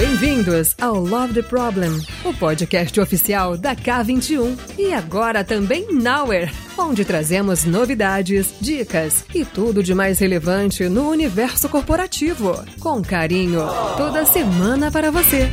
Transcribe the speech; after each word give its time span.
bem-vindos 0.00 0.74
ao 0.80 0.94
Love 0.94 1.34
the 1.34 1.42
Problem, 1.42 1.90
o 2.24 2.32
podcast 2.32 2.98
oficial 2.98 3.58
da 3.58 3.76
K21 3.76 4.56
e 4.78 4.94
agora 4.94 5.44
também 5.44 5.92
Nowhere, 5.92 6.50
onde 6.78 7.04
trazemos 7.04 7.66
novidades, 7.66 8.54
dicas 8.58 9.26
e 9.34 9.44
tudo 9.44 9.82
de 9.82 9.94
mais 9.94 10.18
relevante 10.18 10.88
no 10.88 11.10
universo 11.10 11.68
corporativo, 11.68 12.64
com 12.80 13.02
carinho, 13.02 13.60
toda 13.98 14.24
semana 14.24 14.90
para 14.90 15.10
você. 15.10 15.50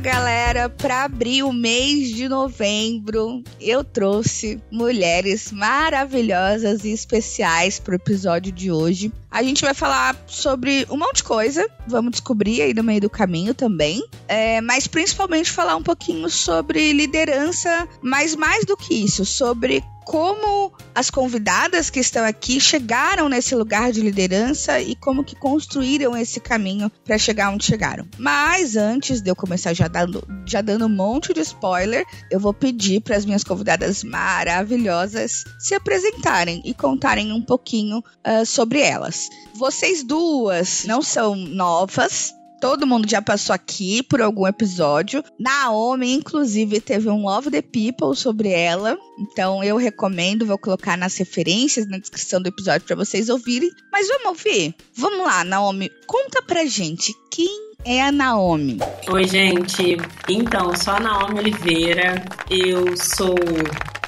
Galera, 0.00 0.70
para 0.70 1.04
abrir 1.04 1.42
o 1.42 1.52
mês 1.52 2.08
de 2.08 2.26
novembro, 2.26 3.42
eu 3.60 3.84
trouxe 3.84 4.58
mulheres 4.70 5.52
maravilhosas 5.52 6.84
e 6.84 6.90
especiais 6.90 7.78
para 7.78 7.92
o 7.92 7.96
episódio 7.96 8.50
de 8.50 8.72
hoje. 8.72 9.12
A 9.30 9.42
gente 9.42 9.62
vai 9.62 9.74
falar 9.74 10.16
sobre 10.26 10.86
um 10.90 10.96
monte 10.96 11.16
de 11.16 11.24
coisa, 11.24 11.64
vamos 11.86 12.10
descobrir 12.10 12.62
aí 12.62 12.74
no 12.74 12.82
meio 12.82 13.00
do 13.00 13.08
caminho 13.08 13.54
também, 13.54 14.02
é, 14.26 14.60
mas 14.60 14.88
principalmente 14.88 15.50
falar 15.50 15.76
um 15.76 15.82
pouquinho 15.82 16.28
sobre 16.28 16.92
liderança, 16.92 17.88
mas 18.02 18.34
mais 18.34 18.64
do 18.64 18.76
que 18.76 18.92
isso, 18.92 19.24
sobre 19.24 19.84
como 20.10 20.72
as 20.92 21.08
convidadas 21.08 21.88
que 21.88 22.00
estão 22.00 22.24
aqui 22.24 22.60
chegaram 22.60 23.28
nesse 23.28 23.54
lugar 23.54 23.92
de 23.92 24.00
liderança 24.00 24.80
e 24.80 24.96
como 24.96 25.22
que 25.22 25.36
construíram 25.36 26.16
esse 26.16 26.40
caminho 26.40 26.90
para 27.04 27.16
chegar 27.16 27.50
onde 27.50 27.64
chegaram. 27.64 28.08
Mas 28.18 28.76
antes 28.76 29.20
de 29.20 29.30
eu 29.30 29.36
começar 29.36 29.72
já 29.72 29.86
dando, 29.86 30.26
já 30.44 30.60
dando 30.60 30.86
um 30.86 30.88
monte 30.88 31.32
de 31.32 31.40
spoiler, 31.40 32.04
eu 32.28 32.40
vou 32.40 32.52
pedir 32.52 33.00
para 33.00 33.16
as 33.16 33.24
minhas 33.24 33.44
convidadas 33.44 34.02
maravilhosas 34.02 35.44
se 35.60 35.76
apresentarem 35.76 36.60
e 36.64 36.74
contarem 36.74 37.32
um 37.32 37.42
pouquinho 37.42 37.98
uh, 37.98 38.44
sobre 38.44 38.80
elas. 38.80 39.19
Vocês 39.54 40.04
duas 40.04 40.84
não 40.84 41.02
são 41.02 41.34
novas, 41.34 42.32
Todo 42.60 42.86
mundo 42.86 43.08
já 43.08 43.22
passou 43.22 43.54
aqui 43.54 44.02
por 44.02 44.20
algum 44.20 44.46
episódio. 44.46 45.24
Naomi, 45.38 46.12
inclusive, 46.12 46.78
teve 46.78 47.08
um 47.08 47.22
Love 47.22 47.50
the 47.50 47.62
People 47.62 48.14
sobre 48.14 48.50
ela. 48.50 48.98
Então 49.18 49.64
eu 49.64 49.78
recomendo, 49.78 50.44
vou 50.44 50.58
colocar 50.58 50.94
nas 50.98 51.16
referências 51.16 51.88
na 51.88 51.96
descrição 51.96 52.40
do 52.40 52.48
episódio 52.48 52.86
para 52.86 52.96
vocês 52.96 53.30
ouvirem. 53.30 53.70
Mas 53.90 54.08
vamos 54.08 54.26
ouvir? 54.26 54.74
Vamos 54.94 55.24
lá, 55.24 55.42
Naomi, 55.42 55.90
conta 56.06 56.42
pra 56.42 56.66
gente 56.66 57.14
quem 57.30 57.48
é 57.82 58.02
a 58.02 58.12
Naomi. 58.12 58.78
Oi, 59.08 59.26
gente. 59.26 59.96
Então, 60.28 60.76
sou 60.76 60.92
a 60.92 61.00
Naomi 61.00 61.38
Oliveira. 61.38 62.22
Eu 62.50 62.94
sou 62.94 63.34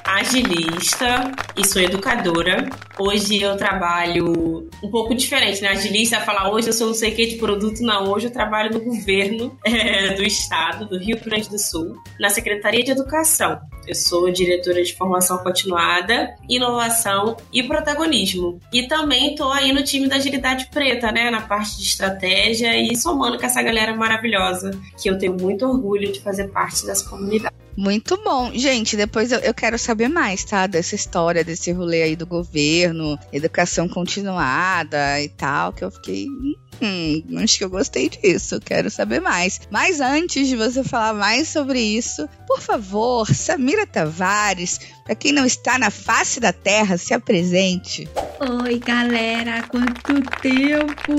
agilista 0.05 1.31
e 1.55 1.65
sou 1.65 1.81
educadora. 1.81 2.69
Hoje 2.97 3.41
eu 3.41 3.55
trabalho 3.57 4.69
um 4.83 4.89
pouco 4.89 5.15
diferente, 5.15 5.61
né? 5.61 5.69
Agilista 5.69 6.19
falar 6.19 6.51
hoje 6.51 6.67
eu 6.67 6.73
sou 6.73 6.87
não 6.87 6.93
sei 6.93 7.11
o 7.11 7.15
que 7.15 7.25
de 7.25 7.35
produto, 7.37 7.81
não. 7.81 8.11
Hoje 8.11 8.27
eu 8.27 8.31
trabalho 8.31 8.71
no 8.73 8.79
governo 8.79 9.57
é, 9.65 10.13
do 10.15 10.23
estado, 10.23 10.87
do 10.87 10.97
Rio 10.97 11.19
Grande 11.23 11.49
do 11.49 11.57
Sul, 11.57 11.95
na 12.19 12.29
Secretaria 12.29 12.83
de 12.83 12.91
Educação. 12.91 13.59
Eu 13.87 13.95
sou 13.95 14.31
diretora 14.31 14.83
de 14.83 14.95
formação 14.95 15.37
continuada, 15.39 16.35
inovação 16.47 17.35
e 17.51 17.63
protagonismo. 17.63 18.59
E 18.71 18.87
também 18.87 19.31
estou 19.31 19.51
aí 19.51 19.73
no 19.73 19.83
time 19.83 20.07
da 20.07 20.15
Agilidade 20.17 20.69
Preta, 20.71 21.11
né? 21.11 21.29
Na 21.29 21.41
parte 21.41 21.77
de 21.77 21.83
estratégia 21.83 22.77
e 22.77 22.95
somando 22.95 23.37
com 23.37 23.45
essa 23.45 23.61
galera 23.61 23.95
maravilhosa, 23.95 24.71
que 25.01 25.09
eu 25.09 25.17
tenho 25.17 25.33
muito 25.33 25.65
orgulho 25.65 26.11
de 26.11 26.21
fazer 26.21 26.49
parte 26.49 26.85
dessa 26.85 27.09
comunidade. 27.09 27.62
Muito 27.75 28.21
bom. 28.23 28.51
Gente, 28.53 28.95
depois 28.95 29.31
eu, 29.31 29.39
eu, 29.39 29.53
quero 29.53 29.79
saber 29.79 30.07
mais, 30.07 30.43
tá? 30.43 30.67
Dessa 30.67 30.95
história, 30.95 31.43
desse 31.43 31.71
rolê 31.71 32.03
aí 32.03 32.15
do 32.15 32.25
governo, 32.25 33.17
educação 33.31 33.89
continuada 33.89 35.19
e 35.21 35.29
tal, 35.29 35.73
que 35.73 35.83
eu 35.83 35.91
fiquei. 35.91 36.27
Hum, 36.81 37.23
acho 37.37 37.57
que 37.57 37.63
eu 37.63 37.69
gostei 37.69 38.09
disso, 38.09 38.59
quero 38.59 38.89
saber 38.89 39.21
mais. 39.21 39.61
Mas 39.71 40.01
antes 40.01 40.47
de 40.47 40.55
você 40.55 40.83
falar 40.83 41.13
mais 41.13 41.47
sobre 41.47 41.79
isso, 41.79 42.27
por 42.47 42.59
favor, 42.59 43.27
Samira 43.33 43.85
Tavares, 43.85 44.79
para 45.03 45.15
quem 45.15 45.31
não 45.31 45.45
está 45.45 45.77
na 45.77 45.89
face 45.89 46.39
da 46.39 46.51
terra, 46.53 46.97
se 46.97 47.13
apresente. 47.13 48.09
Oi, 48.63 48.79
galera, 48.79 49.63
quanto 49.63 50.21
tempo! 50.41 51.13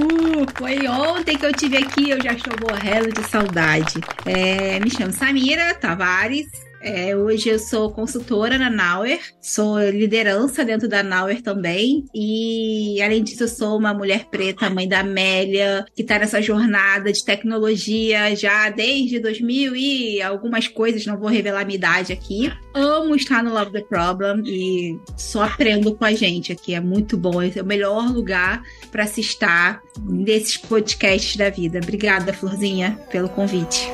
Foi 0.56 0.86
ontem 0.88 1.38
que 1.38 1.46
eu 1.46 1.52
tive 1.52 1.78
aqui, 1.78 2.10
eu 2.10 2.22
já 2.22 2.32
estou 2.32 2.54
morrendo 2.60 3.12
de 3.12 3.28
saudade. 3.28 4.00
É, 4.26 4.78
me 4.80 4.90
chamo 4.90 5.12
Samira 5.12 5.74
Tavares, 5.74 6.48
é, 6.84 7.16
hoje 7.16 7.48
eu 7.48 7.58
sou 7.58 7.90
consultora 7.90 8.58
na 8.58 8.68
Nauer, 8.68 9.18
sou 9.40 9.80
liderança 9.88 10.64
dentro 10.64 10.86
da 10.86 11.02
Nauer 11.02 11.40
também. 11.40 12.04
E 12.14 13.00
além 13.02 13.24
disso, 13.24 13.44
eu 13.44 13.48
sou 13.48 13.78
uma 13.78 13.94
mulher 13.94 14.26
preta, 14.26 14.68
mãe 14.68 14.86
da 14.86 15.00
Amélia, 15.00 15.86
que 15.96 16.02
está 16.02 16.18
nessa 16.18 16.42
jornada 16.42 17.10
de 17.10 17.24
tecnologia 17.24 18.36
já 18.36 18.68
desde 18.68 19.18
2000 19.18 19.74
e 19.74 20.20
algumas 20.20 20.68
coisas, 20.68 21.06
não 21.06 21.16
vou 21.16 21.28
revelar 21.28 21.64
minha 21.64 21.76
idade 21.76 22.12
aqui. 22.12 22.52
Amo 22.74 23.16
estar 23.16 23.42
no 23.42 23.54
Love 23.54 23.72
the 23.72 23.80
Problem 23.80 24.42
e 24.44 24.98
só 25.16 25.44
aprendo 25.44 25.94
com 25.94 26.04
a 26.04 26.12
gente 26.12 26.52
aqui. 26.52 26.74
É 26.74 26.80
muito 26.80 27.16
bom, 27.16 27.40
é 27.40 27.62
o 27.62 27.64
melhor 27.64 28.12
lugar 28.12 28.62
para 28.92 29.06
se 29.06 29.22
estar 29.22 29.80
nesses 30.02 30.58
podcasts 30.58 31.36
da 31.36 31.48
vida. 31.48 31.78
Obrigada, 31.82 32.32
Florzinha, 32.32 32.98
pelo 33.10 33.30
convite. 33.30 33.88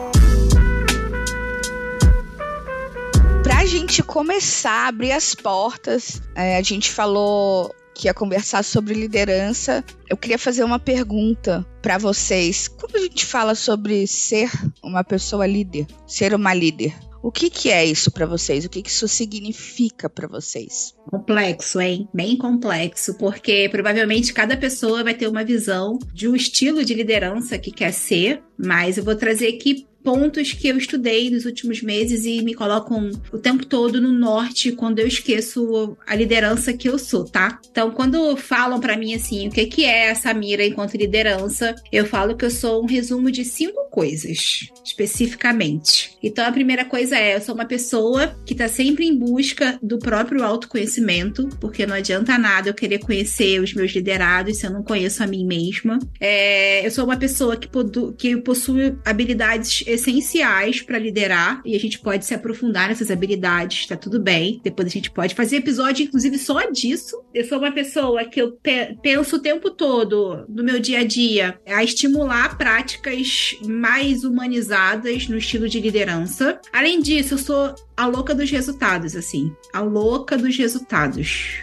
Pra 3.42 3.64
gente 3.64 4.02
começar 4.02 4.84
a 4.84 4.88
abrir 4.88 5.12
as 5.12 5.34
portas, 5.34 6.22
é, 6.34 6.56
a 6.56 6.62
gente 6.62 6.90
falou 6.90 7.74
que 7.94 8.06
ia 8.06 8.14
conversar 8.14 8.62
sobre 8.62 8.94
liderança. 8.94 9.84
Eu 10.08 10.16
queria 10.16 10.38
fazer 10.38 10.64
uma 10.64 10.78
pergunta 10.78 11.66
para 11.82 11.98
vocês. 11.98 12.68
Quando 12.68 12.96
a 12.96 13.00
gente 13.00 13.26
fala 13.26 13.54
sobre 13.54 14.06
ser 14.06 14.50
uma 14.82 15.02
pessoa 15.02 15.46
líder, 15.46 15.86
ser 16.06 16.34
uma 16.34 16.54
líder, 16.54 16.94
o 17.22 17.30
que, 17.30 17.50
que 17.50 17.70
é 17.70 17.84
isso 17.84 18.10
para 18.10 18.24
vocês? 18.24 18.64
O 18.64 18.68
que, 18.70 18.82
que 18.82 18.88
isso 18.88 19.06
significa 19.06 20.08
para 20.08 20.26
vocês? 20.26 20.94
Complexo, 21.10 21.80
hein? 21.80 22.08
Bem 22.14 22.36
complexo, 22.38 23.14
porque 23.18 23.68
provavelmente 23.68 24.32
cada 24.32 24.56
pessoa 24.56 25.04
vai 25.04 25.12
ter 25.12 25.28
uma 25.28 25.44
visão 25.44 25.98
de 26.14 26.26
um 26.26 26.34
estilo 26.34 26.82
de 26.82 26.94
liderança 26.94 27.58
que 27.58 27.70
quer 27.70 27.92
ser, 27.92 28.42
mas 28.58 28.96
eu 28.96 29.04
vou 29.04 29.14
trazer 29.14 29.48
aqui 29.48 29.86
pontos 30.02 30.52
que 30.52 30.68
eu 30.68 30.76
estudei 30.76 31.30
nos 31.30 31.44
últimos 31.44 31.82
meses 31.82 32.24
e 32.24 32.42
me 32.42 32.54
colocam 32.54 33.10
o 33.32 33.38
tempo 33.38 33.64
todo 33.66 34.00
no 34.00 34.12
norte 34.12 34.72
quando 34.72 34.98
eu 34.98 35.06
esqueço 35.06 35.96
a 36.06 36.14
liderança 36.14 36.72
que 36.72 36.88
eu 36.88 36.98
sou, 36.98 37.24
tá? 37.24 37.58
Então, 37.70 37.90
quando 37.90 38.36
falam 38.36 38.80
para 38.80 38.96
mim 38.96 39.14
assim, 39.14 39.48
o 39.48 39.50
que 39.50 39.66
que 39.66 39.84
é 39.84 40.06
essa 40.06 40.32
mira 40.34 40.64
enquanto 40.64 40.96
liderança, 40.96 41.74
eu 41.92 42.04
falo 42.06 42.36
que 42.36 42.44
eu 42.44 42.50
sou 42.50 42.82
um 42.82 42.86
resumo 42.86 43.30
de 43.30 43.44
cinco 43.44 43.88
coisas, 43.90 44.68
especificamente. 44.84 46.16
Então, 46.22 46.46
a 46.46 46.52
primeira 46.52 46.84
coisa 46.84 47.16
é, 47.16 47.36
eu 47.36 47.40
sou 47.40 47.54
uma 47.54 47.64
pessoa 47.64 48.34
que 48.46 48.54
tá 48.54 48.68
sempre 48.68 49.06
em 49.06 49.16
busca 49.16 49.78
do 49.82 49.98
próprio 49.98 50.44
autoconhecimento, 50.44 51.48
porque 51.60 51.86
não 51.86 51.94
adianta 51.94 52.38
nada 52.38 52.68
eu 52.68 52.74
querer 52.74 52.98
conhecer 52.98 53.60
os 53.60 53.74
meus 53.74 53.92
liderados 53.92 54.58
se 54.58 54.66
eu 54.66 54.70
não 54.70 54.82
conheço 54.82 55.22
a 55.22 55.26
mim 55.26 55.44
mesma. 55.44 55.98
É, 56.20 56.86
eu 56.86 56.90
sou 56.90 57.04
uma 57.04 57.16
pessoa 57.16 57.56
que, 57.56 57.68
que 58.16 58.36
possui 58.38 58.96
habilidades 59.04 59.84
essenciais 59.90 60.80
para 60.80 60.98
liderar 60.98 61.60
e 61.64 61.74
a 61.74 61.80
gente 61.80 61.98
pode 61.98 62.24
se 62.24 62.34
aprofundar 62.34 62.88
nessas 62.88 63.10
habilidades, 63.10 63.86
tá 63.86 63.96
tudo 63.96 64.20
bem. 64.20 64.60
Depois 64.62 64.88
a 64.88 64.90
gente 64.90 65.10
pode 65.10 65.34
fazer 65.34 65.56
episódio, 65.56 66.04
inclusive, 66.04 66.38
só 66.38 66.70
disso. 66.70 67.22
Eu 67.32 67.44
sou 67.44 67.58
uma 67.58 67.72
pessoa 67.72 68.24
que 68.24 68.40
eu 68.40 68.52
pe 68.52 68.96
penso 69.02 69.36
o 69.36 69.40
tempo 69.40 69.70
todo 69.70 70.44
no 70.48 70.62
meu 70.62 70.80
dia 70.80 71.00
a 71.00 71.04
dia 71.04 71.58
a 71.66 71.82
estimular 71.82 72.56
práticas 72.56 73.56
mais 73.66 74.24
humanizadas 74.24 75.28
no 75.28 75.36
estilo 75.36 75.68
de 75.68 75.80
liderança. 75.80 76.60
Além 76.72 77.00
disso, 77.00 77.34
eu 77.34 77.38
sou 77.38 77.74
a 77.96 78.06
louca 78.06 78.34
dos 78.34 78.50
resultados, 78.50 79.14
assim. 79.14 79.54
A 79.74 79.80
louca 79.80 80.38
dos 80.38 80.56
resultados. 80.56 81.58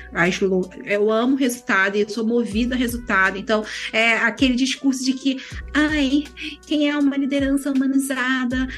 Eu 0.86 1.12
amo 1.12 1.36
resultado 1.36 1.96
e 1.96 2.08
sou 2.08 2.26
movida 2.26 2.76
a 2.76 2.78
resultado. 2.78 3.38
Então, 3.38 3.66
é 3.92 4.14
aquele 4.14 4.56
discurso 4.56 5.04
de 5.04 5.14
que, 5.14 5.38
ai, 5.74 6.26
quem 6.66 6.90
é 6.90 6.98
uma 6.98 7.18
liderança 7.18 7.72
humanizada, 7.72 8.17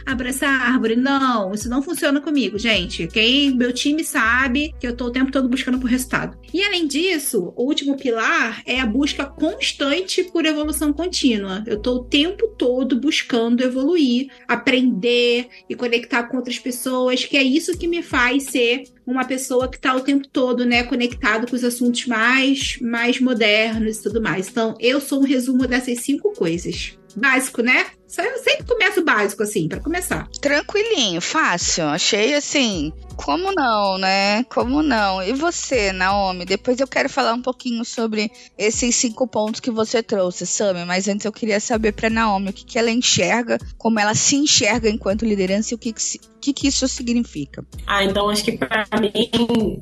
abraça 0.06 0.48
a 0.48 0.72
árvore. 0.72 0.96
Não, 0.96 1.54
isso 1.54 1.70
não 1.70 1.82
funciona 1.82 2.22
comigo, 2.22 2.58
gente. 2.58 3.08
Quem 3.08 3.56
meu 3.56 3.74
time 3.74 4.04
sabe 4.04 4.74
que 4.80 4.88
eu 4.88 4.96
tô 4.96 5.06
o 5.06 5.12
tempo 5.12 5.32
todo 5.32 5.50
buscando 5.50 5.80
por 5.80 5.90
resultado. 5.90 6.38
E 6.54 6.64
além 6.64 6.88
disso, 6.88 7.54
o 7.56 7.64
último 7.64 7.98
pilar 7.98 8.62
é 8.66 8.80
a 8.80 8.86
busca 8.86 9.26
constante 9.26 10.24
por 10.24 10.46
evolução 10.46 10.92
contínua. 10.92 11.64
Eu 11.66 11.80
tô 11.80 11.96
o 11.96 12.04
tempo 12.04 12.48
todo 12.58 13.00
buscando 13.00 13.64
evoluir, 13.64 14.30
aprender 14.48 15.48
e 15.70 15.76
conectar 15.76 16.24
com 16.24 16.38
outras 16.38 16.60
pessoas, 16.60 17.26
que 17.26 17.38
é 17.38 17.44
isso 17.44 17.78
que 17.78 17.88
me 17.88 18.02
faz 18.02 18.46
ser 18.46 18.84
uma 19.06 19.26
pessoa 19.26 19.68
que 19.68 19.78
está 19.78 19.96
o 19.96 20.02
tempo 20.02 20.28
todo, 20.28 20.66
né, 20.66 20.84
conectado 20.84 21.48
com 21.48 21.56
os 21.56 21.64
assuntos 21.64 22.06
mais, 22.06 22.78
mais 22.80 23.20
modernos 23.20 23.98
e 23.98 24.04
tudo 24.04 24.22
mais. 24.22 24.48
Então, 24.50 24.76
eu 24.80 25.02
sou 25.02 25.22
um 25.22 25.26
resumo 25.26 25.66
dessas 25.66 26.00
cinco 26.00 26.32
coisas. 26.34 26.98
Básico, 27.16 27.64
né? 27.64 27.88
Eu 28.18 28.40
sempre 28.40 28.66
começo 28.66 29.04
básico, 29.04 29.44
assim, 29.44 29.68
para 29.68 29.80
começar. 29.80 30.28
Tranquilinho, 30.42 31.22
fácil. 31.22 31.86
Achei 31.86 32.34
assim. 32.34 32.92
Como 33.16 33.52
não, 33.52 33.98
né? 33.98 34.46
Como 34.46 34.82
não? 34.82 35.22
E 35.22 35.34
você, 35.34 35.92
Naomi? 35.92 36.46
Depois 36.46 36.80
eu 36.80 36.88
quero 36.88 37.10
falar 37.10 37.34
um 37.34 37.42
pouquinho 37.42 37.84
sobre 37.84 38.32
esses 38.58 38.96
cinco 38.96 39.28
pontos 39.28 39.60
que 39.60 39.70
você 39.70 40.02
trouxe, 40.02 40.48
Sami. 40.48 40.86
Mas 40.86 41.08
antes 41.08 41.26
eu 41.26 41.32
queria 41.32 41.60
saber 41.60 41.92
para 41.92 42.10
Naomi 42.10 42.50
o 42.50 42.54
que, 42.54 42.66
que 42.66 42.80
ela 42.80 42.90
enxerga, 42.90 43.58
como 43.78 44.00
ela 44.00 44.16
se 44.16 44.38
enxerga 44.38 44.90
enquanto 44.90 45.26
liderança 45.26 45.74
e 45.74 45.76
o 45.76 45.78
que, 45.78 45.92
que, 45.92 46.20
que, 46.40 46.54
que 46.54 46.68
isso 46.70 46.88
significa. 46.88 47.64
Ah, 47.86 48.06
então 48.06 48.30
acho 48.30 48.44
que 48.44 48.58
para 48.58 48.86
mim, 49.00 49.12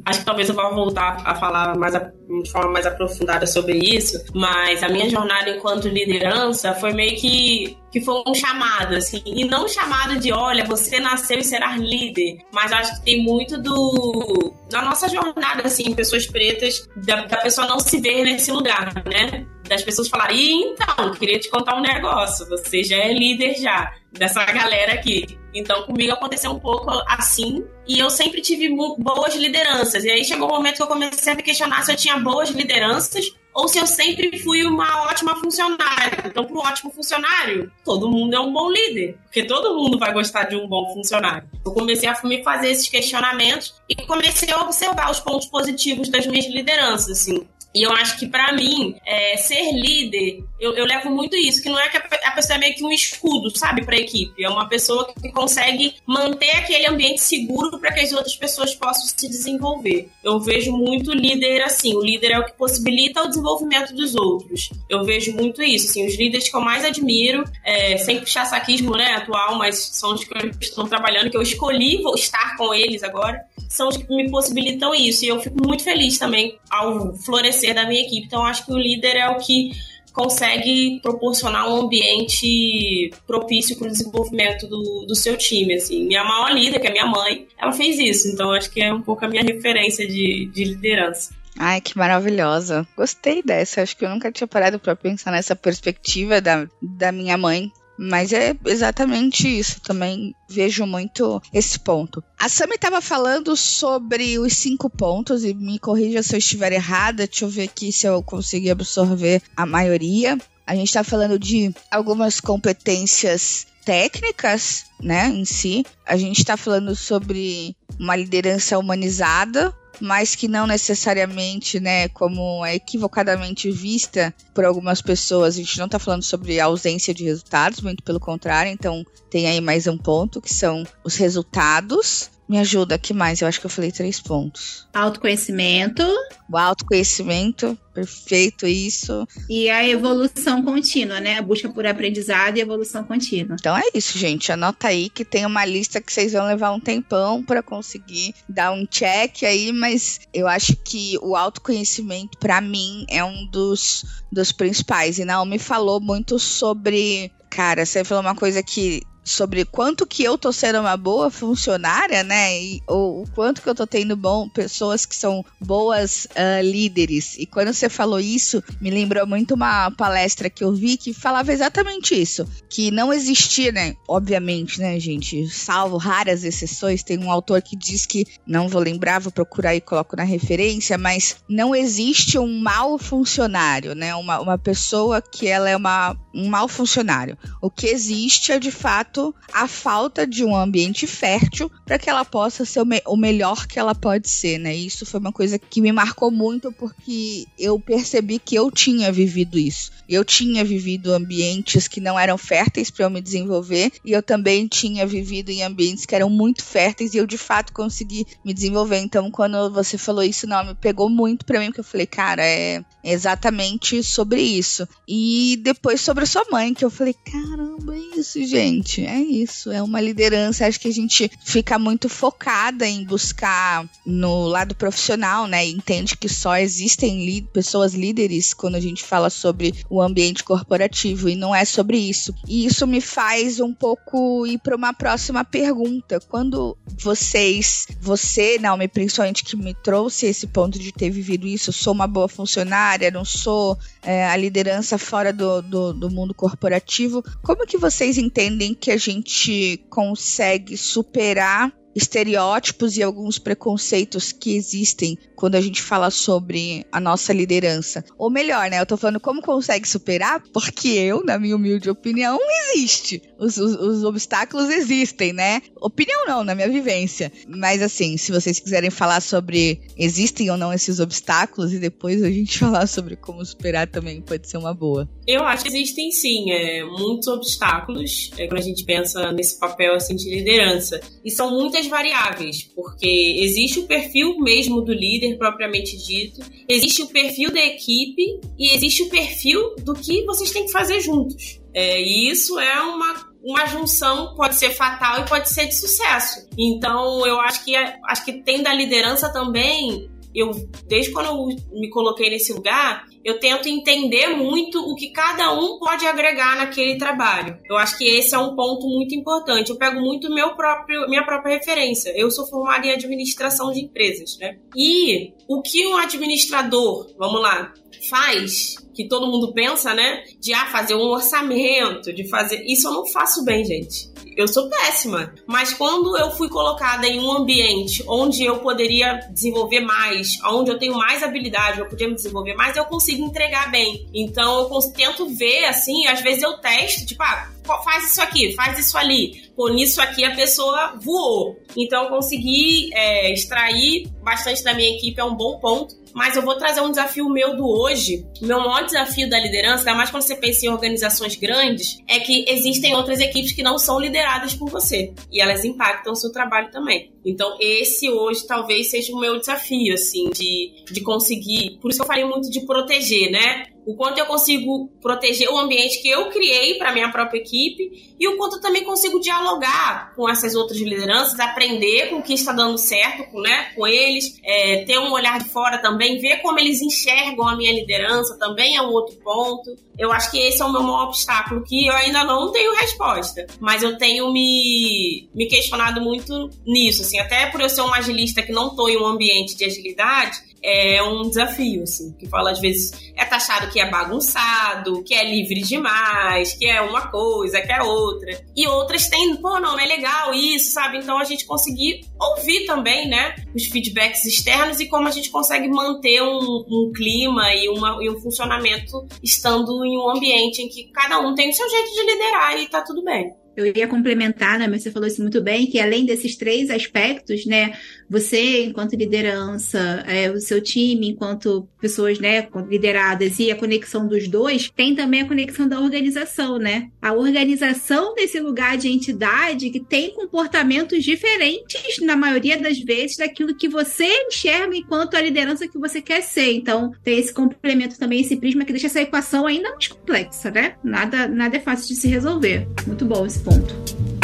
acho 0.04 0.20
que 0.20 0.26
talvez 0.26 0.50
eu 0.50 0.56
vá 0.56 0.70
voltar 0.70 1.22
a 1.24 1.36
falar 1.36 1.78
mais 1.78 1.94
a, 1.94 2.00
de 2.00 2.52
forma 2.52 2.72
mais 2.72 2.88
aprofundada 2.88 3.46
sobre 3.46 3.78
isso, 3.78 4.26
mas 4.34 4.82
a 4.82 4.90
minha 4.90 5.10
jornada 5.10 5.52
enquanto 5.52 5.88
liderança 5.88 6.74
foi 6.74 6.92
meio 6.92 7.16
que 7.16 7.78
que 7.98 8.06
foi 8.06 8.22
um 8.28 8.34
chamado, 8.34 8.96
assim, 8.96 9.22
e 9.26 9.46
não 9.46 9.66
um 9.66 9.68
chamado 9.68 10.20
de, 10.20 10.32
olha, 10.32 10.64
você 10.64 11.00
nasceu 11.00 11.40
e 11.40 11.44
será 11.44 11.76
líder, 11.76 12.38
mas 12.54 12.72
acho 12.72 12.96
que 13.00 13.06
tem 13.06 13.24
muito 13.24 13.58
do 13.58 14.54
da 14.70 14.82
nossa 14.82 15.08
jornada, 15.08 15.64
assim, 15.66 15.94
pessoas 15.94 16.28
pretas, 16.28 16.88
da, 16.98 17.26
da 17.26 17.38
pessoa 17.38 17.68
não 17.68 17.80
se 17.80 18.00
ver 18.00 18.24
nesse 18.24 18.52
lugar, 18.52 18.94
né? 19.06 19.46
Das 19.68 19.84
pessoas 19.84 20.08
falarem, 20.08 20.74
então, 20.74 21.12
queria 21.16 21.40
te 21.40 21.50
contar 21.50 21.76
um 21.76 21.82
negócio, 21.82 22.48
você 22.48 22.84
já 22.84 22.98
é 22.98 23.14
líder 23.14 23.56
já, 23.56 23.94
dessa 24.12 24.44
galera 24.46 24.94
aqui. 24.94 25.38
Então, 25.54 25.84
comigo 25.84 26.14
aconteceu 26.14 26.52
um 26.52 26.60
pouco 26.60 26.90
assim, 27.08 27.64
e 27.88 28.00
eu 28.00 28.10
sempre 28.10 28.42
tive 28.42 28.70
boas 28.70 29.36
lideranças. 29.36 30.04
E 30.04 30.10
aí 30.10 30.24
chegou 30.24 30.48
o 30.48 30.52
um 30.52 30.56
momento 30.56 30.78
que 30.78 30.84
eu 30.84 30.88
comecei 30.88 31.34
a 31.34 31.36
me 31.36 31.44
questionar 31.44 31.84
se 31.84 31.92
eu 31.92 31.96
tinha 31.96 32.18
boas 32.20 32.50
lideranças 32.50 33.26
ou 33.58 33.68
se 33.68 33.80
eu 33.80 33.88
sempre 33.88 34.38
fui 34.38 34.64
uma 34.64 35.06
ótima 35.06 35.36
funcionária. 35.38 36.26
Então, 36.28 36.46
para 36.46 36.56
o 36.56 36.60
ótimo 36.60 36.92
funcionário, 36.92 37.72
todo 37.84 38.08
mundo 38.08 38.36
é 38.36 38.40
um 38.40 38.54
bom 38.54 38.70
líder, 38.70 39.18
porque 39.24 39.46
todo 39.46 39.76
mundo 39.76 39.98
vai 39.98 40.14
gostar 40.14 40.44
de 40.44 40.56
um 40.56 40.68
bom 40.68 40.94
funcionário. 40.94 41.50
Eu 41.66 41.72
comecei 41.72 42.08
a 42.08 42.16
me 42.24 42.44
fazer 42.44 42.70
esses 42.70 42.88
questionamentos 42.88 43.74
e 43.90 43.96
comecei 44.06 44.52
a 44.52 44.62
observar 44.62 45.10
os 45.10 45.20
pontos 45.20 45.48
positivos 45.48 46.08
das 46.08 46.28
minhas 46.28 46.46
lideranças, 46.46 47.10
assim. 47.10 47.48
E 47.78 47.84
eu 47.86 47.92
acho 47.92 48.18
que, 48.18 48.28
para 48.28 48.52
mim, 48.54 48.96
é, 49.06 49.38
ser 49.38 49.72
líder, 49.72 50.44
eu, 50.60 50.74
eu, 50.74 50.84
levo 50.84 51.12
muito 51.12 51.36
isso, 51.38 51.62
que 51.62 51.70
não 51.70 51.80
é 51.80 51.88
que 51.90 51.98
a 51.98 52.32
pessoa 52.32 52.58
é 52.58 52.60
meio 52.60 52.74
que 52.74 52.84
um 52.84 52.92
escudo, 52.92 53.56
sabe, 53.56 53.86
para 53.86 53.96
a 53.96 54.00
equipe. 54.00 54.44
É 54.44 54.50
uma 54.50 54.68
pessoa 54.68 55.14
que 55.14 55.32
consegue 55.32 55.94
manter 56.04 56.50
aquele 56.56 56.88
ambiente 56.88 57.22
seguro 57.22 57.78
para 57.78 57.94
que 57.94 58.00
as 58.00 58.12
outras 58.12 58.36
pessoas 58.36 58.74
possam 58.74 59.06
se 59.06 59.30
desenvolver. 59.30 60.10
Eu 60.24 60.40
vejo 60.40 60.72
muito 60.72 61.14
líder 61.14 61.62
assim. 61.62 61.94
O 61.96 62.02
líder 62.02 62.32
é 62.32 62.40
o 62.40 62.46
que 62.46 62.54
possibilita 62.54 63.22
o 63.22 63.28
desenvolvimento 63.28 63.94
dos 63.94 64.16
outros. 64.16 64.72
Eu 64.90 65.04
vejo 65.04 65.34
muito 65.34 65.62
isso. 65.62 65.92
Assim, 65.92 66.08
os 66.08 66.18
líderes 66.18 66.50
que 66.50 66.56
eu 66.56 66.62
mais 66.62 66.84
admiro, 66.84 67.44
é, 67.64 67.98
sem 67.98 68.20
puxar 68.20 68.46
saquismo 68.46 68.98
né, 68.98 69.12
atual, 69.12 69.56
mas 69.56 69.78
são 69.94 70.16
os 70.16 70.24
que 70.24 70.34
estão 70.60 70.88
trabalhando, 70.88 71.30
que 71.30 71.38
eu 71.38 71.44
escolhi 71.44 72.02
vou 72.02 72.16
estar 72.16 72.58
com 72.58 72.74
eles 72.74 73.04
agora, 73.04 73.46
são 73.70 73.90
os 73.90 73.98
que 73.98 74.08
me 74.16 74.30
possibilitam 74.32 74.96
isso. 74.96 75.24
E 75.24 75.28
eu 75.28 75.40
fico 75.40 75.62
muito 75.64 75.84
feliz 75.84 76.18
também 76.18 76.58
ao 76.70 77.14
florescer 77.18 77.67
da 77.74 77.88
minha 77.88 78.02
equipe. 78.02 78.26
Então, 78.26 78.44
acho 78.44 78.66
que 78.66 78.72
o 78.72 78.78
líder 78.78 79.16
é 79.16 79.30
o 79.30 79.38
que 79.38 79.72
consegue 80.14 81.00
proporcionar 81.02 81.70
um 81.70 81.82
ambiente 81.82 83.12
propício 83.28 83.78
para 83.78 83.88
o 83.88 83.92
desenvolvimento 83.92 84.66
do, 84.68 85.06
do 85.08 85.14
seu 85.14 85.38
time. 85.38 85.76
Assim. 85.76 86.08
Minha 86.08 86.24
maior 86.24 86.52
líder, 86.52 86.80
que 86.80 86.88
é 86.88 86.92
minha 86.92 87.06
mãe, 87.06 87.46
ela 87.56 87.72
fez 87.72 88.00
isso. 88.00 88.28
Então, 88.28 88.52
acho 88.52 88.72
que 88.72 88.82
é 88.82 88.92
um 88.92 89.02
pouco 89.02 89.24
a 89.24 89.28
minha 89.28 89.44
referência 89.44 90.08
de, 90.08 90.50
de 90.52 90.64
liderança. 90.64 91.36
Ai, 91.60 91.82
que 91.82 91.98
maravilhosa. 91.98 92.88
Gostei 92.96 93.44
dessa. 93.44 93.82
Acho 93.82 93.96
que 93.96 94.06
eu 94.06 94.10
nunca 94.10 94.32
tinha 94.32 94.48
parado 94.48 94.80
para 94.80 94.96
pensar 94.96 95.32
nessa 95.32 95.56
perspectiva 95.56 96.42
da, 96.42 96.68
da 96.82 97.12
minha 97.12 97.38
mãe. 97.38 97.72
Mas 97.98 98.32
é 98.32 98.56
exatamente 98.66 99.48
isso. 99.48 99.82
Também 99.82 100.36
vejo 100.48 100.86
muito 100.86 101.42
esse 101.54 101.80
ponto. 101.80 102.24
A 102.40 102.48
Sami 102.48 102.76
estava 102.76 103.02
falando 103.02 103.56
sobre 103.56 104.38
os 104.38 104.54
cinco 104.54 104.90
pontos, 104.90 105.44
e 105.44 105.54
me 105.54 105.80
corrija 105.80 106.22
se 106.22 106.36
eu 106.36 106.40
estiver 106.40 106.72
errada. 106.72 107.26
Deixa 107.26 107.46
eu 107.46 107.50
ver 107.50 107.64
aqui 107.64 107.92
se 107.92 108.08
eu 108.08 108.22
conseguir 108.22 108.72
absorver 108.72 109.42
a 109.56 109.66
maioria. 109.66 110.38
A 110.66 110.76
gente 110.76 110.88
está 110.88 111.04
falando 111.04 111.40
de 111.40 111.74
algumas 111.90 112.40
competências 112.40 113.66
técnicas, 113.88 114.84
né, 115.02 115.30
em 115.30 115.46
si. 115.46 115.86
A 116.06 116.18
gente 116.18 116.40
está 116.40 116.58
falando 116.58 116.94
sobre 116.94 117.74
uma 117.98 118.18
liderança 118.18 118.78
humanizada, 118.78 119.74
mas 120.02 120.36
que 120.36 120.46
não 120.46 120.68
necessariamente, 120.68 121.80
né, 121.80 122.10
como 122.10 122.66
é 122.66 122.76
equivocadamente 122.76 123.72
vista 123.72 124.36
por 124.54 124.66
algumas 124.66 125.02
pessoas. 125.02 125.56
A 125.56 125.60
gente 125.60 125.78
não 125.78 125.86
está 125.86 125.98
falando 125.98 126.24
sobre 126.24 126.60
ausência 126.60 127.14
de 127.14 127.24
resultados, 127.24 127.80
muito 127.80 128.04
pelo 128.04 128.20
contrário. 128.20 128.70
Então, 128.70 129.06
tem 129.30 129.48
aí 129.48 129.62
mais 129.62 129.88
um 129.88 129.98
ponto 129.98 130.42
que 130.42 130.54
são 130.54 130.86
os 131.02 131.16
resultados 131.16 132.30
me 132.48 132.58
ajuda, 132.58 132.98
que 132.98 133.14
mais? 133.14 133.42
Eu 133.42 133.48
acho 133.48 133.60
que 133.60 133.66
eu 133.66 133.70
falei 133.70 133.92
três 133.92 134.20
pontos. 134.20 134.88
Autoconhecimento. 134.94 136.04
O 136.50 136.58
autoconhecimento, 136.58 137.78
perfeito 137.94 138.66
isso. 138.66 139.28
E 139.50 139.70
a 139.70 139.88
evolução 139.88 140.64
contínua, 140.64 141.20
né? 141.20 141.38
A 141.38 141.42
busca 141.42 141.70
por 141.70 141.86
aprendizado 141.86 142.58
e 142.58 142.62
evolução 142.62 143.04
contínua. 143.04 143.58
Então 143.60 143.76
é 143.76 143.84
isso, 143.94 144.18
gente. 144.18 144.52
Anota 144.52 144.88
aí 144.88 145.10
que 145.10 145.26
tem 145.26 145.46
uma 145.46 145.66
lista 145.66 146.00
que 146.00 146.12
vocês 146.12 146.32
vão 146.32 146.48
levar 146.48 146.72
um 146.72 146.80
tempão 146.80 147.44
para 147.44 147.62
conseguir 147.62 148.34
dar 148.48 148.72
um 148.72 148.86
check 148.86 149.44
aí, 149.44 149.74
mas 149.74 150.22
eu 150.34 150.48
acho 150.48 150.76
que 150.78 151.18
o 151.22 151.36
autoconhecimento, 151.36 152.38
para 152.38 152.62
mim, 152.62 153.06
é 153.10 153.24
um 153.24 153.46
dos, 153.48 154.06
dos 154.32 154.54
principais. 154.54 155.20
E 155.20 155.26
Naomi 155.26 155.60
falou 155.60 156.00
muito 156.00 156.40
sobre. 156.40 157.32
Cara, 157.50 157.86
você 157.86 158.04
falou 158.04 158.24
uma 158.24 158.36
coisa 158.36 158.62
que 158.62 159.02
sobre 159.28 159.66
quanto 159.66 160.08
que 160.08 160.24
eu 160.24 160.38
tô 160.38 160.52
sendo 160.52 160.80
uma 160.80 160.96
boa 160.96 161.30
funcionária, 161.30 162.24
né? 162.24 162.60
E, 162.60 162.82
ou 162.88 163.24
o 163.24 163.30
quanto 163.32 163.62
que 163.62 163.70
eu 163.70 163.76
tô 163.76 163.86
tendo 163.86 164.16
bom 164.16 164.48
pessoas 164.48 165.06
que 165.06 165.16
são 165.16 165.44
boas 165.60 166.26
uh, 166.32 166.64
líderes. 166.64 167.36
E 167.38 167.46
quando 167.46 167.74
você 167.74 167.90
falou 167.90 168.20
isso, 168.20 168.64
me 168.80 168.90
lembrou 168.90 169.28
muito 169.28 169.54
uma 169.54 169.92
palestra 169.92 170.50
que 170.50 170.64
eu 170.64 170.74
vi 170.74 170.98
que 170.98 171.14
falava 171.14 171.52
exatamente 171.52 172.20
isso, 172.20 172.48
que 172.70 172.90
não 172.90 173.12
existia, 173.12 173.72
né? 173.72 173.96
Obviamente, 174.08 174.80
né, 174.80 175.00
gente? 175.00 175.48
Salvo 175.50 175.98
raras 175.98 176.44
exceções, 176.44 177.04
tem 177.04 177.20
um 177.20 177.32
autor 177.32 177.62
que 177.62 177.76
diz 177.76 178.06
que 178.06 178.26
não 178.46 178.70
vou 178.70 178.82
lembrar, 178.82 179.20
vou 179.20 179.32
procurar 179.32 179.76
e 179.76 179.82
coloco 179.82 180.16
na 180.16 180.24
referência, 180.24 180.98
mas 180.98 181.38
não 181.50 181.76
existe 181.76 182.40
um 182.40 182.60
mau 182.60 182.98
funcionário, 182.98 183.94
né? 183.94 184.16
Uma, 184.16 184.40
uma 184.40 184.58
pessoa 184.58 185.22
que 185.22 185.48
ela 185.48 185.70
é 185.70 185.76
uma, 185.76 186.16
um 186.34 186.48
mau 186.48 186.68
funcionário. 186.68 187.38
O 187.62 187.70
que 187.70 187.88
existe 187.88 188.52
é 188.52 188.60
de 188.60 188.72
fato 188.72 189.17
fato 189.18 189.36
a 189.52 189.68
falta 189.68 190.28
de 190.28 190.44
um 190.44 190.56
ambiente 190.56 191.08
fértil 191.08 191.72
para 191.86 191.98
que 191.98 192.10
ela 192.10 192.24
possa 192.24 192.64
ser 192.64 192.82
o, 192.82 192.86
me 192.86 193.02
o, 193.08 193.18
melhor 193.18 193.66
que 193.66 193.80
ela 193.80 193.96
pode 193.96 194.30
ser, 194.30 194.60
né? 194.60 194.76
Isso 194.76 195.06
foi 195.06 195.20
uma 195.20 195.32
coisa 195.32 195.58
que 195.58 195.82
me 195.82 195.92
marcou 195.92 196.30
muito 196.30 196.72
porque 196.72 197.48
eu 197.58 197.80
percebi 197.80 198.38
que 198.38 198.56
eu 198.56 198.70
tinha 198.70 199.12
vivido 199.12 199.58
isso. 199.58 199.92
Eu 200.08 200.24
tinha 200.24 200.64
vivido 200.64 201.12
ambientes 201.12 201.88
que 201.88 202.00
não 202.00 202.20
eram 202.20 202.38
férteis 202.38 202.92
para 202.92 203.06
eu 203.06 203.10
me 203.10 203.22
desenvolver 203.22 203.92
e 204.06 204.12
eu 204.12 204.22
também 204.22 204.68
tinha 204.68 205.08
vivido 205.08 205.50
em 205.50 205.64
ambientes 205.64 206.06
que 206.06 206.16
eram 206.16 206.30
muito 206.30 206.64
férteis 206.64 207.14
e 207.14 207.18
eu 207.18 207.26
de 207.26 207.38
fato 207.38 207.74
consegui 207.74 208.28
me 208.46 208.54
desenvolver. 208.54 209.00
Então, 209.00 209.32
quando 209.32 209.72
você 209.72 209.98
falou 209.98 210.24
isso, 210.24 210.46
não, 210.46 210.66
me 210.66 210.76
pegou 210.76 211.10
muito 211.10 211.46
para 211.46 211.60
mim 211.60 211.68
porque 211.68 211.80
eu 211.80 211.86
falei, 211.86 212.06
cara, 212.06 212.46
é 212.46 212.84
exatamente 213.04 214.04
sobre 214.04 214.42
isso. 214.42 214.88
E 215.08 215.60
depois 215.64 216.00
sobre 216.00 216.24
a 216.24 216.28
sua 216.28 216.46
mãe, 216.52 216.74
que 216.74 216.86
eu 216.86 216.90
falei, 216.90 217.14
caramba, 217.14 217.96
é 217.96 218.20
isso, 218.20 218.44
gente 218.46 219.07
é 219.08 219.20
isso, 219.20 219.72
é 219.72 219.82
uma 219.82 220.02
liderança. 220.02 220.66
Acho 220.68 220.80
que 220.80 220.88
a 220.88 220.94
gente 220.94 221.32
fica 221.44 221.80
muito 221.80 222.10
focada 222.10 222.86
em 222.86 223.06
buscar 223.06 223.88
no 224.06 224.46
lado 224.46 224.76
profissional, 224.76 225.48
né? 225.48 225.66
entende 225.66 226.18
que 226.18 226.28
só 226.28 226.58
existem 226.58 227.42
pessoas 227.54 227.94
líderes 227.94 228.54
quando 228.54 228.76
a 228.76 228.80
gente 228.80 229.04
fala 229.04 229.30
sobre 229.30 229.74
o 229.90 230.02
ambiente 230.02 230.44
corporativo 230.44 231.30
e 231.30 231.36
não 231.36 231.56
é 231.56 231.64
sobre 231.64 231.98
isso. 231.98 232.34
E 232.48 232.66
isso 232.66 232.86
me 232.86 233.02
faz 233.02 233.60
um 233.60 233.74
pouco 233.74 234.46
ir 234.46 234.58
para 234.60 234.76
uma 234.76 234.94
próxima 234.94 235.44
pergunta. 235.44 236.20
Quando 236.20 236.78
vocês, 237.00 237.88
você, 238.02 238.58
Naomi, 238.60 238.88
principalmente 238.88 239.44
que 239.44 239.56
me 239.56 239.74
trouxe 239.74 240.26
esse 240.26 240.48
ponto 240.48 240.78
de 240.78 240.92
ter 240.92 241.10
vivido 241.10 241.48
isso, 241.48 241.72
sou 241.72 241.94
uma 241.94 242.08
boa 242.08 242.28
funcionária, 242.28 243.12
não 243.12 243.24
sou 243.24 243.78
é, 244.02 244.28
a 244.28 244.36
liderança 244.36 244.98
fora 244.98 245.32
do, 245.32 245.62
do, 245.62 245.94
do 245.94 246.10
mundo 246.10 246.34
corporativo, 246.34 247.24
como 247.42 247.66
que 247.66 247.78
vocês 247.78 248.18
entendem 248.18 248.74
que 248.74 248.92
a 248.92 248.97
gente 248.98 249.78
consegue 249.90 250.78
superar 250.78 251.74
estereótipos 251.98 252.96
e 252.96 253.04
alguns 253.04 253.40
preconceitos 253.40 254.32
que 254.32 254.56
existem 254.56 255.18
quando 255.36 255.56
a 255.56 255.62
gente 255.62 255.82
fala 255.82 256.12
sobre 256.12 256.86
a 256.92 257.00
nossa 257.00 257.34
liderança. 257.34 258.06
Ou 258.18 258.30
melhor, 258.30 258.70
né? 258.70 258.80
Eu 258.80 258.86
tô 258.86 258.96
falando 258.96 259.20
como 259.20 259.42
consegue 259.42 259.88
superar, 259.88 260.42
porque 260.54 260.90
eu, 260.90 261.24
na 261.24 261.40
minha 261.40 261.56
humilde 261.56 261.90
opinião, 261.90 262.40
existe. 262.72 263.22
Os, 263.40 263.58
os, 263.58 263.76
os 263.76 264.04
obstáculos 264.04 264.70
existem, 264.70 265.34
né? 265.34 265.62
Opinião 265.82 266.26
não, 266.28 266.44
na 266.44 266.54
minha 266.54 266.70
vivência. 266.70 267.32
Mas 267.48 267.82
assim, 267.82 268.16
se 268.16 268.32
vocês 268.32 268.60
quiserem 268.60 268.92
falar 268.92 269.22
sobre 269.22 269.82
existem 269.98 270.52
ou 270.52 270.58
não 270.58 270.72
esses 270.72 271.00
obstáculos 271.00 271.74
e 271.74 271.80
depois 271.80 272.22
a 272.22 272.30
gente 272.30 272.58
falar 272.60 272.86
sobre 272.86 273.16
como 273.16 273.44
superar 273.44 273.88
também 273.88 274.22
pode 274.22 274.48
ser 274.48 274.58
uma 274.58 274.74
boa. 274.74 275.10
Eu 275.26 275.44
acho 275.44 275.64
que 275.64 275.70
existem 275.70 276.12
sim 276.12 276.52
é, 276.52 276.84
muitos 276.84 277.28
obstáculos 277.28 278.32
é, 278.38 278.48
quando 278.48 278.60
a 278.60 278.64
gente 278.64 278.84
pensa 278.86 279.32
nesse 279.32 279.58
papel 279.60 279.96
assim, 279.96 280.16
de 280.16 280.30
liderança. 280.30 281.00
E 281.24 281.32
são 281.32 281.52
muitas 281.52 281.87
variáveis, 281.88 282.64
porque 282.76 283.08
existe 283.40 283.80
o 283.80 283.88
perfil 283.88 284.40
mesmo 284.40 284.82
do 284.82 284.94
líder 284.94 285.38
propriamente 285.38 285.98
dito, 285.98 286.42
existe 286.68 287.02
o 287.02 287.08
perfil 287.08 287.52
da 287.52 287.64
equipe 287.64 288.40
e 288.58 288.76
existe 288.76 289.04
o 289.04 289.10
perfil 289.10 289.76
do 289.78 289.94
que 289.94 290.26
vocês 290.26 290.52
têm 290.52 290.66
que 290.66 290.72
fazer 290.72 291.00
juntos. 291.02 291.60
É, 291.74 292.02
e 292.02 292.30
isso 292.30 292.60
é 292.60 292.82
uma 292.82 293.28
uma 293.44 293.66
junção 293.66 294.36
pode 294.36 294.56
ser 294.56 294.72
fatal 294.72 295.22
e 295.22 295.26
pode 295.26 295.50
ser 295.50 295.68
de 295.68 295.76
sucesso. 295.76 296.46
Então, 296.58 297.26
eu 297.26 297.40
acho 297.40 297.64
que 297.64 297.74
acho 297.76 298.26
que 298.26 298.44
tem 298.44 298.62
da 298.62 298.74
liderança 298.74 299.32
também. 299.32 300.10
Eu 300.36 300.52
desde 300.86 301.12
quando 301.12 301.28
eu 301.28 301.80
me 301.80 301.90
coloquei 301.90 302.30
nesse 302.30 302.52
lugar, 302.52 303.06
eu 303.28 303.42
tento 303.42 303.68
entender 303.68 304.30
muito 304.30 304.80
o 304.80 304.96
que 304.96 305.10
cada 305.10 305.52
um 305.52 305.78
pode 305.80 306.08
agregar 306.08 306.56
naquele 306.56 306.98
trabalho. 306.98 307.60
Eu 307.70 307.76
acho 307.76 307.98
que 307.98 308.06
esse 308.06 308.34
é 308.34 308.38
um 308.38 308.56
ponto 308.56 308.88
muito 308.88 309.14
importante. 309.14 309.70
Eu 309.70 309.76
pego 309.76 310.00
muito 310.00 310.34
meu 310.34 310.56
próprio, 310.56 311.10
minha 311.10 311.26
própria 311.26 311.58
referência. 311.58 312.14
Eu 312.16 312.32
sou 312.32 312.48
formada 312.48 312.88
em 312.88 312.94
administração 312.94 313.70
de 313.70 313.82
empresas, 313.82 314.38
né? 314.40 314.58
E 314.74 315.34
o 315.46 315.62
que 315.62 315.86
um 315.88 315.98
administrador, 315.98 317.14
vamos 317.18 317.42
lá, 317.42 317.74
faz, 318.10 318.78
que 318.96 319.10
todo 319.10 319.28
mundo 319.28 319.54
pensa, 319.54 319.94
né? 319.94 320.24
De 320.40 320.54
ah, 320.54 320.68
fazer 320.68 320.96
um 320.96 321.10
orçamento, 321.10 322.14
de 322.14 322.30
fazer. 322.30 322.64
Isso 322.66 322.88
eu 322.88 322.94
não 322.94 323.06
faço 323.06 323.44
bem, 323.44 323.66
gente 323.66 324.16
eu 324.38 324.48
sou 324.48 324.70
péssima. 324.70 325.34
Mas 325.48 325.74
quando 325.74 326.16
eu 326.16 326.30
fui 326.32 326.48
colocada 326.48 327.08
em 327.08 327.20
um 327.20 327.32
ambiente 327.32 328.04
onde 328.08 328.46
eu 328.46 328.60
poderia 328.60 329.16
desenvolver 329.32 329.80
mais, 329.80 330.38
onde 330.46 330.70
eu 330.70 330.78
tenho 330.78 330.96
mais 330.96 331.24
habilidade, 331.24 331.80
eu 331.80 331.88
podia 331.88 332.08
me 332.08 332.14
desenvolver 332.14 332.54
mais, 332.54 332.78
eu 332.78 332.86
consigo 332.86 333.26
entregar 333.26 333.72
bem. 333.72 334.08
Então 334.14 334.70
eu 334.72 334.80
tento 334.94 335.28
ver, 335.36 335.66
assim, 335.66 336.06
às 336.06 336.22
vezes 336.22 336.44
eu 336.44 336.60
testo, 336.60 337.06
tipo, 337.06 337.24
ah, 337.24 337.50
faz 337.84 338.12
isso 338.12 338.22
aqui, 338.22 338.54
faz 338.54 338.78
isso 338.78 338.96
ali. 338.96 339.50
Pô, 339.56 339.70
nisso 339.70 340.00
aqui 340.00 340.24
a 340.24 340.36
pessoa 340.36 340.94
voou. 341.02 341.60
Então 341.76 342.04
eu 342.04 342.10
consegui 342.10 342.94
é, 342.94 343.34
extrair 343.34 344.08
bastante 344.22 344.64
da 344.64 344.74
minha 344.74 344.96
equipe, 344.96 345.20
é 345.20 345.24
um 345.24 345.36
bom 345.36 345.58
ponto 345.60 345.96
mas 346.18 346.36
eu 346.36 346.42
vou 346.42 346.58
trazer 346.58 346.82
um 346.82 346.90
desafio 346.90 347.30
meu 347.30 347.56
do 347.56 347.64
hoje. 347.64 348.26
Meu 348.42 348.58
maior 348.58 348.84
desafio 348.84 349.30
da 349.30 349.40
liderança, 349.40 349.82
ainda 349.84 349.94
mais 349.94 350.10
quando 350.10 350.24
você 350.24 350.36
pensa 350.36 350.66
em 350.66 350.70
organizações 350.70 351.36
grandes, 351.36 352.00
é 352.08 352.20
que 352.20 352.44
existem 352.48 352.96
outras 352.96 353.20
equipes 353.20 353.52
que 353.52 353.62
não 353.62 353.78
são 353.78 354.00
lideradas 354.00 354.56
por 354.56 354.68
você. 354.68 355.14
E 355.32 355.40
elas 355.40 355.64
impactam 355.64 356.14
o 356.14 356.16
seu 356.16 356.32
trabalho 356.32 356.72
também. 356.72 357.14
Então, 357.28 357.58
esse 357.60 358.10
hoje 358.10 358.48
talvez 358.48 358.90
seja 358.90 359.14
o 359.14 359.20
meu 359.20 359.38
desafio, 359.38 359.94
assim, 359.94 360.30
de, 360.30 360.86
de 360.90 361.02
conseguir. 361.02 361.78
Por 361.82 361.92
isso 361.92 362.00
que 362.00 362.04
eu 362.04 362.08
falei 362.08 362.24
muito 362.24 362.50
de 362.50 362.66
proteger, 362.66 363.30
né? 363.30 363.66
o 363.88 363.96
quanto 363.96 364.18
eu 364.18 364.26
consigo 364.26 364.90
proteger 365.02 365.50
o 365.50 365.58
ambiente 365.58 366.02
que 366.02 366.10
eu 366.10 366.30
criei 366.30 366.76
para 366.76 366.92
minha 366.92 367.10
própria 367.10 367.40
equipe 367.40 368.14
e 368.20 368.28
o 368.28 368.36
quanto 368.36 368.58
eu 368.58 368.62
também 368.62 368.84
consigo 368.84 369.18
dialogar 369.18 370.14
com 370.14 370.30
essas 370.30 370.56
outras 370.56 370.78
lideranças, 370.78 371.40
aprender 371.40 372.10
com 372.10 372.18
o 372.18 372.22
que 372.22 372.34
está 372.34 372.52
dando 372.52 372.78
certo 372.78 373.32
com, 373.32 373.40
né, 373.40 373.72
com 373.74 373.88
eles, 373.88 374.38
é, 374.44 374.84
ter 374.84 375.00
um 375.00 375.14
olhar 375.14 375.40
de 375.40 375.48
fora 375.50 375.78
também, 375.78 376.20
ver 376.20 376.42
como 376.42 376.60
eles 376.60 376.82
enxergam 376.82 377.48
a 377.48 377.56
minha 377.56 377.72
liderança 377.72 378.38
também 378.38 378.76
é 378.76 378.82
um 378.82 378.90
outro 378.90 379.16
ponto. 379.24 379.74
Eu 379.98 380.12
acho 380.12 380.30
que 380.32 380.38
esse 380.38 380.62
é 380.62 380.66
o 380.66 380.72
meu 380.72 380.84
maior 380.84 381.06
obstáculo, 381.06 381.64
que 381.64 381.88
eu 381.88 381.94
ainda 381.94 382.26
não 382.26 382.52
tenho 382.52 382.76
resposta, 382.76 383.48
mas 383.60 383.82
eu 383.82 383.98
tenho 383.98 384.32
me, 384.34 385.30
me 385.34 385.48
questionado 385.48 386.02
muito 386.02 386.50
nisso, 386.66 387.04
assim, 387.04 387.17
até 387.20 387.48
por 387.48 387.62
eu 387.62 387.70
ser 387.70 387.82
um 387.82 387.94
agilista 387.94 388.42
que 388.42 388.52
não 388.52 388.68
estou 388.68 388.90
em 388.90 388.98
um 388.98 389.06
ambiente 389.06 389.56
de 389.56 389.66
agilidade, 389.66 390.48
é 390.64 391.02
um 391.02 391.30
desafio, 391.30 391.84
assim, 391.84 392.12
que 392.14 392.28
fala 392.28 392.52
às 392.52 392.60
vezes 392.60 392.92
é 393.16 393.24
taxado 393.26 393.72
que 393.72 393.80
é 393.80 393.90
bagunçado, 393.90 395.04
que 395.04 395.14
é 395.14 395.24
livre 395.24 395.62
demais, 395.62 396.54
que 396.54 396.66
é 396.66 396.82
uma 396.82 397.08
coisa, 397.08 397.62
que 397.62 397.72
é 397.72 397.82
outra. 397.82 398.44
E 398.56 398.68
outras 398.68 399.08
têm, 399.08 399.38
pô, 399.38 399.60
não, 399.60 399.80
é 399.80 399.86
legal 399.86 400.34
isso, 400.34 400.72
sabe? 400.72 400.98
Então 400.98 401.18
a 401.18 401.24
gente 401.24 401.46
conseguir 401.46 402.02
ouvir 402.20 402.66
também, 402.66 403.08
né, 403.08 403.36
os 403.56 403.66
feedbacks 403.66 404.26
externos 404.26 404.80
e 404.80 404.88
como 404.88 405.08
a 405.08 405.12
gente 405.12 405.30
consegue 405.30 405.68
manter 405.68 406.22
um, 406.22 406.66
um 406.68 406.92
clima 406.94 407.54
e, 407.54 407.70
uma, 407.70 408.04
e 408.04 408.10
um 408.10 408.20
funcionamento 408.20 409.06
estando 409.24 409.86
em 409.86 409.98
um 409.98 410.10
ambiente 410.10 410.62
em 410.62 410.68
que 410.68 410.92
cada 410.92 411.20
um 411.20 411.34
tem 411.34 411.50
o 411.50 411.54
seu 411.54 411.70
jeito 411.70 411.94
de 411.94 412.02
liderar 412.02 412.58
e 412.58 412.68
tá 412.68 412.82
tudo 412.82 413.04
bem. 413.04 413.47
Eu 413.58 413.66
ia 413.76 413.88
complementar, 413.88 414.60
né, 414.60 414.68
mas 414.68 414.84
você 414.84 414.92
falou 414.92 415.08
isso 415.08 415.22
muito 415.22 415.42
bem, 415.42 415.66
que 415.66 415.80
além 415.80 416.06
desses 416.06 416.36
três 416.38 416.70
aspectos, 416.70 417.44
né, 417.48 417.74
você 418.10 418.66
enquanto 418.66 418.96
liderança, 418.96 420.04
é, 420.08 420.32
o 420.32 420.40
seu 420.40 420.62
time 420.62 421.10
enquanto 421.10 421.68
pessoas, 421.80 422.20
né, 422.20 422.48
lideradas 422.70 423.40
e 423.40 423.52
a 423.52 423.56
conexão 423.56 424.08
dos 424.08 424.28
dois, 424.28 424.72
tem 424.76 424.96
também 424.96 425.22
a 425.22 425.28
conexão 425.28 425.68
da 425.68 425.80
organização, 425.80 426.58
né? 426.58 426.90
A 427.02 427.14
organização 427.14 428.14
desse 428.14 428.40
lugar 428.40 428.78
de 428.78 428.90
entidade 428.90 429.70
que 429.70 429.80
tem 429.80 430.14
comportamentos 430.14 431.04
diferentes 431.04 432.00
na 432.02 432.16
maioria 432.16 432.58
das 432.58 432.80
vezes 432.80 433.18
daquilo 433.18 433.56
que 433.56 433.68
você 433.68 434.08
enxerga 434.28 434.76
enquanto 434.76 435.16
a 435.16 435.22
liderança 435.22 435.68
que 435.68 435.78
você 435.78 436.02
quer 436.02 436.22
ser. 436.22 436.54
Então, 436.54 436.92
tem 437.04 437.20
esse 437.20 437.34
complemento 437.34 437.98
também, 437.98 438.22
esse 438.22 438.36
prisma 438.38 438.66
que 438.66 438.74
deixa 438.74 438.88
essa 438.88 439.02
equação 439.02 439.46
ainda 439.46 439.72
mais 439.72 439.88
complexa, 439.88 440.52
né? 440.52 440.76
Nada, 440.84 441.28
nada 441.28 441.58
é 441.58 441.60
fácil 441.60 441.88
de 441.88 441.96
se 441.96 442.08
resolver. 442.08 442.68
Muito 442.86 443.06
bom 443.06 443.26
esse 443.26 443.40
ponto. 443.40 444.17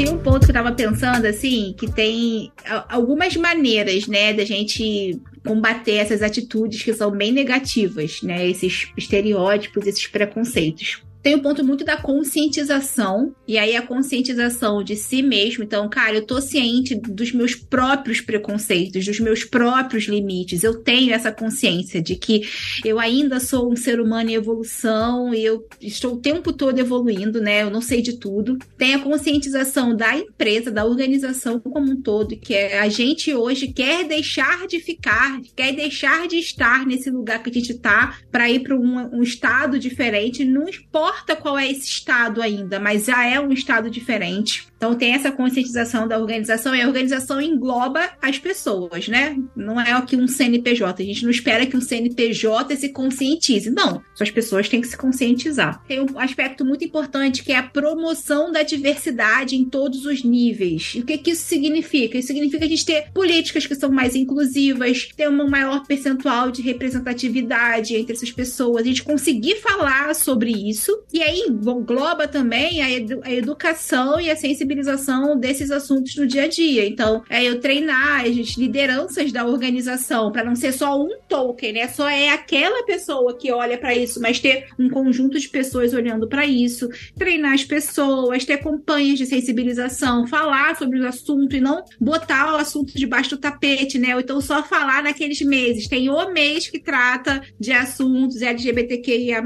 Tinha 0.00 0.14
um 0.14 0.18
ponto 0.18 0.46
que 0.46 0.50
eu 0.50 0.54
tava 0.54 0.72
pensando, 0.72 1.26
assim, 1.26 1.74
que 1.76 1.90
tem 1.90 2.50
algumas 2.88 3.36
maneiras, 3.36 4.06
né, 4.06 4.32
da 4.32 4.46
gente 4.46 5.20
combater 5.46 5.96
essas 5.96 6.22
atitudes 6.22 6.82
que 6.82 6.94
são 6.94 7.10
bem 7.10 7.30
negativas, 7.32 8.22
né, 8.22 8.48
esses 8.48 8.90
estereótipos, 8.96 9.86
esses 9.86 10.06
preconceitos 10.06 11.02
tem 11.22 11.34
o 11.34 11.38
um 11.38 11.42
ponto 11.42 11.62
muito 11.62 11.84
da 11.84 11.96
conscientização, 11.96 13.34
e 13.46 13.58
aí 13.58 13.76
a 13.76 13.82
conscientização 13.82 14.82
de 14.82 14.96
si 14.96 15.22
mesmo. 15.22 15.64
Então, 15.64 15.88
cara, 15.88 16.16
eu 16.16 16.26
tô 16.26 16.40
ciente 16.40 16.94
dos 16.94 17.32
meus 17.32 17.54
próprios 17.54 18.20
preconceitos, 18.20 19.04
dos 19.04 19.20
meus 19.20 19.44
próprios 19.44 20.04
limites. 20.04 20.64
Eu 20.64 20.82
tenho 20.82 21.12
essa 21.12 21.30
consciência 21.30 22.00
de 22.00 22.16
que 22.16 22.42
eu 22.84 22.98
ainda 22.98 23.38
sou 23.38 23.70
um 23.70 23.76
ser 23.76 24.00
humano 24.00 24.30
em 24.30 24.34
evolução 24.34 25.34
e 25.34 25.44
eu 25.44 25.66
estou 25.80 26.14
o 26.14 26.20
tempo 26.20 26.52
todo 26.52 26.78
evoluindo, 26.78 27.40
né? 27.40 27.62
Eu 27.62 27.70
não 27.70 27.82
sei 27.82 28.00
de 28.00 28.14
tudo. 28.18 28.58
Tem 28.78 28.94
a 28.94 29.00
conscientização 29.00 29.94
da 29.94 30.16
empresa, 30.16 30.70
da 30.70 30.84
organização 30.84 31.60
como 31.60 31.92
um 31.92 32.00
todo, 32.00 32.36
que 32.36 32.54
é 32.54 32.78
a 32.78 32.88
gente 32.88 33.34
hoje 33.34 33.68
quer 33.68 34.04
deixar 34.04 34.66
de 34.66 34.80
ficar, 34.80 35.40
quer 35.54 35.72
deixar 35.72 36.26
de 36.26 36.36
estar 36.36 36.86
nesse 36.86 37.10
lugar 37.10 37.42
que 37.42 37.50
a 37.50 37.52
gente 37.52 37.74
tá 37.74 38.18
para 38.30 38.50
ir 38.50 38.60
para 38.60 38.76
um, 38.76 39.18
um 39.18 39.22
estado 39.22 39.78
diferente, 39.78 40.44
não 40.44 40.68
importa 40.68 41.09
importa 41.10 41.34
qual 41.34 41.58
é 41.58 41.68
esse 41.68 41.88
estado 41.88 42.40
ainda, 42.40 42.78
mas 42.78 43.06
já 43.06 43.26
é 43.26 43.40
um 43.40 43.52
estado 43.52 43.90
diferente. 43.90 44.70
Então 44.76 44.94
tem 44.94 45.12
essa 45.12 45.30
conscientização 45.30 46.08
da 46.08 46.18
organização 46.18 46.74
e 46.74 46.80
a 46.80 46.86
organização 46.86 47.38
engloba 47.38 48.00
as 48.22 48.38
pessoas, 48.38 49.08
né? 49.08 49.36
Não 49.54 49.78
é 49.78 49.92
aqui 49.92 50.16
um 50.16 50.26
CNPJ. 50.26 51.02
A 51.02 51.06
gente 51.06 51.22
não 51.22 51.30
espera 51.30 51.66
que 51.66 51.76
um 51.76 51.82
CNPJ 51.82 52.76
se 52.76 52.88
conscientize. 52.88 53.70
Não, 53.70 54.00
as 54.18 54.30
pessoas 54.30 54.70
têm 54.70 54.80
que 54.80 54.88
se 54.88 54.96
conscientizar. 54.96 55.84
Tem 55.86 56.00
um 56.00 56.18
aspecto 56.18 56.64
muito 56.64 56.82
importante 56.82 57.42
que 57.42 57.52
é 57.52 57.58
a 57.58 57.62
promoção 57.62 58.50
da 58.50 58.62
diversidade 58.62 59.54
em 59.54 59.66
todos 59.66 60.06
os 60.06 60.24
níveis. 60.24 60.92
E 60.94 61.00
o 61.00 61.04
que, 61.04 61.18
que 61.18 61.32
isso 61.32 61.42
significa? 61.42 62.16
Isso 62.16 62.28
significa 62.28 62.64
a 62.64 62.68
gente 62.68 62.86
ter 62.86 63.10
políticas 63.12 63.66
que 63.66 63.74
são 63.74 63.90
mais 63.90 64.14
inclusivas, 64.14 65.08
ter 65.14 65.28
um 65.28 65.46
maior 65.46 65.86
percentual 65.86 66.50
de 66.50 66.62
representatividade 66.62 67.96
entre 67.96 68.14
essas 68.14 68.32
pessoas, 68.32 68.82
a 68.82 68.86
gente 68.86 69.02
conseguir 69.02 69.56
falar 69.56 70.14
sobre 70.14 70.52
isso. 70.52 70.99
E 71.12 71.22
aí 71.22 71.40
engloba 71.48 72.28
também 72.28 72.82
a, 72.82 72.90
edu 72.90 73.20
a 73.22 73.32
educação 73.32 74.20
e 74.20 74.30
a 74.30 74.36
sensibilização 74.36 75.38
desses 75.38 75.70
assuntos 75.70 76.14
no 76.16 76.26
dia 76.26 76.44
a 76.44 76.48
dia. 76.48 76.86
Então, 76.86 77.22
é 77.28 77.42
eu 77.44 77.60
treinar 77.60 78.24
as 78.24 78.56
lideranças 78.56 79.32
da 79.32 79.44
organização 79.44 80.30
para 80.30 80.44
não 80.44 80.54
ser 80.54 80.72
só 80.72 81.00
um 81.00 81.10
token, 81.28 81.72
né? 81.72 81.88
Só 81.88 82.08
é 82.08 82.30
aquela 82.30 82.84
pessoa 82.84 83.36
que 83.36 83.50
olha 83.50 83.78
para 83.78 83.94
isso, 83.94 84.20
mas 84.20 84.38
ter 84.38 84.68
um 84.78 84.88
conjunto 84.88 85.38
de 85.38 85.48
pessoas 85.48 85.92
olhando 85.92 86.28
para 86.28 86.46
isso, 86.46 86.88
treinar 87.16 87.54
as 87.54 87.64
pessoas, 87.64 88.44
ter 88.44 88.58
campanhas 88.58 89.18
de 89.18 89.26
sensibilização, 89.26 90.26
falar 90.26 90.76
sobre 90.76 91.00
o 91.00 91.06
assunto 91.06 91.56
e 91.56 91.60
não 91.60 91.84
botar 92.00 92.54
o 92.54 92.56
assunto 92.56 92.92
debaixo 92.94 93.30
do 93.30 93.38
tapete, 93.38 93.98
né? 93.98 94.14
Ou 94.14 94.20
então 94.20 94.40
só 94.40 94.62
falar 94.62 95.02
naqueles 95.02 95.40
meses. 95.42 95.88
Tem 95.88 96.08
o 96.08 96.30
mês 96.30 96.68
que 96.68 96.78
trata 96.78 97.42
de 97.58 97.72
assuntos 97.72 98.42
LGBTQIA+, 98.42 99.42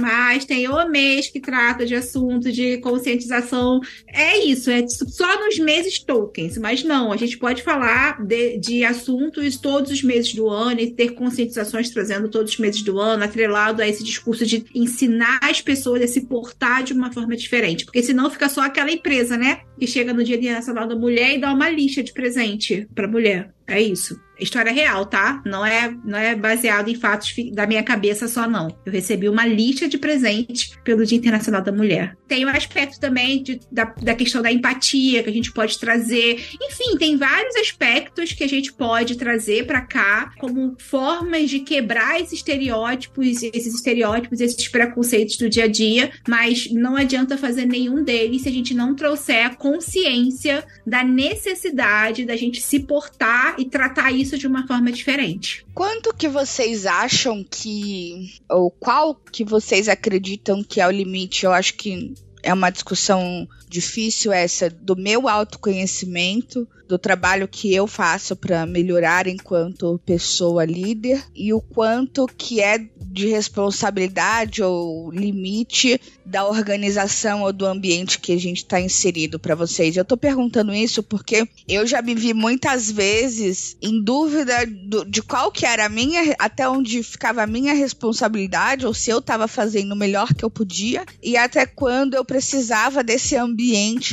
tem 0.47 0.69
o 0.69 0.89
mês 0.89 1.29
que 1.29 1.41
trata 1.45 1.87
de 1.87 1.95
assunto 1.95 2.51
de 2.51 2.79
conscientização. 2.79 3.81
É 4.07 4.39
isso, 4.39 4.71
é 4.71 4.87
só 4.89 5.45
nos 5.45 5.59
meses 5.59 5.99
tokens, 5.99 6.59
mas 6.59 6.83
não, 6.83 7.13
a 7.13 7.17
gente 7.17 7.39
pode 7.39 7.63
falar 7.63 8.23
de, 8.25 8.59
de 8.59 8.85
assuntos 8.85 9.57
todos 9.57 9.91
os 9.91 10.03
meses 10.03 10.35
do 10.35 10.49
ano 10.49 10.81
e 10.81 10.91
ter 10.91 11.11
conscientizações 11.11 11.91
trazendo 11.91 12.29
todos 12.29 12.53
os 12.53 12.59
meses 12.59 12.83
do 12.83 12.99
ano, 12.99 13.25
atrelado 13.25 13.83
a 13.83 13.89
esse 13.89 14.03
discurso 14.03 14.45
de 14.45 14.65
ensinar 14.75 15.39
as 15.43 15.61
pessoas 15.61 16.03
a 16.03 16.09
se 16.09 16.23
portar 16.23 16.83
de 16.83 16.93
uma 16.93 17.13
forma 17.13 17.37
diferente, 17.37 17.85
porque 17.85 18.03
senão 18.03 18.31
fica 18.31 18.49
só 18.49 18.63
aquela 18.63 18.91
empresa, 18.91 19.37
né? 19.37 19.61
Que 19.79 19.87
chega 19.87 20.13
no 20.13 20.25
Dia 20.25 20.55
Nacional 20.55 20.87
da 20.87 20.97
Mulher 20.97 21.35
e 21.35 21.39
dá 21.39 21.53
uma 21.53 21.69
lista 21.69 22.03
de 22.03 22.13
presente 22.13 22.89
para 22.95 23.09
mulher. 23.09 23.54
É 23.67 23.81
isso. 23.81 24.19
História 24.39 24.73
real, 24.73 25.07
tá? 25.07 25.41
Não 25.47 25.65
é, 25.65 25.95
não 26.05 26.19
é 26.19 26.35
baseado 26.35 26.89
em 26.89 26.95
fatos 26.95 27.35
da 27.53 27.67
minha 27.67 27.83
cabeça 27.83 28.27
só, 28.27 28.49
não. 28.49 28.77
Eu 28.85 28.93
recebi 28.93 29.29
uma 29.29 29.47
lista 29.47 29.89
de 29.89 29.97
presentes 29.97 30.77
pelo 30.83 31.07
Dia 31.07 31.19
Internacional 31.19 31.63
da 31.63 31.71
Mulher. 31.71 32.17
Tem 32.27 32.45
o 32.45 32.49
um 32.49 32.51
aspecto 32.51 32.99
também 32.99 33.43
de, 33.43 33.61
da, 33.71 33.85
da 33.85 34.15
questão 34.15 34.43
da 34.43 34.51
empatia 34.51 35.23
que 35.23 35.31
a 35.31 35.33
gente 35.33 35.53
pode 35.53 35.79
trazer. 35.79 36.45
Enfim, 36.61 36.97
tem 36.99 37.17
vários 37.17 37.55
aspectos 37.57 38.33
que 38.33 38.43
a 38.43 38.49
gente 38.49 38.73
pode 38.73 39.17
trazer 39.17 39.67
para 39.67 39.81
cá 39.83 40.33
como 40.39 40.75
formas 40.81 41.49
de 41.49 41.61
quebrar 41.61 42.21
esses 42.21 42.35
estereótipos, 42.35 43.41
esses 43.43 43.75
estereótipos, 43.75 44.41
esses 44.41 44.67
preconceitos 44.67 45.37
do 45.37 45.49
dia 45.49 45.65
a 45.65 45.69
dia, 45.69 46.11
mas 46.29 46.69
não 46.73 46.97
adianta 46.97 47.39
fazer 47.39 47.67
nenhum 47.67 48.03
deles 48.03 48.43
se 48.43 48.49
a 48.49 48.53
gente 48.53 48.75
não 48.75 48.97
trouxer 48.97 49.47
a 49.47 49.55
consciência 49.55 50.65
da 50.85 51.05
necessidade 51.05 52.25
da 52.25 52.37
gente 52.37 52.61
se 52.61 52.81
portar 52.81 53.54
e 53.59 53.65
tratar 53.65 54.13
isso 54.13 54.39
de 54.39 54.47
uma 54.47 54.67
forma 54.67 54.91
diferente. 54.91 55.65
Quanto 55.75 56.15
que 56.15 56.29
vocês 56.29 56.87
acham 56.87 57.45
que 57.49 58.33
ou 58.49 58.71
qual 58.71 59.15
que 59.15 59.45
vocês 59.45 59.89
acreditam 59.89 60.63
que 60.63 60.81
é 60.81 60.87
o 60.87 60.91
limite? 60.91 61.45
Eu 61.45 61.53
acho 61.53 61.75
que 61.75 62.15
é 62.43 62.53
uma 62.53 62.71
discussão 62.71 63.49
difícil 63.69 64.33
essa 64.33 64.69
do 64.71 64.97
meu 64.97 65.29
autoconhecimento, 65.29 66.67
do 66.87 66.99
trabalho 66.99 67.49
que 67.49 67.75
eu 67.75 67.87
faço 67.87 68.37
para 68.37 68.67
melhorar 68.67 69.27
enquanto 69.27 70.01
pessoa 70.05 70.65
líder 70.65 71.25
e 71.35 71.53
o 71.53 71.61
quanto 71.61 72.27
que 72.27 72.61
é 72.61 72.79
de 73.01 73.27
responsabilidade 73.27 74.63
ou 74.63 75.11
limite 75.11 76.01
da 76.25 76.47
organização 76.47 77.43
ou 77.43 77.53
do 77.53 77.65
ambiente 77.65 78.19
que 78.19 78.33
a 78.33 78.39
gente 78.39 78.59
está 78.59 78.81
inserido 78.81 79.39
para 79.39 79.55
vocês. 79.55 79.97
Eu 79.97 80.03
estou 80.03 80.19
perguntando 80.19 80.75
isso 80.75 81.03
porque 81.03 81.49
eu 81.67 81.87
já 81.87 82.03
me 82.03 82.15
vi 82.15 82.35
muitas 82.35 82.91
vezes 82.91 83.77
em 83.81 84.03
dúvida 84.03 84.67
do, 84.67 85.05
de 85.05 85.23
qual 85.23 85.51
que 85.51 85.65
era 85.65 85.87
a 85.87 85.89
minha, 85.89 86.35
até 86.39 86.69
onde 86.69 87.03
ficava 87.03 87.43
a 87.43 87.47
minha 87.47 87.73
responsabilidade 87.73 88.87
ou 88.87 88.93
se 88.93 89.11
eu 89.11 89.19
estava 89.19 89.49
fazendo 89.49 89.93
o 89.93 89.97
melhor 89.97 90.35
que 90.35 90.45
eu 90.45 90.51
podia 90.51 91.05
e 91.23 91.37
até 91.37 91.67
quando 91.67 92.15
eu 92.15 92.25
precisava 92.25 93.03
desse 93.03 93.37
ambiente 93.37 93.64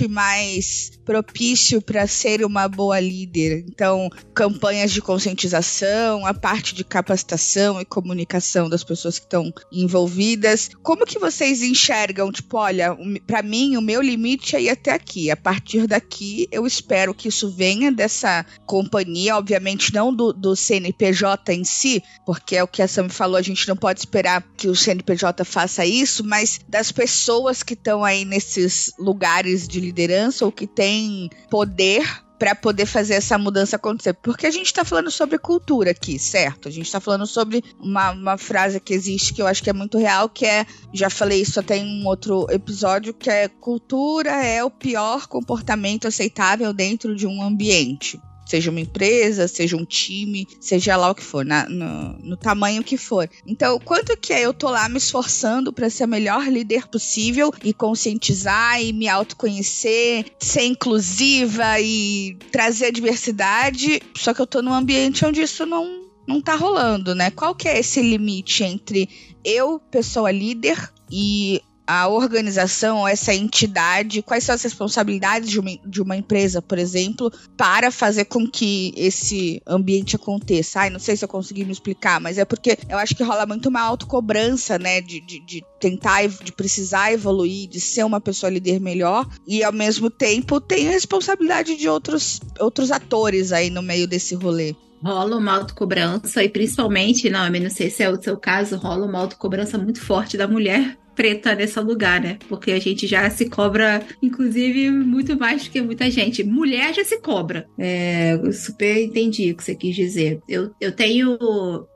mais 0.10 0.92
propício 1.06 1.82
para 1.82 2.08
ser 2.08 2.46
uma 2.46 2.68
boa 2.68 3.00
líder. 3.00 3.66
Então, 3.68 4.10
campanhas 4.34 4.92
de 4.92 5.02
conscientização, 5.02 6.26
a 6.26 6.34
parte 6.34 6.74
de 6.74 6.84
capacitação 6.84 7.82
e 7.82 7.86
comunicação 7.86 8.70
das 8.70 8.84
pessoas 8.84 9.20
que 9.20 9.26
estão 9.26 9.52
envolvidas. 9.72 10.70
Como 10.82 11.06
que 11.06 11.20
vocês 11.20 11.62
enxergam, 11.62 12.32
tipo, 12.32 12.58
olha, 12.58 12.98
para 13.28 13.42
mim 13.42 13.76
o 13.76 13.82
meu 13.82 14.02
limite 14.02 14.56
é 14.56 14.62
ir 14.62 14.70
até 14.70 14.92
aqui. 14.92 15.30
A 15.30 15.36
partir 15.36 15.88
daqui, 15.88 16.48
eu 16.52 16.66
espero 16.66 17.14
que 17.14 17.28
isso 17.28 17.50
venha 17.50 17.92
dessa 17.92 18.46
companhia, 18.66 19.38
obviamente 19.38 19.94
não 19.94 20.14
do, 20.14 20.32
do 20.32 20.56
CNPJ 20.56 21.54
em 21.54 21.64
si, 21.64 22.02
porque 22.26 22.56
é 22.56 22.64
o 22.64 22.68
que 22.68 22.82
a 22.82 22.88
Sam 22.88 23.10
falou, 23.10 23.38
a 23.38 23.42
gente 23.42 23.68
não 23.68 23.76
pode 23.76 24.00
esperar 24.00 24.44
que 24.56 24.68
o 24.68 24.76
CNPJ 24.76 25.44
faça 25.44 25.86
isso, 25.86 26.24
mas 26.24 26.60
das 26.68 26.92
pessoas 26.92 27.64
que 27.64 27.74
estão 27.74 28.04
aí 28.04 28.24
nesses 28.24 28.94
lugares 28.98 29.31
de 29.68 29.80
liderança 29.80 30.46
ou 30.46 30.52
que 30.52 30.68
tem 30.68 31.30
poder 31.50 32.04
para 32.38 32.56
poder 32.56 32.88
fazer 32.88 33.14
essa 33.14 33.38
mudança 33.38 33.76
acontecer. 33.76 34.14
Porque 34.14 34.48
a 34.48 34.52
gente 34.52 34.66
está 34.66 34.84
falando 34.84 35.12
sobre 35.12 35.38
cultura 35.38 35.92
aqui, 35.92 36.18
certo? 36.18 36.68
A 36.68 36.72
gente 36.72 36.88
está 36.88 37.00
falando 37.00 37.28
sobre 37.28 37.64
uma, 37.80 38.10
uma 38.12 38.36
frase 38.36 38.80
que 38.80 38.96
existe 38.96 39.32
que 39.32 39.44
eu 39.44 39.46
acho 39.46 39.62
que 39.62 39.70
é 39.70 39.74
muito 39.74 40.00
real, 40.00 40.28
que 40.28 40.44
é, 40.44 40.66
já 40.92 41.08
falei 41.08 41.40
isso 41.40 41.60
até 41.60 41.78
em 41.78 42.02
um 42.02 42.08
outro 42.08 42.48
episódio, 42.50 43.14
que 43.14 43.30
é 43.30 43.48
cultura 43.48 44.32
é 44.44 44.64
o 44.64 44.72
pior 44.72 45.28
comportamento 45.28 46.08
aceitável 46.08 46.74
dentro 46.74 47.16
de 47.16 47.28
um 47.28 47.44
ambiente 47.44 48.20
seja 48.52 48.70
uma 48.70 48.82
empresa, 48.82 49.48
seja 49.48 49.78
um 49.78 49.86
time, 49.86 50.46
seja 50.60 50.98
lá 50.98 51.10
o 51.10 51.16
que 51.16 51.24
for, 51.24 51.46
na, 51.46 51.70
no, 51.70 52.20
no, 52.20 52.36
tamanho 52.36 52.84
que 52.84 52.98
for. 52.98 53.30
Então, 53.48 53.80
quanto 53.80 54.18
que 54.18 54.34
é 54.34 54.42
eu 54.42 54.54
tô 54.54 54.70
lá 54.70 54.90
me 54.90 54.98
esforçando 54.98 55.72
para 55.72 55.90
ser 55.90 56.04
a 56.04 56.08
melhor 56.08 56.46
líder 56.50 56.88
possível 56.88 57.54
e 57.64 57.74
conscientizar 57.74 58.82
e 58.82 58.92
me 58.92 59.08
autoconhecer, 59.08 60.26
ser 60.38 60.64
inclusiva 60.64 61.80
e 61.80 62.36
trazer 62.52 62.88
a 62.88 62.92
diversidade, 62.92 64.02
só 64.18 64.34
que 64.34 64.42
eu 64.42 64.48
tô 64.48 64.62
num 64.62 64.74
ambiente 64.74 65.26
onde 65.26 65.42
isso 65.42 65.66
não 65.66 66.02
não 66.28 66.40
tá 66.40 66.56
rolando, 66.56 67.16
né? 67.16 67.32
Qual 67.32 67.56
que 67.56 67.68
é 67.68 67.80
esse 67.80 68.02
limite 68.02 68.64
entre 68.64 69.10
eu, 69.44 69.80
pessoa 69.80 70.32
líder, 70.32 70.78
e 71.12 71.62
a 71.94 72.08
organização, 72.08 73.06
essa 73.06 73.36
entidade, 73.36 74.22
quais 74.22 74.46
são 74.46 74.56
as 74.56 74.64
responsabilidades 74.64 75.50
de 75.50 75.60
uma, 75.60 75.72
de 75.86 76.02
uma 76.02 76.16
empresa, 76.16 76.62
por 76.62 76.80
exemplo, 76.80 77.30
para 77.58 77.92
fazer 77.92 78.24
com 78.26 78.48
que 78.48 78.94
esse 78.96 79.62
ambiente 79.68 80.16
aconteça. 80.16 80.80
Ai, 80.80 80.90
não 80.90 81.00
sei 81.00 81.18
se 81.18 81.26
eu 81.26 81.28
consegui 81.28 81.66
me 81.66 81.74
explicar, 81.74 82.22
mas 82.22 82.38
é 82.38 82.46
porque 82.46 82.78
eu 82.88 82.98
acho 82.98 83.14
que 83.14 83.24
rola 83.24 83.46
muito 83.46 83.68
uma 83.68 83.82
autocobrança, 83.82 84.80
né, 84.80 85.02
de, 85.02 85.20
de, 85.20 85.46
de 85.46 85.66
tentar, 85.82 86.26
de 86.30 86.54
precisar 86.54 87.12
evoluir, 87.12 87.68
de 87.68 87.82
ser 87.82 88.06
uma 88.06 88.22
pessoa 88.22 88.50
líder 88.50 88.80
melhor, 88.80 89.28
e 89.46 89.62
ao 89.62 89.74
mesmo 89.74 90.10
tempo 90.10 90.62
tem 90.62 90.88
a 90.88 90.92
responsabilidade 90.92 91.76
de 91.76 91.90
outros, 91.90 92.40
outros 92.58 92.90
atores 92.90 93.52
aí 93.52 93.70
no 93.70 93.82
meio 93.82 94.08
desse 94.08 94.34
rolê 94.34 94.74
rola 95.04 95.36
uma 95.36 95.58
autocobrança 95.58 96.44
e 96.44 96.50
principalmente, 96.50 97.28
não, 97.28 97.48
eu 97.48 97.62
não 97.62 97.70
sei 97.72 97.90
se 97.90 98.04
é 98.04 98.10
o 98.10 98.22
seu 98.22 98.38
caso, 98.38 98.78
rola 98.78 99.06
uma 99.06 99.18
autocobrança 99.18 99.76
muito 99.76 100.00
forte 100.00 100.38
da 100.38 100.48
mulher 100.48 100.96
preta 101.16 101.56
nesse 101.56 101.80
lugar, 101.80 102.22
né? 102.22 102.38
Porque 102.48 102.72
a 102.72 102.80
gente 102.80 103.08
já 103.08 103.30
se 103.30 103.50
cobra, 103.50 104.02
inclusive, 104.22 104.90
muito 104.90 105.38
mais 105.38 105.64
do 105.64 105.70
que 105.72 105.82
muita 105.82 106.10
gente. 106.10 106.44
Mulher 106.44 106.94
já 106.94 107.04
se 107.04 107.20
cobra. 107.20 107.68
É, 107.78 108.34
eu 108.34 108.52
super 108.54 109.02
entendi 109.02 109.52
o 109.52 109.56
que 109.56 109.64
você 109.64 109.76
quis 109.76 109.96
dizer. 109.96 110.40
Eu, 110.48 110.72
eu 110.80 110.92
tenho 110.92 111.38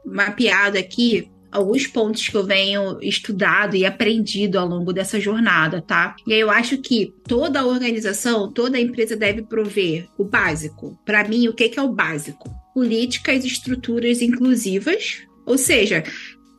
mapeado 0.05 0.77
aqui 0.77 1.29
alguns 1.55 1.87
pontos 1.87 2.27
que 2.27 2.35
eu 2.35 2.43
venho 2.43 2.99
estudado 3.01 3.75
e 3.75 3.85
aprendido 3.85 4.59
ao 4.59 4.67
longo 4.67 4.91
dessa 4.91 5.19
jornada, 5.19 5.81
tá? 5.81 6.15
E 6.27 6.33
aí 6.33 6.39
eu 6.39 6.51
acho 6.51 6.77
que 6.79 7.13
toda 7.25 7.65
organização, 7.65 8.51
toda 8.51 8.79
empresa 8.79 9.15
deve 9.15 9.41
prover 9.41 10.07
o 10.17 10.25
básico. 10.25 10.99
Para 11.05 11.23
mim, 11.27 11.47
o 11.47 11.53
que, 11.53 11.69
que 11.69 11.79
é 11.79 11.81
o 11.81 11.93
básico? 11.93 12.49
Políticas 12.73 13.45
e 13.45 13.47
estruturas 13.47 14.21
inclusivas, 14.21 15.19
ou 15.45 15.57
seja, 15.57 16.03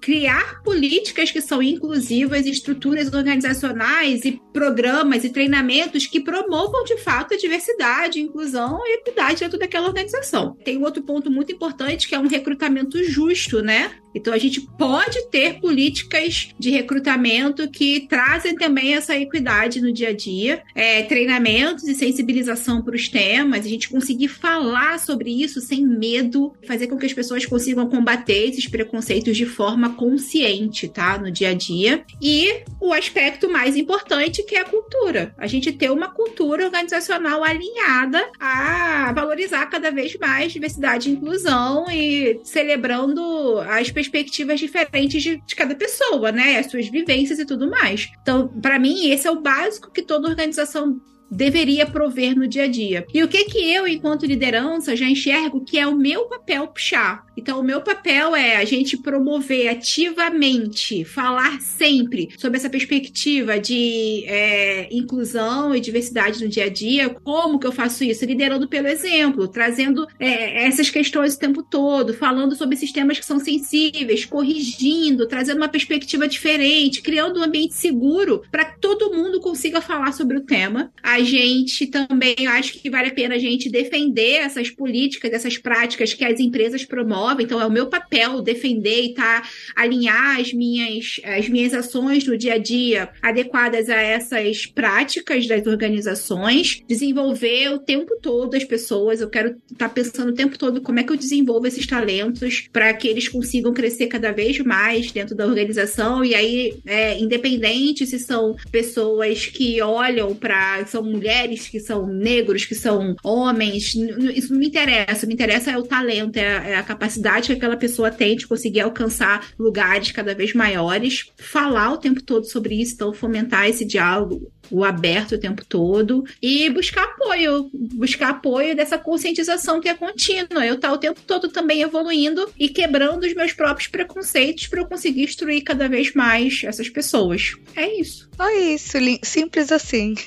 criar 0.06 0.62
políticas 0.62 1.32
que 1.32 1.40
são 1.40 1.60
inclusivas, 1.60 2.46
estruturas 2.46 3.12
organizacionais 3.12 4.24
e 4.24 4.40
programas 4.52 5.24
e 5.24 5.30
treinamentos 5.30 6.06
que 6.06 6.20
promovam 6.20 6.84
de 6.84 6.96
fato 6.98 7.34
a 7.34 7.36
diversidade, 7.36 8.20
inclusão 8.20 8.78
e 8.86 8.98
equidade 8.98 9.40
dentro 9.40 9.58
daquela 9.58 9.88
organização. 9.88 10.56
Tem 10.64 10.78
um 10.78 10.84
outro 10.84 11.02
ponto 11.02 11.28
muito 11.28 11.50
importante 11.50 12.06
que 12.06 12.14
é 12.14 12.20
um 12.20 12.28
recrutamento 12.28 13.02
justo, 13.02 13.60
né? 13.60 13.96
Então 14.16 14.32
a 14.32 14.38
gente 14.38 14.62
pode 14.62 15.26
ter 15.26 15.60
políticas 15.60 16.48
de 16.58 16.70
recrutamento 16.70 17.70
que 17.70 18.06
trazem 18.08 18.56
também 18.56 18.94
essa 18.94 19.14
equidade 19.14 19.82
no 19.82 19.92
dia 19.92 20.08
a 20.08 20.12
dia, 20.12 20.62
é, 20.74 21.02
treinamentos 21.02 21.84
e 21.84 21.94
sensibilização 21.94 22.80
para 22.80 22.96
os 22.96 23.08
temas, 23.10 23.66
a 23.66 23.68
gente 23.68 23.90
conseguir 23.90 24.28
falar 24.28 24.98
sobre 24.98 25.30
isso 25.30 25.60
sem 25.60 25.86
medo, 25.86 26.54
fazer 26.66 26.86
com 26.86 26.96
que 26.96 27.04
as 27.04 27.12
pessoas 27.12 27.44
consigam 27.44 27.88
combater 27.90 28.48
esses 28.48 28.66
preconceitos 28.66 29.36
de 29.36 29.44
forma 29.44 29.90
consciente, 29.90 30.88
tá? 30.88 31.18
No 31.18 31.30
dia 31.30 31.50
a 31.50 31.54
dia. 31.54 32.02
E 32.20 32.62
o 32.80 32.94
aspecto 32.94 33.50
mais 33.50 33.76
importante 33.76 34.42
que 34.42 34.56
é 34.56 34.60
a 34.60 34.64
cultura. 34.64 35.34
A 35.36 35.46
gente 35.46 35.72
ter 35.72 35.90
uma 35.90 36.08
cultura 36.08 36.64
organizacional 36.64 37.44
alinhada 37.44 38.26
a 38.40 39.12
valorizar 39.12 39.66
cada 39.66 39.90
vez 39.90 40.16
mais 40.18 40.52
diversidade 40.52 41.10
e 41.10 41.12
inclusão 41.12 41.84
e 41.90 42.40
celebrando 42.44 43.60
as 43.60 43.90
perspectivas 43.90 44.05
perspectivas 44.08 44.60
diferentes 44.60 45.22
de, 45.22 45.36
de 45.38 45.54
cada 45.54 45.74
pessoa, 45.74 46.32
né? 46.32 46.58
As 46.58 46.70
suas 46.70 46.88
vivências 46.88 47.38
e 47.38 47.46
tudo 47.46 47.68
mais. 47.70 48.10
Então, 48.22 48.48
para 48.48 48.78
mim, 48.78 49.10
esse 49.10 49.26
é 49.26 49.30
o 49.30 49.40
básico 49.40 49.90
que 49.90 50.02
toda 50.02 50.28
organização 50.28 51.00
deveria 51.30 51.86
prover 51.86 52.36
no 52.36 52.46
dia 52.46 52.64
a 52.64 52.68
dia. 52.68 53.04
E 53.12 53.22
o 53.22 53.28
que 53.28 53.44
que 53.44 53.58
eu, 53.72 53.86
enquanto 53.86 54.26
liderança, 54.26 54.94
já 54.94 55.06
enxergo 55.06 55.64
que 55.64 55.78
é 55.78 55.86
o 55.86 55.96
meu 55.96 56.26
papel 56.26 56.68
puxar? 56.68 57.25
Então, 57.36 57.60
o 57.60 57.64
meu 57.64 57.80
papel 57.82 58.34
é 58.34 58.56
a 58.56 58.64
gente 58.64 58.96
promover 58.96 59.68
ativamente, 59.68 61.04
falar 61.04 61.60
sempre 61.60 62.30
sobre 62.38 62.56
essa 62.56 62.70
perspectiva 62.70 63.58
de 63.58 64.24
é, 64.26 64.88
inclusão 64.90 65.74
e 65.74 65.80
diversidade 65.80 66.42
no 66.42 66.48
dia 66.48 66.64
a 66.64 66.68
dia. 66.68 67.10
Como 67.10 67.58
que 67.58 67.66
eu 67.66 67.72
faço 67.72 68.04
isso? 68.04 68.24
Liderando 68.24 68.66
pelo 68.68 68.88
exemplo, 68.88 69.46
trazendo 69.48 70.06
é, 70.18 70.66
essas 70.66 70.88
questões 70.88 71.34
o 71.34 71.38
tempo 71.38 71.62
todo, 71.62 72.14
falando 72.14 72.56
sobre 72.56 72.76
sistemas 72.76 73.18
que 73.18 73.26
são 73.26 73.38
sensíveis, 73.38 74.24
corrigindo, 74.24 75.26
trazendo 75.26 75.58
uma 75.58 75.68
perspectiva 75.68 76.26
diferente, 76.26 77.02
criando 77.02 77.40
um 77.40 77.42
ambiente 77.42 77.74
seguro 77.74 78.42
para 78.50 78.64
que 78.64 78.80
todo 78.80 79.14
mundo 79.14 79.40
consiga 79.40 79.80
falar 79.80 80.12
sobre 80.12 80.38
o 80.38 80.44
tema. 80.44 80.90
A 81.02 81.20
gente 81.20 81.86
também 81.86 82.46
acho 82.46 82.74
que 82.74 82.88
vale 82.88 83.08
a 83.08 83.14
pena 83.14 83.34
a 83.34 83.38
gente 83.38 83.68
defender 83.68 84.36
essas 84.36 84.70
políticas, 84.70 85.32
essas 85.32 85.58
práticas 85.58 86.14
que 86.14 86.24
as 86.24 86.40
empresas 86.40 86.84
promovem. 86.84 87.25
Então, 87.40 87.60
é 87.60 87.66
o 87.66 87.70
meu 87.70 87.86
papel 87.86 88.40
defender 88.40 89.02
e 89.02 89.14
tá, 89.14 89.42
alinhar 89.74 90.40
as 90.40 90.52
minhas, 90.52 91.20
as 91.24 91.48
minhas 91.48 91.74
ações 91.74 92.26
no 92.26 92.36
dia 92.36 92.54
a 92.54 92.58
dia 92.58 93.08
adequadas 93.22 93.88
a 93.88 94.00
essas 94.00 94.66
práticas 94.66 95.46
das 95.46 95.66
organizações, 95.66 96.82
desenvolver 96.86 97.70
o 97.70 97.78
tempo 97.78 98.16
todo 98.20 98.54
as 98.54 98.64
pessoas. 98.64 99.20
Eu 99.20 99.28
quero 99.28 99.56
estar 99.70 99.88
tá 99.88 99.88
pensando 99.88 100.30
o 100.30 100.34
tempo 100.34 100.58
todo 100.58 100.80
como 100.80 101.00
é 101.00 101.02
que 101.02 101.12
eu 101.12 101.16
desenvolvo 101.16 101.66
esses 101.66 101.86
talentos 101.86 102.68
para 102.72 102.92
que 102.94 103.08
eles 103.08 103.28
consigam 103.28 103.72
crescer 103.72 104.06
cada 104.06 104.32
vez 104.32 104.58
mais 104.60 105.10
dentro 105.10 105.34
da 105.34 105.46
organização. 105.46 106.24
E 106.24 106.34
aí, 106.34 106.78
é, 106.86 107.18
independente 107.18 108.06
se 108.06 108.18
são 108.18 108.56
pessoas 108.70 109.46
que 109.46 109.80
olham 109.82 110.34
para. 110.34 110.86
são 110.86 111.02
mulheres, 111.02 111.68
que 111.68 111.80
são 111.80 112.06
negros, 112.06 112.64
que 112.64 112.74
são 112.74 113.16
homens, 113.22 113.94
isso 114.34 114.52
não 114.52 114.60
me 114.60 114.66
interessa. 114.66 115.26
Me 115.26 115.34
interessa 115.34 115.70
é 115.70 115.78
o 115.78 115.82
talento, 115.82 116.36
é, 116.36 116.72
é 116.72 116.76
a 116.76 116.82
capacidade 116.82 117.15
que 117.46 117.52
aquela 117.52 117.76
pessoa 117.76 118.10
tem 118.10 118.36
de 118.36 118.46
conseguir 118.46 118.80
alcançar 118.80 119.48
lugares 119.58 120.12
cada 120.12 120.34
vez 120.34 120.54
maiores, 120.54 121.30
falar 121.36 121.92
o 121.92 121.98
tempo 121.98 122.22
todo 122.22 122.44
sobre 122.44 122.80
isso, 122.80 122.94
então 122.94 123.12
fomentar 123.12 123.68
esse 123.68 123.84
diálogo 123.84 124.50
o 124.70 124.84
aberto 124.84 125.34
o 125.34 125.38
tempo 125.38 125.64
todo 125.64 126.24
e 126.42 126.68
buscar 126.70 127.04
apoio, 127.04 127.70
buscar 127.72 128.30
apoio 128.30 128.74
dessa 128.74 128.98
conscientização 128.98 129.80
que 129.80 129.88
é 129.88 129.94
contínua. 129.94 130.66
Eu 130.66 130.74
estar 130.74 130.92
o 130.92 130.98
tempo 130.98 131.20
todo 131.26 131.48
também 131.48 131.82
evoluindo 131.82 132.50
e 132.58 132.68
quebrando 132.68 133.24
os 133.24 133.34
meus 133.34 133.52
próprios 133.52 133.88
preconceitos 133.88 134.66
para 134.66 134.80
eu 134.80 134.86
conseguir 134.86 135.24
instruir 135.24 135.62
cada 135.64 135.88
vez 135.88 136.12
mais 136.14 136.62
essas 136.64 136.88
pessoas. 136.88 137.54
É 137.74 138.00
isso. 138.00 138.28
Só 138.36 138.50
isso, 138.50 138.98
simples 139.22 139.72
assim. 139.72 140.14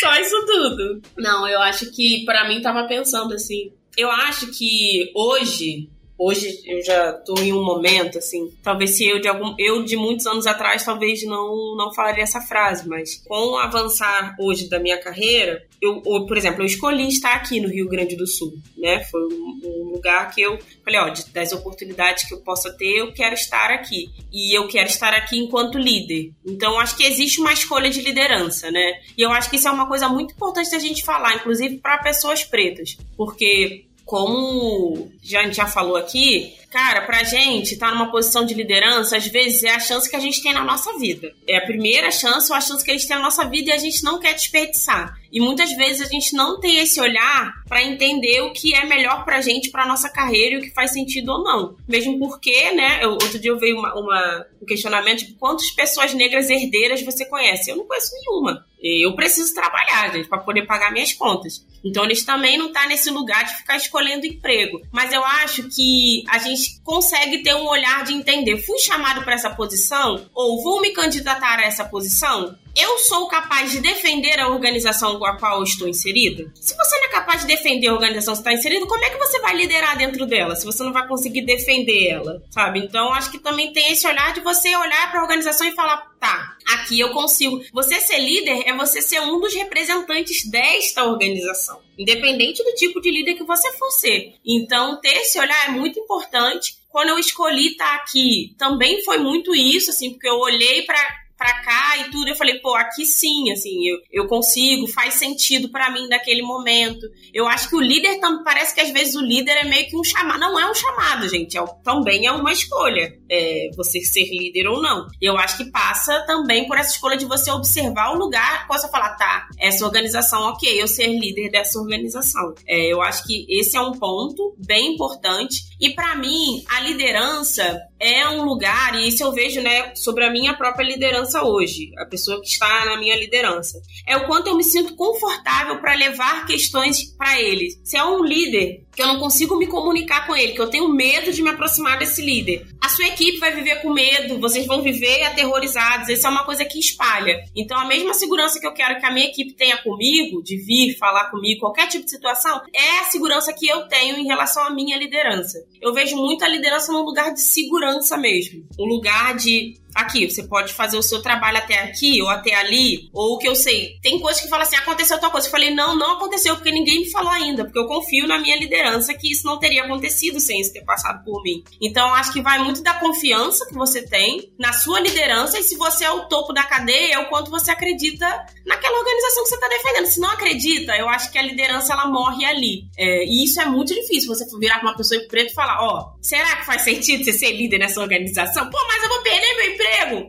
Só 0.00 0.14
isso 0.18 0.46
tudo. 0.46 1.02
Não, 1.18 1.46
eu 1.46 1.60
acho 1.60 1.90
que 1.92 2.24
para 2.24 2.48
mim 2.48 2.62
tava 2.62 2.88
pensando 2.88 3.34
assim, 3.34 3.70
eu 3.96 4.10
acho 4.10 4.48
que 4.52 5.10
hoje 5.14 5.88
hoje 6.20 6.60
eu 6.66 6.84
já 6.84 7.14
tô 7.14 7.34
em 7.40 7.50
um 7.50 7.64
momento 7.64 8.18
assim, 8.18 8.52
talvez 8.62 8.90
se 8.96 9.08
eu 9.08 9.18
de 9.18 9.26
algum 9.26 9.54
eu 9.58 9.82
de 9.82 9.96
muitos 9.96 10.26
anos 10.26 10.46
atrás 10.46 10.84
talvez 10.84 11.24
não 11.24 11.74
não 11.76 11.94
falaria 11.94 12.22
essa 12.22 12.42
frase, 12.42 12.86
mas 12.86 13.16
com 13.26 13.52
o 13.52 13.56
avançar 13.56 14.36
hoje 14.38 14.68
da 14.68 14.78
minha 14.78 15.00
carreira, 15.00 15.62
eu, 15.80 16.02
eu 16.04 16.26
por 16.26 16.36
exemplo, 16.36 16.62
eu 16.62 16.66
escolhi 16.66 17.08
estar 17.08 17.34
aqui 17.34 17.58
no 17.58 17.68
Rio 17.68 17.88
Grande 17.88 18.14
do 18.14 18.26
Sul, 18.26 18.52
né? 18.76 19.02
Foi 19.04 19.22
um, 19.22 19.60
um 19.64 19.92
lugar 19.94 20.30
que 20.34 20.42
eu 20.42 20.58
falei, 20.84 21.00
ó, 21.00 21.08
de, 21.08 21.30
das 21.30 21.52
oportunidades 21.52 22.28
que 22.28 22.34
eu 22.34 22.40
possa 22.40 22.70
ter, 22.70 22.98
eu 22.98 23.12
quero 23.12 23.34
estar 23.34 23.70
aqui. 23.70 24.10
E 24.32 24.56
eu 24.56 24.68
quero 24.68 24.88
estar 24.88 25.14
aqui 25.14 25.38
enquanto 25.38 25.78
líder. 25.78 26.32
Então, 26.44 26.78
acho 26.78 26.96
que 26.96 27.04
existe 27.04 27.40
uma 27.40 27.52
escolha 27.52 27.88
de 27.88 28.02
liderança, 28.02 28.70
né? 28.70 29.00
E 29.16 29.22
eu 29.22 29.30
acho 29.30 29.48
que 29.48 29.56
isso 29.56 29.68
é 29.68 29.70
uma 29.70 29.88
coisa 29.88 30.08
muito 30.08 30.34
importante 30.34 30.70
da 30.70 30.78
gente 30.78 31.02
falar, 31.02 31.36
inclusive 31.36 31.78
para 31.78 31.98
pessoas 31.98 32.44
pretas, 32.44 32.96
porque 33.16 33.86
como 34.10 35.08
a 35.36 35.42
gente 35.42 35.54
já 35.54 35.66
falou 35.66 35.96
aqui, 35.96 36.52
cara, 36.70 37.02
pra 37.02 37.24
gente 37.24 37.74
estar 37.74 37.88
tá 37.88 37.94
numa 37.94 38.10
posição 38.10 38.46
de 38.46 38.54
liderança, 38.54 39.16
às 39.16 39.26
vezes 39.26 39.64
é 39.64 39.74
a 39.74 39.80
chance 39.80 40.08
que 40.08 40.16
a 40.16 40.20
gente 40.20 40.40
tem 40.40 40.52
na 40.52 40.64
nossa 40.64 40.96
vida. 40.96 41.34
É 41.46 41.56
a 41.56 41.66
primeira 41.66 42.10
chance 42.12 42.50
ou 42.50 42.56
a 42.56 42.60
chance 42.60 42.84
que 42.84 42.90
a 42.90 42.94
gente 42.94 43.08
tem 43.08 43.16
na 43.16 43.24
nossa 43.24 43.44
vida 43.44 43.70
e 43.70 43.72
a 43.72 43.78
gente 43.78 44.02
não 44.04 44.20
quer 44.20 44.34
desperdiçar. 44.34 45.18
E 45.32 45.40
muitas 45.40 45.72
vezes 45.72 46.00
a 46.00 46.10
gente 46.10 46.34
não 46.34 46.58
tem 46.60 46.78
esse 46.78 47.00
olhar 47.00 47.52
para 47.68 47.82
entender 47.82 48.40
o 48.42 48.52
que 48.52 48.74
é 48.74 48.84
melhor 48.84 49.24
pra 49.24 49.40
gente, 49.40 49.70
pra 49.70 49.86
nossa 49.86 50.08
carreira 50.08 50.56
e 50.56 50.58
o 50.58 50.62
que 50.62 50.70
faz 50.70 50.92
sentido 50.92 51.32
ou 51.32 51.44
não. 51.44 51.76
Mesmo 51.88 52.18
porque, 52.18 52.72
né, 52.72 53.04
eu, 53.04 53.10
outro 53.10 53.38
dia 53.38 53.50
eu 53.50 53.58
vi 53.58 53.72
uma, 53.72 53.94
uma, 53.94 54.46
um 54.60 54.66
questionamento 54.66 55.24
de 55.26 55.34
quantas 55.34 55.70
pessoas 55.70 56.14
negras 56.14 56.50
herdeiras 56.50 57.02
você 57.02 57.24
conhece. 57.24 57.70
Eu 57.70 57.76
não 57.76 57.86
conheço 57.86 58.12
nenhuma. 58.14 58.66
Eu 58.82 59.14
preciso 59.14 59.54
trabalhar, 59.54 60.12
gente, 60.12 60.28
para 60.28 60.38
poder 60.38 60.66
pagar 60.66 60.90
minhas 60.90 61.12
contas. 61.12 61.64
Então 61.84 62.04
eles 62.04 62.24
também 62.24 62.58
não 62.58 62.72
tá 62.72 62.86
nesse 62.86 63.10
lugar 63.10 63.44
de 63.44 63.56
ficar 63.56 63.76
escolhendo 63.76 64.26
emprego. 64.26 64.80
Mas 64.90 65.12
eu 65.12 65.24
acho 65.24 65.68
que 65.68 66.24
a 66.28 66.38
gente 66.38 66.59
consegue 66.84 67.42
ter 67.42 67.54
um 67.54 67.68
olhar 67.68 68.04
de 68.04 68.12
entender, 68.12 68.58
fui 68.58 68.78
chamado 68.78 69.22
para 69.22 69.34
essa 69.34 69.50
posição 69.50 70.26
ou 70.34 70.62
vou 70.62 70.80
me 70.80 70.90
candidatar 70.90 71.58
a 71.58 71.64
essa 71.64 71.84
posição? 71.84 72.56
Eu 72.76 72.98
sou 72.98 73.26
capaz 73.26 73.72
de 73.72 73.80
defender 73.80 74.38
a 74.38 74.48
organização 74.48 75.18
com 75.18 75.26
a 75.26 75.36
qual 75.36 75.62
estou 75.62 75.88
inserida? 75.88 76.50
Se 76.54 76.76
você 76.76 76.96
não 76.98 77.04
é 77.06 77.08
capaz 77.08 77.40
de 77.42 77.48
defender 77.48 77.88
a 77.88 77.94
organização 77.94 78.34
que 78.34 78.40
está 78.40 78.52
inserida, 78.52 78.86
como 78.86 79.04
é 79.04 79.10
que 79.10 79.18
você 79.18 79.40
vai 79.40 79.56
liderar 79.56 79.98
dentro 79.98 80.26
dela? 80.26 80.54
Se 80.54 80.64
você 80.64 80.82
não 80.82 80.92
vai 80.92 81.06
conseguir 81.06 81.42
defender 81.42 82.08
ela, 82.08 82.42
sabe? 82.50 82.80
Então, 82.80 83.12
acho 83.12 83.30
que 83.30 83.38
também 83.38 83.72
tem 83.72 83.92
esse 83.92 84.06
olhar 84.06 84.32
de 84.32 84.40
você 84.40 84.74
olhar 84.76 85.10
para 85.10 85.20
a 85.20 85.22
organização 85.22 85.66
e 85.66 85.72
falar: 85.72 85.98
tá, 86.20 86.56
aqui 86.74 87.00
eu 87.00 87.10
consigo. 87.10 87.60
Você 87.72 88.00
ser 88.00 88.18
líder 88.18 88.62
é 88.66 88.76
você 88.76 89.02
ser 89.02 89.20
um 89.20 89.40
dos 89.40 89.54
representantes 89.54 90.48
desta 90.48 91.04
organização, 91.04 91.80
independente 91.98 92.62
do 92.62 92.74
tipo 92.74 93.00
de 93.00 93.10
líder 93.10 93.34
que 93.34 93.44
você 93.44 93.72
for 93.72 93.90
ser. 93.90 94.34
Então, 94.46 95.00
ter 95.00 95.14
esse 95.16 95.38
olhar 95.38 95.68
é 95.68 95.72
muito 95.72 95.98
importante. 95.98 96.78
Quando 96.88 97.10
eu 97.10 97.18
escolhi 97.18 97.68
estar 97.68 97.94
aqui, 97.96 98.54
também 98.58 99.04
foi 99.04 99.18
muito 99.18 99.54
isso, 99.54 99.90
assim, 99.90 100.10
porque 100.10 100.28
eu 100.28 100.38
olhei 100.38 100.82
para 100.82 100.98
pra 101.40 101.62
cá 101.62 101.96
e 101.96 102.10
tudo. 102.10 102.28
Eu 102.28 102.36
falei, 102.36 102.58
pô, 102.58 102.74
aqui 102.74 103.06
sim, 103.06 103.50
assim, 103.50 103.88
eu, 103.88 103.96
eu 104.12 104.28
consigo, 104.28 104.86
faz 104.86 105.14
sentido 105.14 105.70
para 105.70 105.90
mim 105.90 106.06
naquele 106.06 106.42
momento. 106.42 107.06
Eu 107.32 107.48
acho 107.48 107.70
que 107.70 107.76
o 107.76 107.80
líder 107.80 108.20
parece 108.44 108.74
que 108.74 108.80
às 108.82 108.90
vezes 108.90 109.14
o 109.14 109.22
líder 109.22 109.52
é 109.52 109.64
meio 109.64 109.88
que 109.88 109.96
um 109.96 110.04
chamado. 110.04 110.38
Não 110.38 110.60
é 110.60 110.70
um 110.70 110.74
chamado, 110.74 111.26
gente, 111.26 111.56
é, 111.56 111.64
também 111.82 112.26
é 112.26 112.32
uma 112.32 112.52
escolha. 112.52 113.18
É, 113.30 113.70
você 113.76 114.00
ser 114.00 114.24
líder 114.24 114.66
ou 114.66 114.82
não. 114.82 115.06
Eu 115.20 115.38
acho 115.38 115.56
que 115.56 115.70
passa 115.70 116.24
também 116.26 116.66
por 116.66 116.76
essa 116.76 116.90
escolha 116.90 117.16
de 117.16 117.24
você 117.24 117.50
observar 117.50 118.12
o 118.12 118.18
lugar, 118.18 118.66
possa 118.66 118.88
falar, 118.88 119.10
tá, 119.16 119.48
essa 119.58 119.84
organização, 119.84 120.42
ok, 120.48 120.80
eu 120.80 120.88
ser 120.88 121.06
líder 121.06 121.50
dessa 121.50 121.78
organização. 121.78 122.54
É, 122.66 122.92
eu 122.92 123.00
acho 123.00 123.24
que 123.24 123.46
esse 123.48 123.76
é 123.76 123.80
um 123.80 123.92
ponto 123.92 124.54
bem 124.58 124.94
importante. 124.94 125.70
E 125.80 125.90
para 125.90 126.14
mim, 126.16 126.64
a 126.68 126.80
liderança 126.80 127.80
é 127.98 128.28
um 128.28 128.42
lugar, 128.42 128.94
e 128.94 129.08
isso 129.08 129.22
eu 129.22 129.32
vejo, 129.32 129.60
né, 129.60 129.94
sobre 129.94 130.24
a 130.24 130.30
minha 130.30 130.54
própria 130.54 130.84
liderança 130.84 131.42
hoje, 131.42 131.90
a 131.98 132.06
pessoa 132.06 132.40
que 132.40 132.48
está 132.48 132.84
na 132.86 132.98
minha 132.98 133.16
liderança. 133.16 133.80
É 134.06 134.16
o 134.16 134.26
quanto 134.26 134.48
eu 134.48 134.56
me 134.56 134.64
sinto 134.64 134.94
confortável 134.94 135.80
para 135.80 135.94
levar 135.94 136.46
questões 136.46 137.04
para 137.16 137.40
ele. 137.40 137.78
Se 137.84 137.96
é 137.96 138.04
um 138.04 138.24
líder 138.24 138.84
que 139.00 139.04
eu 139.04 139.08
não 139.08 139.18
consigo 139.18 139.56
me 139.56 139.66
comunicar 139.66 140.26
com 140.26 140.36
ele, 140.36 140.52
que 140.52 140.60
eu 140.60 140.68
tenho 140.68 140.86
medo 140.86 141.32
de 141.32 141.42
me 141.42 141.48
aproximar 141.48 141.98
desse 141.98 142.20
líder. 142.20 142.66
A 142.78 142.88
sua 142.90 143.06
equipe 143.06 143.38
vai 143.38 143.50
viver 143.50 143.76
com 143.76 143.94
medo, 143.94 144.38
vocês 144.38 144.66
vão 144.66 144.82
viver 144.82 145.22
aterrorizados, 145.22 146.10
isso 146.10 146.26
é 146.26 146.30
uma 146.30 146.44
coisa 146.44 146.66
que 146.66 146.78
espalha. 146.78 147.42
Então, 147.56 147.78
a 147.78 147.86
mesma 147.86 148.12
segurança 148.12 148.60
que 148.60 148.66
eu 148.66 148.74
quero 148.74 149.00
que 149.00 149.06
a 149.06 149.10
minha 149.10 149.26
equipe 149.26 149.54
tenha 149.54 149.78
comigo, 149.78 150.42
de 150.42 150.58
vir 150.58 150.98
falar 150.98 151.30
comigo, 151.30 151.60
qualquer 151.60 151.88
tipo 151.88 152.04
de 152.04 152.10
situação, 152.10 152.60
é 152.74 153.00
a 153.00 153.04
segurança 153.04 153.54
que 153.54 153.66
eu 153.66 153.88
tenho 153.88 154.18
em 154.18 154.26
relação 154.26 154.62
à 154.64 154.70
minha 154.70 154.98
liderança. 154.98 155.64
Eu 155.80 155.94
vejo 155.94 156.16
muito 156.16 156.44
a 156.44 156.48
liderança 156.48 156.92
num 156.92 157.02
lugar 157.02 157.32
de 157.32 157.40
segurança 157.40 158.18
mesmo, 158.18 158.66
um 158.78 158.84
lugar 158.84 159.34
de 159.34 159.80
aqui, 159.94 160.28
você 160.28 160.42
pode 160.42 160.72
fazer 160.72 160.96
o 160.96 161.02
seu 161.02 161.22
trabalho 161.22 161.58
até 161.58 161.80
aqui 161.80 162.20
ou 162.22 162.28
até 162.28 162.54
ali, 162.54 163.08
ou 163.12 163.34
o 163.34 163.38
que 163.38 163.48
eu 163.48 163.54
sei. 163.54 163.98
Tem 164.02 164.18
coisas 164.20 164.42
que 164.42 164.48
falam 164.48 164.66
assim, 164.66 164.76
aconteceu 164.76 165.18
tal 165.18 165.30
coisa. 165.30 165.46
Eu 165.46 165.50
falei, 165.50 165.70
não, 165.70 165.96
não 165.96 166.16
aconteceu, 166.16 166.54
porque 166.54 166.70
ninguém 166.70 167.00
me 167.00 167.10
falou 167.10 167.30
ainda, 167.30 167.64
porque 167.64 167.78
eu 167.78 167.86
confio 167.86 168.26
na 168.26 168.38
minha 168.38 168.56
liderança 168.56 169.14
que 169.14 169.32
isso 169.32 169.46
não 169.46 169.58
teria 169.58 169.84
acontecido 169.84 170.40
sem 170.40 170.60
isso 170.60 170.72
ter 170.72 170.84
passado 170.84 171.24
por 171.24 171.42
mim. 171.42 171.62
Então, 171.80 172.12
acho 172.14 172.32
que 172.32 172.42
vai 172.42 172.58
muito 172.58 172.82
da 172.82 172.94
confiança 172.94 173.66
que 173.66 173.74
você 173.74 174.02
tem 174.02 174.52
na 174.58 174.72
sua 174.72 175.00
liderança 175.00 175.58
e 175.58 175.62
se 175.62 175.76
você 175.76 176.04
é 176.04 176.10
o 176.10 176.26
topo 176.26 176.52
da 176.52 176.62
cadeia, 176.62 177.14
é 177.14 177.18
o 177.18 177.28
quanto 177.28 177.50
você 177.50 177.70
acredita 177.70 178.26
naquela 178.66 178.98
organização 178.98 179.42
que 179.42 179.48
você 179.48 179.54
está 179.54 179.68
defendendo. 179.68 180.06
Se 180.06 180.20
não 180.20 180.30
acredita, 180.30 180.96
eu 180.96 181.08
acho 181.08 181.30
que 181.30 181.38
a 181.38 181.42
liderança 181.42 181.92
ela 181.92 182.06
morre 182.06 182.44
ali. 182.44 182.84
É, 182.96 183.24
e 183.24 183.44
isso 183.44 183.60
é 183.60 183.66
muito 183.66 183.94
difícil, 183.94 184.28
você 184.28 184.44
virar 184.58 184.78
para 184.78 184.88
uma 184.88 184.96
pessoa 184.96 185.20
em 185.20 185.26
preto 185.26 185.50
e 185.50 185.54
falar, 185.54 185.82
ó, 185.82 185.98
oh, 185.98 186.22
será 186.22 186.56
que 186.56 186.66
faz 186.66 186.82
sentido 186.82 187.24
você 187.24 187.32
ser 187.32 187.52
líder 187.52 187.78
nessa 187.78 188.00
organização? 188.00 188.68
Pô, 188.70 188.78
mas 188.88 189.02
eu 189.02 189.08
vou 189.08 189.22
perder 189.22 189.56
meu 189.56 189.72
emprego! 189.72 189.79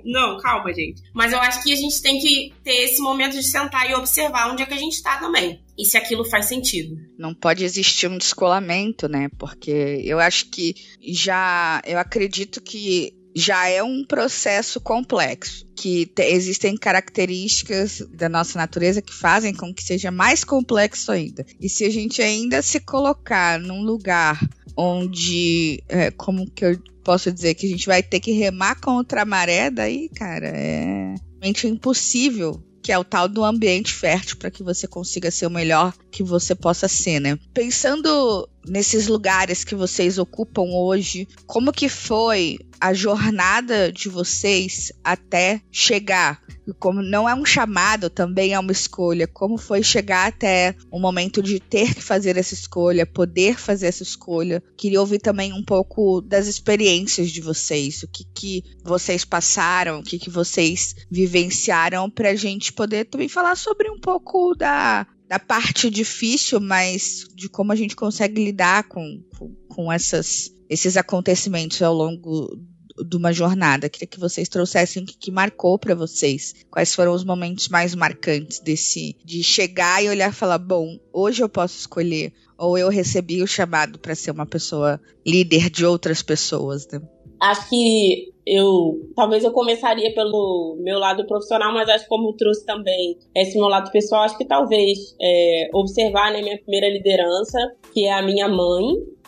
Não, 0.05 0.37
calma, 0.37 0.73
gente. 0.73 1.01
Mas 1.13 1.33
eu 1.33 1.39
acho 1.39 1.63
que 1.63 1.73
a 1.73 1.75
gente 1.75 2.01
tem 2.01 2.19
que 2.19 2.53
ter 2.63 2.83
esse 2.83 3.01
momento 3.01 3.33
de 3.33 3.43
sentar 3.43 3.89
e 3.89 3.93
observar 3.93 4.51
onde 4.51 4.63
é 4.63 4.65
que 4.65 4.73
a 4.73 4.77
gente 4.77 4.93
está 4.93 5.17
também. 5.17 5.61
E 5.77 5.85
se 5.85 5.97
aquilo 5.97 6.25
faz 6.25 6.47
sentido. 6.47 6.95
Não 7.17 7.33
pode 7.33 7.63
existir 7.63 8.07
um 8.07 8.17
descolamento, 8.17 9.07
né? 9.07 9.29
Porque 9.37 10.01
eu 10.03 10.19
acho 10.19 10.49
que 10.49 10.75
já. 11.01 11.81
Eu 11.85 11.97
acredito 11.97 12.61
que 12.61 13.13
já 13.35 13.67
é 13.67 13.81
um 13.81 14.03
processo 14.03 14.79
complexo, 14.81 15.65
que 15.75 16.05
te, 16.05 16.23
existem 16.23 16.75
características 16.75 18.03
da 18.11 18.27
nossa 18.27 18.59
natureza 18.59 19.01
que 19.01 19.13
fazem 19.13 19.53
com 19.53 19.73
que 19.73 19.83
seja 19.83 20.11
mais 20.11 20.43
complexo 20.43 21.11
ainda. 21.11 21.45
E 21.59 21.69
se 21.69 21.85
a 21.85 21.89
gente 21.89 22.21
ainda 22.21 22.61
se 22.61 22.79
colocar 22.79 23.59
num 23.59 23.83
lugar 23.83 24.39
onde, 24.81 25.83
é, 25.87 26.09
como 26.11 26.49
que 26.49 26.65
eu 26.65 26.79
posso 27.03 27.31
dizer, 27.31 27.53
que 27.55 27.67
a 27.67 27.69
gente 27.69 27.85
vai 27.85 28.01
ter 28.01 28.19
que 28.19 28.31
remar 28.31 28.79
contra 28.79 29.21
a 29.21 29.25
maré, 29.25 29.69
daí, 29.69 30.09
cara, 30.09 30.47
é 30.47 31.15
realmente 31.39 31.67
impossível 31.67 32.61
que 32.81 32.91
é 32.91 32.97
o 32.97 33.03
tal 33.03 33.27
do 33.27 33.43
ambiente 33.43 33.93
fértil 33.93 34.37
para 34.37 34.49
que 34.49 34.63
você 34.63 34.87
consiga 34.87 35.29
ser 35.29 35.45
o 35.45 35.51
melhor 35.51 35.93
que 36.09 36.23
você 36.23 36.55
possa 36.55 36.87
ser, 36.87 37.19
né? 37.19 37.37
Pensando 37.53 38.49
nesses 38.67 39.07
lugares 39.07 39.63
que 39.63 39.75
vocês 39.75 40.17
ocupam 40.17 40.63
hoje, 40.63 41.27
como 41.45 41.71
que 41.71 41.87
foi 41.87 42.57
a 42.79 42.91
jornada 42.91 43.91
de 43.91 44.09
vocês 44.09 44.91
até 45.03 45.61
chegar? 45.71 46.41
Como 46.79 47.01
não 47.01 47.27
é 47.27 47.33
um 47.33 47.45
chamado, 47.45 48.09
também 48.09 48.53
é 48.53 48.59
uma 48.59 48.71
escolha. 48.71 49.27
Como 49.27 49.57
foi 49.57 49.83
chegar 49.83 50.27
até 50.27 50.75
o 50.91 50.99
momento 50.99 51.41
de 51.41 51.59
ter 51.59 51.95
que 51.95 52.01
fazer 52.01 52.37
essa 52.37 52.53
escolha, 52.53 53.05
poder 53.05 53.59
fazer 53.59 53.87
essa 53.87 54.03
escolha? 54.03 54.63
Queria 54.77 54.99
ouvir 54.99 55.19
também 55.19 55.53
um 55.53 55.63
pouco 55.63 56.21
das 56.21 56.47
experiências 56.47 57.31
de 57.31 57.41
vocês, 57.41 58.03
o 58.03 58.07
que, 58.07 58.23
que 58.33 58.63
vocês 58.83 59.25
passaram, 59.25 59.99
o 59.99 60.03
que, 60.03 60.19
que 60.19 60.29
vocês 60.29 60.95
vivenciaram, 61.09 62.09
para 62.09 62.29
a 62.29 62.35
gente 62.35 62.73
poder 62.73 63.05
também 63.05 63.27
falar 63.27 63.55
sobre 63.55 63.89
um 63.89 63.99
pouco 63.99 64.55
da, 64.55 65.07
da 65.27 65.39
parte 65.39 65.89
difícil, 65.89 66.59
mas 66.59 67.25
de 67.33 67.47
como 67.47 67.71
a 67.71 67.75
gente 67.75 67.95
consegue 67.95 68.43
lidar 68.43 68.83
com, 68.89 69.23
com, 69.37 69.55
com 69.69 69.91
essas, 69.91 70.51
esses 70.69 70.97
acontecimentos 70.97 71.81
ao 71.81 71.93
longo 71.93 72.49
de 72.97 73.17
uma 73.17 73.31
jornada. 73.31 73.89
Queria 73.89 74.07
que 74.07 74.19
vocês 74.19 74.49
trouxessem 74.49 75.03
o 75.03 75.05
que, 75.05 75.17
que 75.17 75.31
marcou 75.31 75.77
para 75.77 75.95
vocês. 75.95 76.55
Quais 76.69 76.93
foram 76.93 77.13
os 77.13 77.23
momentos 77.23 77.69
mais 77.69 77.95
marcantes 77.95 78.59
desse 78.59 79.15
de 79.23 79.43
chegar 79.43 80.03
e 80.03 80.09
olhar 80.09 80.31
e 80.31 80.35
falar, 80.35 80.57
bom, 80.57 80.99
hoje 81.13 81.43
eu 81.43 81.49
posso 81.49 81.77
escolher 81.77 82.33
ou 82.57 82.77
eu 82.77 82.89
recebi 82.89 83.41
o 83.41 83.47
chamado 83.47 83.97
para 83.97 84.15
ser 84.15 84.31
uma 84.31 84.45
pessoa 84.45 85.01
líder 85.25 85.69
de 85.69 85.85
outras 85.85 86.21
pessoas, 86.21 86.87
né? 86.87 87.01
Acho 87.41 87.69
que 87.69 88.31
eu 88.45 89.09
talvez 89.15 89.43
eu 89.43 89.51
começaria 89.51 90.13
pelo 90.13 90.77
meu 90.79 90.99
lado 90.99 91.25
profissional, 91.25 91.73
mas 91.73 91.89
acho 91.89 92.03
que 92.03 92.09
como 92.09 92.33
trouxe 92.33 92.65
também 92.65 93.17
esse 93.35 93.57
meu 93.57 93.67
lado 93.67 93.91
pessoal, 93.91 94.23
acho 94.23 94.37
que 94.37 94.45
talvez 94.45 95.15
é, 95.21 95.69
observar 95.73 96.31
né, 96.31 96.41
minha 96.41 96.57
primeira 96.57 96.89
liderança, 96.89 97.59
que 97.93 98.05
é 98.05 98.13
a 98.13 98.21
minha 98.21 98.47
mãe, 98.47 98.83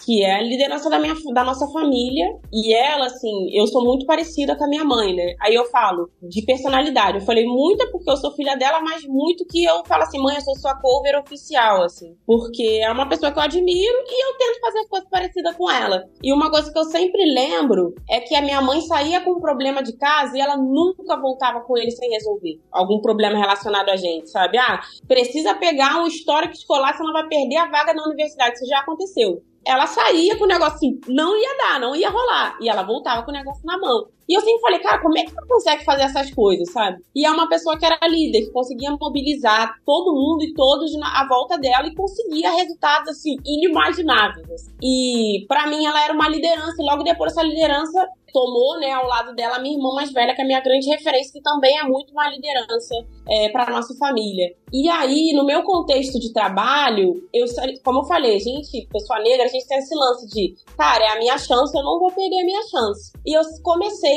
que 0.05 0.23
é 0.23 0.35
a 0.35 0.41
liderança 0.41 0.89
da, 0.89 0.99
minha, 0.99 1.13
da 1.33 1.43
nossa 1.43 1.67
família. 1.67 2.27
E 2.51 2.73
ela, 2.73 3.05
assim, 3.05 3.49
eu 3.53 3.67
sou 3.67 3.83
muito 3.83 4.05
parecida 4.05 4.55
com 4.55 4.65
a 4.65 4.67
minha 4.67 4.83
mãe, 4.83 5.15
né? 5.15 5.35
Aí 5.39 5.55
eu 5.55 5.65
falo 5.65 6.09
de 6.21 6.41
personalidade. 6.43 7.19
Eu 7.19 7.25
falei 7.25 7.45
muito 7.45 7.89
porque 7.91 8.09
eu 8.09 8.17
sou 8.17 8.31
filha 8.31 8.55
dela, 8.55 8.81
mas 8.81 9.03
muito 9.05 9.45
que 9.45 9.63
eu 9.63 9.83
falo 9.85 10.03
assim, 10.03 10.19
mãe, 10.19 10.35
eu 10.35 10.41
sou 10.41 10.55
sua 10.57 10.75
cover 10.75 11.19
oficial, 11.19 11.83
assim. 11.83 12.15
Porque 12.25 12.79
é 12.81 12.91
uma 12.91 13.07
pessoa 13.07 13.31
que 13.31 13.39
eu 13.39 13.43
admiro 13.43 13.97
e 14.07 14.25
eu 14.25 14.37
tento 14.37 14.59
fazer 14.61 14.87
coisas 14.87 15.09
parecidas 15.09 15.55
com 15.55 15.69
ela. 15.69 16.03
E 16.21 16.33
uma 16.33 16.49
coisa 16.49 16.71
que 16.71 16.79
eu 16.79 16.85
sempre 16.85 17.23
lembro 17.33 17.93
é 18.09 18.19
que 18.19 18.35
a 18.35 18.41
minha 18.41 18.61
mãe 18.61 18.81
saía 19.03 19.21
com 19.21 19.31
um 19.31 19.39
problema 19.39 19.83
de 19.83 19.93
casa 19.97 20.37
e 20.37 20.41
ela 20.41 20.55
nunca 20.57 21.19
voltava 21.19 21.61
com 21.61 21.77
ele 21.77 21.91
sem 21.91 22.09
resolver. 22.09 22.59
Algum 22.71 23.01
problema 23.01 23.37
relacionado 23.37 23.89
a 23.89 23.95
gente, 23.95 24.29
sabe? 24.29 24.57
Ah, 24.57 24.79
precisa 25.07 25.53
pegar 25.55 26.01
um 26.01 26.07
histórico 26.07 26.53
escolar, 26.53 26.95
senão 26.95 27.11
vai 27.11 27.27
perder 27.27 27.57
a 27.57 27.69
vaga 27.69 27.93
na 27.93 28.03
universidade. 28.05 28.55
Isso 28.55 28.67
já 28.67 28.79
aconteceu 28.79 29.43
ela 29.65 29.87
saía 29.87 30.37
com 30.37 30.43
o 30.43 30.47
negócio 30.47 30.75
assim, 30.75 30.99
não 31.07 31.37
ia 31.37 31.57
dar, 31.57 31.79
não 31.79 31.95
ia 31.95 32.09
rolar. 32.09 32.57
E 32.59 32.69
ela 32.69 32.83
voltava 32.83 33.23
com 33.23 33.31
o 33.31 33.33
negócio 33.33 33.65
na 33.65 33.77
mão. 33.77 34.07
E 34.27 34.35
eu 34.35 34.41
sempre 34.41 34.61
falei, 34.61 34.79
cara, 34.79 35.01
como 35.01 35.17
é 35.17 35.23
que 35.23 35.31
tu 35.31 35.47
consegue 35.47 35.83
fazer 35.83 36.03
essas 36.03 36.33
coisas, 36.33 36.71
sabe? 36.71 37.01
E 37.15 37.25
é 37.25 37.31
uma 37.31 37.47
pessoa 37.49 37.77
que 37.77 37.85
era 37.85 37.99
líder, 38.07 38.45
que 38.45 38.51
conseguia 38.51 38.91
mobilizar 38.99 39.75
todo 39.85 40.13
mundo 40.13 40.43
e 40.43 40.53
todos 40.53 40.95
na, 40.97 41.21
à 41.21 41.27
volta 41.27 41.57
dela 41.57 41.87
e 41.87 41.95
conseguia 41.95 42.51
resultados, 42.51 43.09
assim, 43.09 43.35
inimagináveis. 43.45 44.49
Assim. 44.49 44.71
E 44.81 45.45
para 45.47 45.67
mim 45.67 45.85
ela 45.85 46.03
era 46.03 46.13
uma 46.13 46.29
liderança, 46.29 46.75
e 46.79 46.85
logo 46.85 47.03
depois 47.03 47.33
dessa 47.33 47.45
liderança 47.45 48.07
tomou, 48.33 48.79
né, 48.79 48.91
ao 48.91 49.07
lado 49.07 49.35
dela 49.35 49.59
minha 49.59 49.75
irmã 49.75 49.93
mais 49.93 50.11
velha, 50.11 50.33
que 50.33 50.41
é 50.41 50.43
a 50.43 50.47
minha 50.47 50.59
grande 50.59 50.89
referência, 50.89 51.31
que 51.31 51.41
também 51.41 51.77
é 51.77 51.83
muito 51.83 52.11
uma 52.11 52.27
liderança 52.29 52.95
é, 53.29 53.49
para 53.49 53.71
nossa 53.71 53.95
família. 53.95 54.53
E 54.73 54.89
aí, 54.89 55.33
no 55.35 55.45
meu 55.45 55.61
contexto 55.61 56.19
de 56.19 56.33
trabalho, 56.33 57.13
eu, 57.31 57.45
como 57.83 57.99
eu 57.99 58.05
falei, 58.05 58.39
gente, 58.39 58.87
pessoa 58.91 59.19
negra, 59.19 59.45
a 59.45 59.47
gente 59.47 59.67
tem 59.67 59.77
esse 59.77 59.93
lance 59.93 60.27
de, 60.27 60.55
cara, 60.75 61.03
é 61.05 61.09
a 61.11 61.19
minha 61.19 61.37
chance, 61.37 61.77
eu 61.77 61.83
não 61.83 61.99
vou 61.99 62.11
perder 62.11 62.41
a 62.41 62.45
minha 62.45 62.61
chance. 62.63 63.11
E 63.23 63.37
eu 63.37 63.41
comecei 63.61 64.12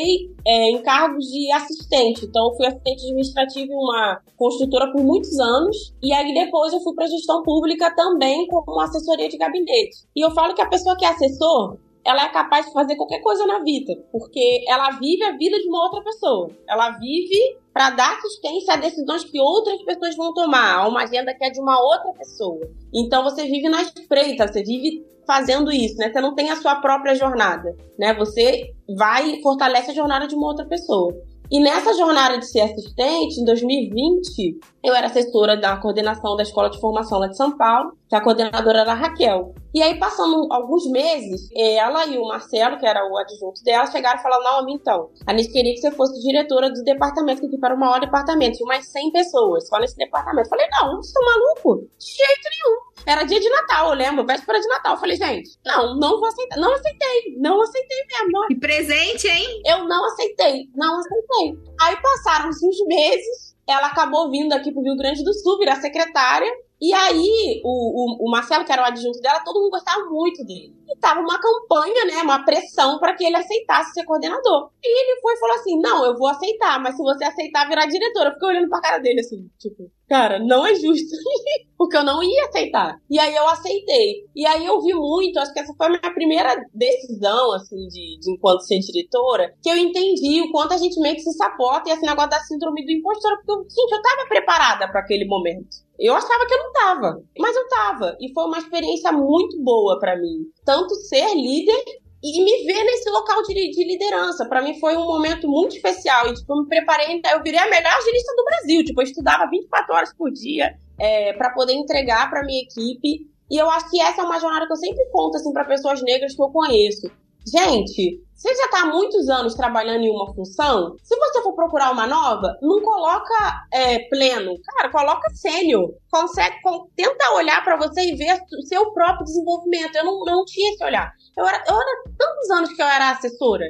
é, 0.47 0.71
em 0.71 0.83
cargos 0.83 1.25
de 1.25 1.51
assistente, 1.53 2.25
então 2.25 2.55
fui 2.57 2.67
assistente 2.67 3.03
administrativo 3.03 3.73
em 3.73 3.77
uma 3.77 4.21
construtora 4.37 4.91
por 4.93 5.03
muitos 5.03 5.39
anos, 5.39 5.95
e 6.03 6.13
aí 6.13 6.33
depois 6.33 6.73
eu 6.73 6.81
fui 6.81 6.95
para 6.95 7.07
gestão 7.07 7.43
pública 7.43 7.95
também 7.95 8.47
como 8.47 8.81
assessoria 8.81 9.29
de 9.29 9.37
gabinete. 9.37 10.07
E 10.15 10.25
eu 10.25 10.31
falo 10.33 10.55
que 10.55 10.63
a 10.63 10.69
pessoa 10.69 10.97
que 10.97 11.05
é 11.05 11.09
assessor, 11.09 11.79
ela 12.07 12.25
é 12.25 12.29
capaz 12.29 12.67
de 12.67 12.73
fazer 12.73 12.95
qualquer 12.95 13.21
coisa 13.21 13.45
na 13.47 13.59
vida, 13.59 13.93
porque 14.13 14.65
ela 14.69 14.91
vive 14.93 15.25
a 15.25 15.37
vida 15.37 15.59
de 15.59 15.69
uma 15.69 15.83
outra 15.83 16.03
pessoa. 16.03 16.51
Ela 16.69 16.91
vive 16.93 17.59
para 17.73 17.91
dar 17.91 18.17
assistência 18.17 18.75
a 18.75 18.77
decisões 18.77 19.25
que 19.25 19.41
outras 19.41 19.83
pessoas 19.83 20.17
vão 20.17 20.33
tomar, 20.33 20.77
a 20.77 20.89
uma 20.89 21.03
agenda 21.03 21.35
que 21.35 21.45
é 21.45 21.51
de 21.51 21.61
uma 21.61 21.79
outra 21.79 22.13
pessoa. 22.13 22.61
Então 22.95 23.25
você 23.25 23.43
vive 23.43 23.69
na 23.69 23.83
espreita, 23.83 24.47
você 24.47 24.63
vive 24.63 25.05
fazendo 25.27 25.73
isso, 25.73 25.97
né? 25.97 26.11
Você 26.11 26.21
não 26.21 26.35
tem 26.35 26.51
a 26.51 26.57
sua 26.57 26.77
própria 26.77 27.17
jornada, 27.17 27.77
né? 27.99 28.15
Você 28.15 28.73
vai 28.97 29.33
e 29.33 29.43
fortalece 29.43 29.91
a 29.91 29.95
jornada 29.95 30.29
de 30.29 30.37
uma 30.37 30.47
outra 30.47 30.65
pessoa. 30.65 31.13
E 31.51 31.61
nessa 31.61 31.95
jornada 31.95 32.39
de 32.39 32.47
ser 32.47 32.61
assistente, 32.61 33.41
em 33.41 33.45
2020, 33.45 34.59
eu 34.83 34.95
era 34.95 35.07
assessora 35.07 35.57
da 35.57 35.77
coordenação 35.77 36.37
da 36.37 36.43
Escola 36.43 36.69
de 36.69 36.81
Formação 36.81 37.19
lá 37.19 37.29
de 37.29 37.37
São 37.37 37.57
Paulo, 37.57 37.97
que 38.09 38.17
a 38.17 38.21
coordenadora 38.21 38.81
era 38.81 38.93
a 38.93 38.95
Raquel. 38.95 39.55
E 39.73 39.83
aí, 39.83 39.99
passando 39.99 40.49
alguns 40.51 40.91
meses, 40.91 41.49
ela 41.55 42.07
e 42.07 42.19
o 42.19 42.27
Marcelo, 42.27 42.79
que 42.79 42.87
era 42.87 43.07
o 43.09 43.17
adjunto 43.17 43.63
dela, 43.63 43.87
chegaram 43.87 44.19
e 44.19 44.23
falaram: 44.23 44.43
Naomi, 44.43 44.75
então, 44.75 45.11
a 45.27 45.37
gente 45.37 45.53
queria 45.53 45.73
que 45.73 45.81
você 45.81 45.91
fosse 45.93 46.21
diretora 46.21 46.71
do 46.71 46.83
departamento, 46.83 47.41
que 47.41 47.47
aqui 47.47 47.59
para 47.59 47.75
o 47.75 47.79
maior 47.79 48.01
departamento, 48.01 48.57
tinha 48.57 48.67
umas 48.67 48.87
100 48.91 49.13
pessoas 49.13 49.69
só 49.69 49.79
nesse 49.79 49.97
departamento. 49.97 50.47
Eu 50.47 50.51
falei: 50.51 50.67
não, 50.71 50.97
você 50.97 51.13
tá 51.13 51.21
maluco? 51.25 51.89
De 51.99 52.07
jeito 52.07 52.49
nenhum. 52.51 52.96
Era 53.07 53.23
dia 53.23 53.39
de 53.39 53.49
Natal, 53.49 53.91
eu 53.91 53.95
lembro, 53.95 54.27
véspera 54.27 54.59
de 54.59 54.67
Natal. 54.67 54.95
Eu 54.95 55.01
falei, 55.01 55.17
gente, 55.17 55.51
não, 55.65 55.97
não 55.97 56.19
vou 56.19 56.27
aceitar. 56.27 56.57
Não 56.59 56.75
aceitei, 56.75 57.37
não 57.39 57.63
aceitei 57.63 58.05
mesmo. 58.07 58.33
Não. 58.33 58.47
Que 58.49 58.57
presente, 58.57 59.29
hein? 59.29 59.63
Eu 59.65 59.85
não 59.85 60.05
aceitei, 60.07 60.69
não 60.75 60.99
aceitei. 60.99 61.57
Aí 61.81 61.97
passaram 62.03 62.49
uns 62.49 62.87
meses, 62.87 63.55
ela 63.69 63.87
acabou 63.87 64.29
vindo 64.29 64.53
aqui 64.53 64.73
pro 64.73 64.83
Rio 64.83 64.97
Grande 64.97 65.23
do 65.23 65.33
Sul, 65.33 65.59
virar 65.59 65.77
secretária. 65.77 66.51
E 66.81 66.93
aí, 66.93 67.61
o, 67.65 67.69
o, 67.71 68.27
o, 68.27 68.31
Marcelo, 68.31 68.65
que 68.65 68.73
era 68.73 68.83
o 68.83 68.85
adjunto 68.85 69.19
dela, 69.21 69.41
todo 69.41 69.61
mundo 69.61 69.71
gostava 69.71 70.05
muito 70.11 70.45
dele. 70.45 70.75
E 70.87 70.99
tava 70.99 71.21
uma 71.21 71.41
campanha, 71.41 72.05
né, 72.05 72.23
uma 72.23 72.45
pressão 72.45 72.99
para 72.99 73.15
que 73.17 73.25
ele 73.25 73.37
aceitasse 73.37 73.93
ser 73.93 74.05
coordenador. 74.05 74.71
E 74.85 74.87
ele 74.87 75.21
foi 75.21 75.33
e 75.33 75.39
falou 75.39 75.57
assim: 75.57 75.81
Não, 75.81 76.05
eu 76.05 76.17
vou 76.17 76.29
aceitar, 76.29 76.79
mas 76.81 76.95
se 76.95 77.03
você 77.03 77.25
aceitar, 77.25 77.67
virar 77.67 77.87
diretora. 77.87 78.29
Eu 78.29 78.33
fiquei 78.35 78.49
olhando 78.49 78.69
pra 78.69 78.81
cara 78.81 78.99
dele 78.99 79.21
assim, 79.21 79.51
tipo, 79.59 79.91
cara, 80.07 80.39
não 80.39 80.67
é 80.67 80.75
justo. 80.75 81.09
Porque 81.79 81.97
eu 81.97 82.05
não 82.05 82.23
ia 82.23 82.45
aceitar. 82.45 82.97
E 83.11 83.19
aí 83.19 83.35
eu 83.35 83.49
aceitei. 83.49 84.27
E 84.35 84.47
aí 84.47 84.65
eu 84.65 84.81
vi 84.81 84.95
muito, 84.95 85.39
acho 85.39 85.53
que 85.53 85.61
essa 85.61 85.75
foi 85.75 85.87
a 85.87 85.91
minha 85.91 86.15
primeira 86.15 86.57
decisão, 86.73 87.53
assim, 87.53 87.87
de, 87.89 88.19
de 88.21 88.33
enquanto 88.33 88.61
ser 88.61 88.79
diretora, 88.79 89.55
que 89.63 89.71
eu 89.71 89.77
entendi 89.77 90.43
o 90.43 90.51
quanto 90.53 90.75
a 90.75 90.79
gente 90.79 91.01
meio 91.01 91.15
que 91.15 91.23
se 91.23 91.33
sapota 91.33 91.89
e 91.89 91.93
esse 91.93 92.03
negócio 92.03 92.31
da 92.31 92.41
síndrome 92.41 92.85
do 92.85 92.93
impostor. 92.93 93.37
Porque, 93.45 93.75
gente, 93.75 93.93
eu 93.93 94.03
tava 94.03 94.29
preparada 94.29 94.89
para 94.89 95.01
aquele 95.01 95.27
momento. 95.27 95.86
Eu 95.99 96.15
achava 96.15 96.47
que 96.47 96.55
eu 96.55 96.59
não 96.59 96.73
tava, 96.73 97.23
mas 97.39 97.57
eu 97.57 97.69
tava. 97.69 98.17
E 98.21 98.33
foi 98.33 98.45
uma 98.45 98.59
experiência 98.59 99.11
muito 99.13 99.63
boa 99.63 99.99
para 99.99 100.17
mim. 100.17 100.45
Tanto 100.65 100.95
ser 100.95 101.35
líder 101.35 101.83
e 102.23 102.45
me 102.45 102.65
ver 102.65 102.85
nesse 102.85 103.09
local 103.11 103.43
de, 103.43 103.71
de 103.71 103.85
liderança. 103.85 104.47
Para 104.47 104.63
mim 104.63 104.79
foi 104.79 104.97
um 104.97 105.05
momento 105.05 105.49
muito 105.49 105.77
especial. 105.77 106.29
E, 106.29 106.35
tipo, 106.35 106.53
eu 106.53 106.63
me 106.63 106.69
preparei, 106.69 107.21
eu 107.33 107.43
virei 107.43 107.61
a 107.61 107.71
melhor 107.71 107.93
agilista 107.93 108.35
do 108.37 108.45
Brasil. 108.45 108.85
Tipo, 108.85 109.01
eu 109.01 109.05
estudava 109.05 109.49
24 109.49 109.95
horas 109.95 110.15
por 110.15 110.31
dia 110.31 110.75
é, 110.99 111.33
para 111.35 111.51
poder 111.51 111.75
entregar 111.75 112.29
para 112.29 112.45
minha 112.45 112.63
equipe. 112.63 113.27
E 113.51 113.57
eu 113.57 113.71
acho 113.71 113.91
que 113.91 114.01
essa 114.01 114.23
é 114.23 114.25
uma 114.25 114.41
jornada 114.41 114.67
que 114.67 114.73
eu 114.73 114.77
sempre 114.77 115.09
conto, 115.11 115.37
assim, 115.37 115.53
para 115.53 115.65
pessoas 115.65 116.03
negras 116.03 116.35
que 116.35 116.43
eu 116.43 116.49
conheço. 116.49 117.11
Gente, 117.47 118.21
você 118.37 118.55
já 118.55 118.67
está 118.67 118.83
há 118.83 118.87
muitos 118.87 119.31
anos 119.31 119.55
trabalhando 119.55 120.05
em 120.05 120.11
uma 120.11 120.33
função, 120.35 120.95
se 121.03 121.17
você 121.17 121.43
for 121.43 121.55
procurar 121.55 121.91
uma 121.91 122.07
nova, 122.07 122.59
não 122.61 122.83
coloca 122.83 123.63
é, 123.73 124.01
pleno, 124.11 124.53
cara, 124.63 124.91
coloca 124.91 125.31
sênior. 125.31 125.95
Consegue, 126.11 126.57
tenta 126.95 127.33
olhar 127.33 127.65
para 127.65 127.77
você 127.77 128.13
e 128.13 128.15
ver 128.15 128.39
o 128.59 128.67
seu 128.67 128.93
próprio 128.93 129.25
desenvolvimento. 129.25 129.97
Eu 129.97 130.05
não, 130.05 130.25
não 130.25 130.45
tinha 130.45 130.71
esse 130.73 130.85
olhar. 130.85 131.11
Eu 131.37 131.47
era, 131.47 131.65
eu 131.67 131.75
era 131.75 132.03
tantos 132.19 132.51
anos 132.51 132.73
que 132.75 132.83
eu 132.83 132.87
era 132.87 133.11
assessora. 133.11 133.65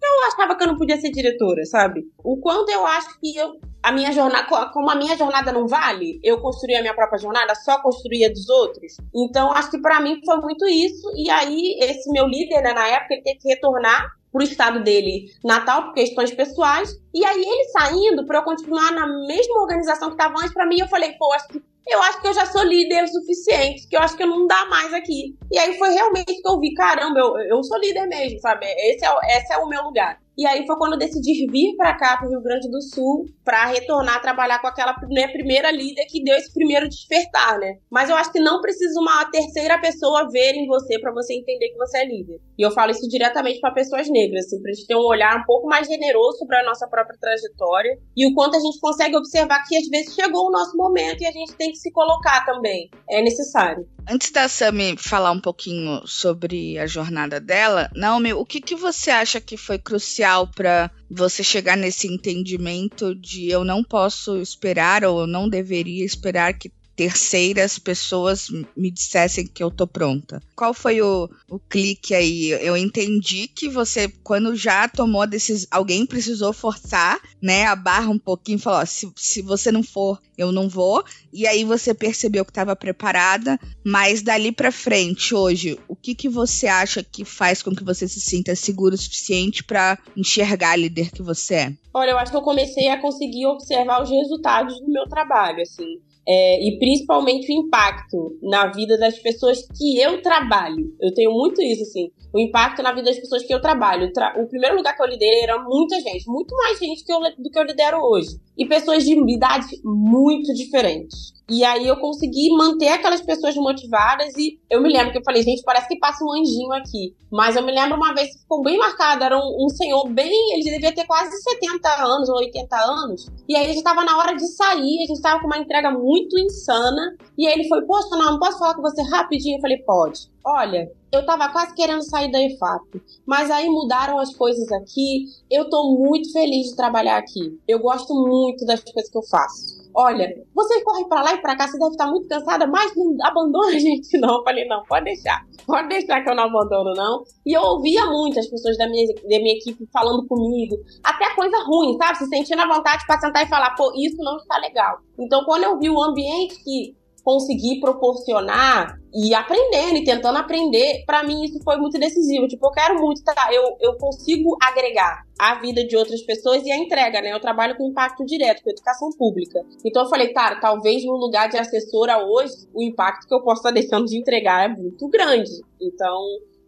Eu 0.00 0.28
achava 0.28 0.56
que 0.56 0.62
eu 0.62 0.68
não 0.68 0.76
podia 0.76 1.00
ser 1.00 1.10
diretora, 1.10 1.64
sabe? 1.64 2.02
O 2.22 2.36
quanto 2.38 2.70
eu 2.70 2.86
acho 2.86 3.18
que 3.20 3.36
eu 3.36 3.52
a 3.82 3.90
minha 3.90 4.12
jornada, 4.12 4.46
como 4.72 4.90
a 4.90 4.94
minha 4.94 5.16
jornada 5.16 5.50
não 5.50 5.66
vale, 5.66 6.20
eu 6.22 6.40
construí 6.40 6.76
a 6.76 6.80
minha 6.80 6.94
própria 6.94 7.18
jornada, 7.18 7.52
só 7.56 7.82
construía 7.82 8.30
dos 8.30 8.48
outros. 8.48 8.96
Então, 9.12 9.50
acho 9.52 9.72
que 9.72 9.80
para 9.80 10.00
mim 10.00 10.20
foi 10.24 10.36
muito 10.36 10.64
isso. 10.66 11.10
E 11.16 11.28
aí, 11.28 11.78
esse 11.80 12.08
meu 12.10 12.26
líder, 12.26 12.62
né, 12.62 12.72
na 12.72 12.86
época, 12.86 13.14
ele 13.14 13.22
teve 13.22 13.38
que 13.40 13.48
retornar 13.48 14.08
pro 14.30 14.42
estado 14.42 14.82
dele 14.82 15.26
natal 15.44 15.86
por 15.86 15.94
questões 15.94 16.32
pessoais. 16.32 16.96
E 17.12 17.24
aí 17.24 17.42
ele 17.42 17.64
saindo 17.68 18.24
para 18.24 18.38
eu 18.38 18.42
continuar 18.44 18.90
na 18.92 19.06
mesma 19.26 19.60
organização 19.60 20.08
que 20.08 20.14
estava 20.14 20.38
antes, 20.38 20.54
para 20.54 20.66
mim 20.66 20.78
eu 20.78 20.88
falei, 20.88 21.12
pô, 21.18 21.32
acho 21.32 21.48
que 21.48 21.62
eu 21.86 22.00
acho 22.02 22.20
que 22.20 22.28
eu 22.28 22.34
já 22.34 22.46
sou 22.46 22.62
líder 22.62 23.04
o 23.04 23.08
suficiente, 23.08 23.88
que 23.88 23.96
eu 23.96 24.00
acho 24.00 24.16
que 24.16 24.22
eu 24.22 24.28
não 24.28 24.46
dá 24.46 24.66
mais 24.66 24.92
aqui. 24.92 25.36
E 25.50 25.58
aí 25.58 25.76
foi 25.78 25.90
realmente 25.90 26.40
que 26.40 26.48
eu 26.48 26.58
vi, 26.60 26.74
caramba, 26.74 27.18
eu, 27.18 27.36
eu 27.38 27.62
sou 27.64 27.78
líder 27.78 28.06
mesmo, 28.06 28.38
sabe? 28.40 28.66
Esse 28.66 29.04
é, 29.04 29.38
esse 29.38 29.52
é 29.52 29.58
o 29.58 29.68
meu 29.68 29.82
lugar. 29.82 30.20
E 30.36 30.46
aí 30.46 30.66
foi 30.66 30.76
quando 30.76 30.94
eu 30.94 30.98
decidi 30.98 31.46
vir 31.46 31.76
para 31.76 31.96
cá, 31.96 32.16
para 32.16 32.28
Rio 32.28 32.42
Grande 32.42 32.70
do 32.70 32.80
Sul, 32.80 33.26
para 33.44 33.66
retornar 33.66 34.16
a 34.16 34.20
trabalhar 34.20 34.60
com 34.60 34.66
aquela 34.66 34.94
né, 35.10 35.28
primeira 35.28 35.70
líder 35.70 36.06
que 36.06 36.22
deu 36.22 36.34
esse 36.36 36.52
primeiro 36.52 36.88
despertar, 36.88 37.58
né? 37.58 37.78
Mas 37.90 38.08
eu 38.08 38.16
acho 38.16 38.32
que 38.32 38.40
não 38.40 38.60
precisa 38.60 38.98
uma 38.98 39.24
terceira 39.30 39.78
pessoa 39.80 40.28
ver 40.30 40.54
em 40.54 40.66
você 40.66 40.98
para 40.98 41.12
você 41.12 41.34
entender 41.34 41.68
que 41.68 41.76
você 41.76 41.98
é 41.98 42.06
líder. 42.06 42.40
E 42.58 42.62
eu 42.62 42.70
falo 42.70 42.90
isso 42.90 43.06
diretamente 43.08 43.60
para 43.60 43.74
pessoas 43.74 44.08
negras, 44.08 44.46
assim, 44.46 44.60
pra 44.62 44.72
gente 44.72 44.86
ter 44.86 44.96
um 44.96 45.04
olhar 45.04 45.38
um 45.38 45.44
pouco 45.44 45.66
mais 45.66 45.86
generoso 45.86 46.46
para 46.46 46.60
a 46.60 46.64
nossa 46.64 46.88
própria 46.88 47.18
trajetória 47.20 47.98
e 48.16 48.26
o 48.26 48.34
quanto 48.34 48.56
a 48.56 48.60
gente 48.60 48.80
consegue 48.80 49.16
observar 49.16 49.62
que 49.66 49.76
às 49.76 49.88
vezes 49.88 50.14
chegou 50.14 50.48
o 50.48 50.50
nosso 50.50 50.76
momento 50.76 51.22
e 51.22 51.26
a 51.26 51.32
gente 51.32 51.54
tem 51.56 51.70
que 51.70 51.76
se 51.76 51.92
colocar 51.92 52.44
também. 52.46 52.90
É 53.08 53.20
necessário. 53.20 53.86
Antes 54.08 54.30
da 54.30 54.48
Sami 54.48 54.96
falar 54.96 55.30
um 55.30 55.40
pouquinho 55.40 56.02
sobre 56.06 56.78
a 56.78 56.86
jornada 56.86 57.40
dela, 57.40 57.90
Naomi, 57.94 58.32
o 58.32 58.44
que, 58.44 58.60
que 58.60 58.74
você 58.74 59.10
acha 59.10 59.40
que 59.40 59.56
foi 59.56 59.78
crucial 59.78 60.46
para 60.46 60.90
você 61.10 61.42
chegar 61.44 61.76
nesse 61.76 62.06
entendimento 62.08 63.14
de 63.14 63.48
eu 63.48 63.64
não 63.64 63.82
posso 63.84 64.36
esperar 64.38 65.04
ou 65.04 65.20
eu 65.20 65.26
não 65.26 65.48
deveria 65.48 66.04
esperar 66.04 66.52
que 66.54 66.72
terceiras 66.94 67.78
pessoas 67.78 68.48
me 68.76 68.90
dissessem 68.90 69.46
que 69.46 69.62
eu 69.62 69.70
tô 69.70 69.86
pronta. 69.86 70.42
Qual 70.54 70.74
foi 70.74 71.00
o, 71.00 71.28
o 71.48 71.58
clique 71.58 72.14
aí? 72.14 72.50
Eu 72.50 72.76
entendi 72.76 73.48
que 73.48 73.68
você, 73.68 74.08
quando 74.22 74.54
já 74.54 74.88
tomou 74.88 75.22
a 75.22 75.26
decisão, 75.26 75.68
alguém 75.70 76.06
precisou 76.06 76.52
forçar, 76.52 77.20
né, 77.40 77.66
a 77.66 77.74
barra 77.74 78.10
um 78.10 78.18
pouquinho, 78.18 78.58
falou: 78.58 78.84
se, 78.86 79.10
se 79.16 79.42
você 79.42 79.72
não 79.72 79.82
for, 79.82 80.20
eu 80.36 80.52
não 80.52 80.68
vou. 80.68 81.04
E 81.32 81.46
aí 81.46 81.64
você 81.64 81.94
percebeu 81.94 82.44
que 82.44 82.50
estava 82.50 82.76
preparada, 82.76 83.58
mas 83.84 84.22
dali 84.22 84.52
para 84.52 84.70
frente, 84.70 85.34
hoje, 85.34 85.78
o 85.88 85.96
que 85.96 86.14
que 86.14 86.28
você 86.28 86.66
acha 86.66 87.02
que 87.02 87.24
faz 87.24 87.62
com 87.62 87.74
que 87.74 87.84
você 87.84 88.06
se 88.06 88.20
sinta 88.20 88.54
seguro 88.54 88.94
o 88.94 88.98
suficiente 88.98 89.64
para 89.64 89.98
enxergar 90.16 90.72
a 90.72 90.76
líder 90.76 91.10
que 91.10 91.22
você 91.22 91.54
é? 91.54 91.72
Olha, 91.94 92.10
eu 92.10 92.18
acho 92.18 92.30
que 92.30 92.36
eu 92.36 92.42
comecei 92.42 92.88
a 92.88 93.00
conseguir 93.00 93.46
observar 93.46 94.02
os 94.02 94.10
resultados 94.10 94.78
do 94.80 94.88
meu 94.88 95.06
trabalho, 95.08 95.62
assim 95.62 96.00
é, 96.26 96.66
e 96.66 96.78
principalmente 96.78 97.52
o 97.52 97.66
impacto 97.66 98.38
na 98.42 98.66
vida 98.68 98.96
das 98.98 99.18
pessoas 99.18 99.66
que 99.76 100.00
eu 100.00 100.22
trabalho. 100.22 100.94
Eu 101.00 101.12
tenho 101.12 101.32
muito 101.32 101.60
isso, 101.62 101.82
assim, 101.82 102.10
o 102.32 102.38
impacto 102.38 102.82
na 102.82 102.92
vida 102.92 103.10
das 103.10 103.18
pessoas 103.18 103.42
que 103.44 103.52
eu 103.52 103.60
trabalho. 103.60 104.10
O 104.36 104.46
primeiro 104.46 104.76
lugar 104.76 104.96
que 104.96 105.02
eu 105.02 105.06
liderei 105.06 105.42
era 105.42 105.62
muita 105.62 106.00
gente, 106.00 106.26
muito 106.26 106.54
mais 106.56 106.78
gente 106.78 107.04
que 107.04 107.12
eu, 107.12 107.20
do 107.38 107.50
que 107.50 107.58
eu 107.58 107.64
lidero 107.64 107.98
hoje. 107.98 108.40
E 108.56 108.66
pessoas 108.66 109.04
de 109.04 109.12
idades 109.12 109.68
muito 109.84 110.52
diferentes. 110.54 111.32
E 111.50 111.64
aí 111.64 111.86
eu 111.86 111.96
consegui 111.96 112.50
manter 112.56 112.88
aquelas 112.88 113.20
pessoas 113.20 113.54
motivadas 113.56 114.34
e 114.38 114.58
eu 114.70 114.80
me 114.80 114.90
lembro 114.90 115.12
que 115.12 115.18
eu 115.18 115.24
falei, 115.24 115.42
gente, 115.42 115.62
parece 115.62 115.88
que 115.88 115.98
passa 115.98 116.24
um 116.24 116.32
anjinho 116.32 116.72
aqui. 116.72 117.14
Mas 117.30 117.56
eu 117.56 117.62
me 117.62 117.72
lembro 117.72 117.96
uma 117.96 118.14
vez 118.14 118.32
que 118.32 118.40
ficou 118.40 118.62
bem 118.62 118.78
marcado, 118.78 119.24
era 119.24 119.36
um, 119.36 119.66
um 119.66 119.68
senhor 119.68 120.08
bem, 120.08 120.54
ele 120.54 120.70
devia 120.70 120.94
ter 120.94 121.04
quase 121.04 121.30
70 121.42 121.88
anos 122.04 122.28
ou 122.28 122.36
80 122.36 122.76
anos. 122.76 123.26
E 123.48 123.56
aí 123.56 123.66
a 123.66 123.68
gente 123.68 123.82
tava 123.82 124.04
na 124.04 124.16
hora 124.18 124.34
de 124.34 124.46
sair, 124.46 125.02
a 125.02 125.06
gente 125.06 125.20
tava 125.20 125.40
com 125.40 125.46
uma 125.46 125.58
entrega 125.58 125.90
muito 125.90 126.11
insana. 126.16 127.16
E 127.36 127.46
ele 127.46 127.68
foi, 127.68 127.82
poxa, 127.82 128.10
não, 128.10 128.32
não 128.32 128.38
posso 128.38 128.58
falar 128.58 128.74
com 128.74 128.82
você 128.82 129.02
rapidinho? 129.02 129.56
Eu 129.56 129.60
falei, 129.60 129.78
pode. 129.78 130.30
Olha, 130.44 130.90
eu 131.12 131.24
tava 131.24 131.50
quase 131.50 131.74
querendo 131.74 132.02
sair 132.02 132.30
da 132.30 132.42
EFAP, 132.42 133.02
mas 133.24 133.50
aí 133.50 133.68
mudaram 133.68 134.18
as 134.18 134.34
coisas 134.34 134.70
aqui. 134.72 135.26
Eu 135.50 135.68
tô 135.68 135.96
muito 135.96 136.32
feliz 136.32 136.70
de 136.70 136.76
trabalhar 136.76 137.18
aqui. 137.18 137.58
Eu 137.66 137.78
gosto 137.78 138.14
muito 138.14 138.64
das 138.64 138.80
coisas 138.80 139.10
que 139.10 139.18
eu 139.18 139.22
faço 139.22 139.81
olha, 139.94 140.28
você 140.54 140.82
corre 140.82 141.04
para 141.06 141.22
lá 141.22 141.34
e 141.34 141.40
para 141.40 141.56
cá, 141.56 141.66
você 141.66 141.78
deve 141.78 141.90
estar 141.90 142.06
muito 142.06 142.28
cansada, 142.28 142.66
mas 142.66 142.92
não 142.96 143.16
abandona 143.22 143.68
a 143.68 143.78
gente 143.78 144.18
não. 144.18 144.38
Eu 144.38 144.44
falei, 144.44 144.66
não, 144.66 144.82
pode 144.84 145.04
deixar. 145.04 145.44
Pode 145.66 145.88
deixar 145.88 146.22
que 146.22 146.30
eu 146.30 146.34
não 146.34 146.44
abandono, 146.44 146.92
não. 146.94 147.22
E 147.46 147.52
eu 147.56 147.62
ouvia 147.62 148.06
muito 148.06 148.38
as 148.38 148.46
pessoas 148.46 148.76
da 148.76 148.88
minha, 148.88 149.06
da 149.14 149.38
minha 149.38 149.56
equipe 149.56 149.86
falando 149.92 150.26
comigo. 150.26 150.76
Até 151.04 151.34
coisa 151.34 151.56
ruim, 151.64 151.96
sabe? 151.96 152.18
Se 152.18 152.26
sentindo 152.26 152.62
a 152.62 152.74
vontade 152.74 153.04
para 153.06 153.20
sentar 153.20 153.44
e 153.44 153.48
falar, 153.48 153.74
pô, 153.74 153.92
isso 153.96 154.16
não 154.18 154.36
está 154.36 154.58
legal. 154.58 154.98
Então, 155.18 155.44
quando 155.44 155.64
eu 155.64 155.78
vi 155.78 155.90
o 155.90 156.02
ambiente 156.02 156.62
que 156.62 156.94
conseguir 157.24 157.80
proporcionar 157.80 158.98
e 159.14 159.34
aprendendo 159.34 159.98
e 159.98 160.04
tentando 160.04 160.38
aprender, 160.38 161.04
para 161.06 161.22
mim 161.22 161.44
isso 161.44 161.62
foi 161.62 161.76
muito 161.76 161.98
decisivo. 161.98 162.48
Tipo, 162.48 162.66
eu 162.66 162.70
quero 162.70 163.00
muito, 163.00 163.22
tá? 163.22 163.48
Eu, 163.52 163.76
eu 163.80 163.96
consigo 163.96 164.56
agregar 164.62 165.24
a 165.38 165.56
vida 165.60 165.84
de 165.86 165.96
outras 165.96 166.22
pessoas 166.22 166.64
e 166.64 166.70
a 166.70 166.76
entrega, 166.76 167.20
né? 167.20 167.32
Eu 167.32 167.40
trabalho 167.40 167.76
com 167.76 167.88
impacto 167.88 168.24
direto, 168.24 168.62
com 168.62 168.70
educação 168.70 169.10
pública. 169.18 169.60
Então 169.84 170.02
eu 170.04 170.08
falei, 170.08 170.32
cara, 170.32 170.60
talvez 170.60 171.04
no 171.04 171.16
lugar 171.16 171.48
de 171.48 171.58
assessora 171.58 172.24
hoje, 172.24 172.54
o 172.74 172.82
impacto 172.82 173.26
que 173.26 173.34
eu 173.34 173.42
posso 173.42 173.60
estar 173.60 173.70
deixando 173.72 174.06
de 174.06 174.16
entregar 174.16 174.64
é 174.64 174.68
muito 174.68 175.08
grande. 175.08 175.50
Então, 175.80 176.20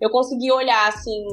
eu 0.05 0.11
consegui 0.11 0.53
olhar 0.53 0.89
assim 0.89 1.25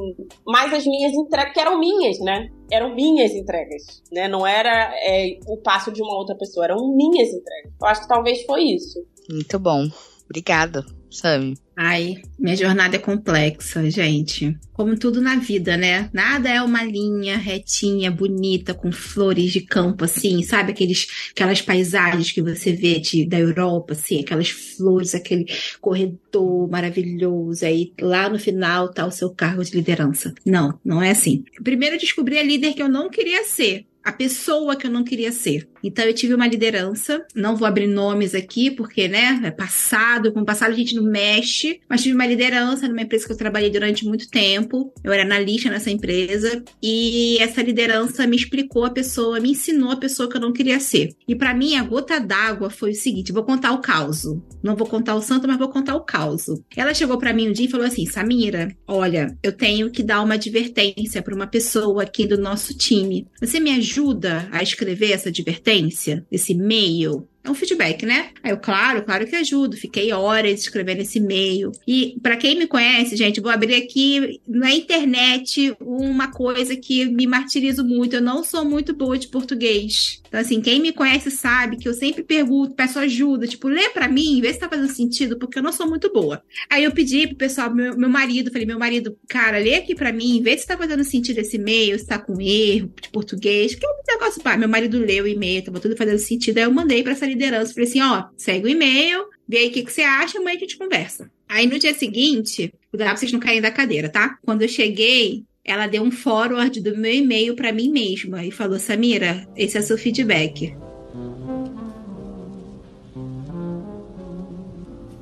mais 0.48 0.74
as 0.74 0.86
minhas 0.86 1.12
entregas 1.14 1.54
que 1.54 1.60
eram 1.60 1.78
minhas, 1.78 2.20
né? 2.20 2.48
Eram 2.72 2.96
minhas 2.96 3.34
entregas, 3.34 4.02
né? 4.12 4.30
Não 4.30 4.48
era 4.48 4.94
é, 4.96 5.38
o 5.46 5.58
passo 5.58 5.92
de 5.92 6.02
uma 6.02 6.16
outra 6.16 6.36
pessoa, 6.38 6.66
eram 6.66 6.78
minhas 6.96 7.30
entregas. 7.30 7.74
Eu 7.82 7.88
acho 7.88 8.02
que 8.02 8.08
talvez 8.08 8.44
foi 8.44 8.64
isso. 8.64 9.06
Muito 9.30 9.60
bom. 9.60 9.88
Obrigada, 10.24 10.86
Sami. 11.12 11.56
Ai, 11.76 12.22
minha 12.38 12.56
jornada 12.56 12.96
é 12.96 13.00
complexa, 13.00 13.90
gente. 13.90 14.56
Como 14.72 14.98
tudo 14.98 15.20
na 15.20 15.36
vida, 15.36 15.76
né? 15.76 16.10
Nada 16.14 16.50
é 16.50 16.62
uma 16.62 16.84
linha 16.84 17.38
retinha, 17.38 18.12
bonita, 18.12 18.74
com 18.74 18.92
flores 18.92 19.52
de 19.52 19.62
campo, 19.62 20.06
assim, 20.06 20.44
sabe? 20.44 20.72
Aqueles, 20.72 21.08
aquelas 21.32 21.62
paisagens 21.62 22.32
que 22.32 22.42
você 22.42 22.72
vê 22.72 23.00
de, 23.00 23.26
da 23.26 23.40
Europa, 23.40 23.94
assim, 23.94 24.22
aquelas 24.22 24.50
flores, 24.50 25.16
aquele 25.16 25.46
corredor 25.80 26.70
maravilhoso. 26.70 27.66
Aí 27.66 27.94
lá 28.00 28.30
no 28.30 28.40
final 28.40 28.94
tá 28.94 29.06
o 29.06 29.12
seu 29.12 29.30
cargo 29.32 29.64
de 29.64 29.76
liderança. 29.76 30.34
Não, 30.46 30.80
não 30.86 31.02
é 31.02 31.12
assim. 31.12 31.44
Primeiro 31.64 31.96
eu 31.96 32.00
descobri 32.00 32.38
a 32.38 32.44
líder 32.44 32.74
que 32.74 32.82
eu 32.82 32.90
não 32.90 33.10
queria 33.10 33.44
ser 33.44 33.86
a 34.04 34.12
pessoa 34.12 34.76
que 34.76 34.88
eu 34.88 34.92
não 34.92 35.04
queria 35.04 35.32
ser. 35.32 35.68
Então 35.84 36.06
eu 36.06 36.14
tive 36.14 36.34
uma 36.34 36.48
liderança, 36.48 37.26
não 37.36 37.56
vou 37.56 37.68
abrir 37.68 37.88
nomes 37.88 38.36
aqui, 38.36 38.72
porque, 38.72 39.08
né, 39.08 39.42
é 39.44 39.52
passado, 39.52 40.32
com 40.32 40.42
o 40.42 40.46
passado 40.46 40.72
a 40.72 40.76
gente 40.76 40.96
não 40.96 41.04
mexe, 41.04 41.80
mas 41.90 42.02
tive 42.02 42.16
uma 42.16 42.26
liderança 42.26 42.88
numa 42.88 43.02
empresa 43.02 43.26
que 43.26 43.32
eu 43.32 43.38
trabalhei 43.38 43.70
durante 43.70 44.06
muito 44.06 44.30
tempo. 44.30 44.94
Eu 45.04 45.12
era 45.12 45.24
analista 45.24 45.70
nessa 45.70 45.90
empresa 45.90 46.64
e 46.82 47.38
essa 47.40 47.62
liderança 47.62 48.28
me 48.28 48.36
explicou 48.36 48.86
a 48.86 48.90
pessoa, 48.90 49.40
me 49.40 49.52
ensinou 49.52 49.92
a 49.92 49.98
pessoa 49.98 50.30
que 50.30 50.38
eu 50.38 50.42
não 50.42 50.54
queria 50.54 50.80
ser. 50.80 51.10
E 51.28 51.36
para 51.36 51.54
mim 51.54 51.76
a 51.76 51.84
gota 51.84 52.20
d'água 52.20 52.70
foi 52.70 52.92
o 52.92 52.96
seguinte, 52.96 53.32
vou 53.32 53.44
contar 53.44 53.72
o 53.72 53.80
caos. 53.80 54.24
Não 54.62 54.76
vou 54.76 54.88
contar 54.88 55.16
o 55.16 55.22
santo, 55.22 55.48
mas 55.48 55.58
vou 55.58 55.70
contar 55.70 55.96
o 55.96 56.02
caos. 56.02 56.46
Ela 56.76 56.94
chegou 56.94 57.18
para 57.18 57.34
mim 57.34 57.50
um 57.50 57.54
dia 57.54 57.66
e 57.66 57.70
falou 57.70 57.86
assim: 57.86 58.06
"Samira, 58.06 58.76
olha, 58.88 59.36
eu 59.42 59.52
tenho 59.52 59.90
que 59.90 60.04
dar 60.04 60.22
uma 60.22 60.36
advertência 60.36 61.22
para 61.22 61.36
uma 61.36 61.48
pessoa 61.48 62.04
aqui 62.04 62.28
do 62.28 62.38
nosso 62.38 62.78
time. 62.78 63.28
Você 63.40 63.60
me 63.60 63.72
ajuda 63.72 64.48
a 64.52 64.62
escrever 64.62 65.12
essa 65.12 65.30
advertência?" 65.30 65.71
Assistência, 65.72 66.26
esse 66.32 66.54
e-mail, 66.54 67.28
é 67.44 67.50
um 67.50 67.56
feedback, 67.56 68.06
né? 68.06 68.30
Aí 68.44 68.52
eu, 68.52 68.58
claro, 68.58 69.04
claro 69.04 69.26
que 69.26 69.36
ajudo. 69.36 69.76
Fiquei 69.76 70.12
horas 70.14 70.62
escrevendo 70.62 71.02
esse 71.02 71.18
e-mail. 71.18 71.72
E 71.88 72.18
para 72.22 72.38
quem 72.38 72.58
me 72.58 72.68
conhece, 72.68 73.16
gente, 73.16 73.42
vou 73.42 73.52
abrir 73.52 73.76
aqui 73.76 74.40
na 74.48 74.72
internet 74.72 75.76
uma 75.80 76.32
coisa 76.32 76.76
que 76.76 77.06
me 77.06 77.26
martirizo 77.26 77.84
muito. 77.84 78.16
Eu 78.16 78.22
não 78.22 78.44
sou 78.44 78.64
muito 78.64 78.94
boa 78.94 79.18
de 79.18 79.28
português. 79.28 80.22
Então, 80.28 80.40
assim, 80.40 80.62
quem 80.62 80.80
me 80.80 80.94
conhece 80.94 81.32
sabe 81.32 81.78
que 81.78 81.90
eu 81.90 81.94
sempre 81.94 82.24
pergunto, 82.24 82.76
peço 82.76 83.00
ajuda, 83.00 83.48
tipo, 83.48 83.68
lê 83.68 83.90
para 83.90 84.08
mim, 84.08 84.40
vê 84.40 84.54
se 84.54 84.60
tá 84.60 84.70
fazendo 84.70 84.88
sentido, 84.88 85.38
porque 85.38 85.60
eu 85.60 85.64
não 85.64 85.74
sou 85.74 85.88
muito 85.88 86.12
boa. 86.14 86.42
Aí 86.70 86.84
eu 86.84 86.92
pedi 86.92 87.28
pro 87.28 87.36
pessoal, 87.36 87.74
meu, 87.74 87.98
meu 87.98 88.10
marido, 88.10 88.52
falei, 88.52 88.66
meu 88.66 88.80
marido, 88.80 89.18
cara, 89.28 89.58
lê 89.58 89.76
aqui 89.76 89.94
para 89.94 90.14
mim, 90.14 90.42
vê 90.42 90.58
se 90.58 90.66
tá 90.66 90.78
fazendo 90.78 91.04
sentido 91.04 91.40
esse 91.40 91.58
e-mail, 91.58 92.00
se 92.00 92.06
tá 92.06 92.18
com 92.18 92.40
erro 92.40 92.94
de 93.02 93.10
português. 93.10 93.76
Que 93.76 93.86
é 93.86 93.90
um 93.90 93.94
negócio, 94.08 94.42
pá, 94.42 94.56
meu 94.56 94.70
marido 94.70 95.00
leu 95.00 95.26
o 95.26 95.28
e-mail, 95.28 95.64
tava 95.64 95.80
tudo 95.80 95.98
fazendo 95.98 96.20
sentido. 96.20 96.60
Aí 96.60 96.64
eu 96.64 96.72
mandei 96.72 97.04
para 97.04 97.12
essa 97.12 97.31
liderança. 97.34 97.74
Falei 97.74 97.90
assim: 97.90 98.02
ó, 98.02 98.26
segue 98.38 98.66
o 98.66 98.70
e-mail, 98.70 99.26
vê 99.48 99.58
aí 99.58 99.68
o 99.70 99.72
que, 99.72 99.84
que 99.84 99.92
você 99.92 100.02
acha, 100.02 100.38
amanhã 100.38 100.58
a 100.58 100.60
gente 100.60 100.78
conversa. 100.78 101.32
Aí 101.48 101.68
no 101.68 101.80
dia 101.80 101.94
seguinte, 101.94 102.74
cuidado 102.90 103.10
pra 103.10 103.18
vocês 103.18 103.32
não 103.32 103.40
caírem 103.40 103.62
da 103.62 103.72
cadeira, 103.72 104.10
tá? 104.10 104.38
Quando 104.42 104.62
eu 104.62 104.68
cheguei, 104.68 105.44
ela 105.64 105.88
deu 105.88 106.02
um 106.02 106.12
forward 106.12 106.80
do 106.80 106.98
meu 106.98 107.14
e-mail 107.14 107.56
para 107.56 107.72
mim 107.72 107.92
mesma 107.92 108.46
e 108.46 108.52
falou: 108.52 108.80
Samira, 108.80 109.48
esse 109.56 109.78
é 109.78 109.82
seu 109.82 109.98
feedback. 109.98 110.76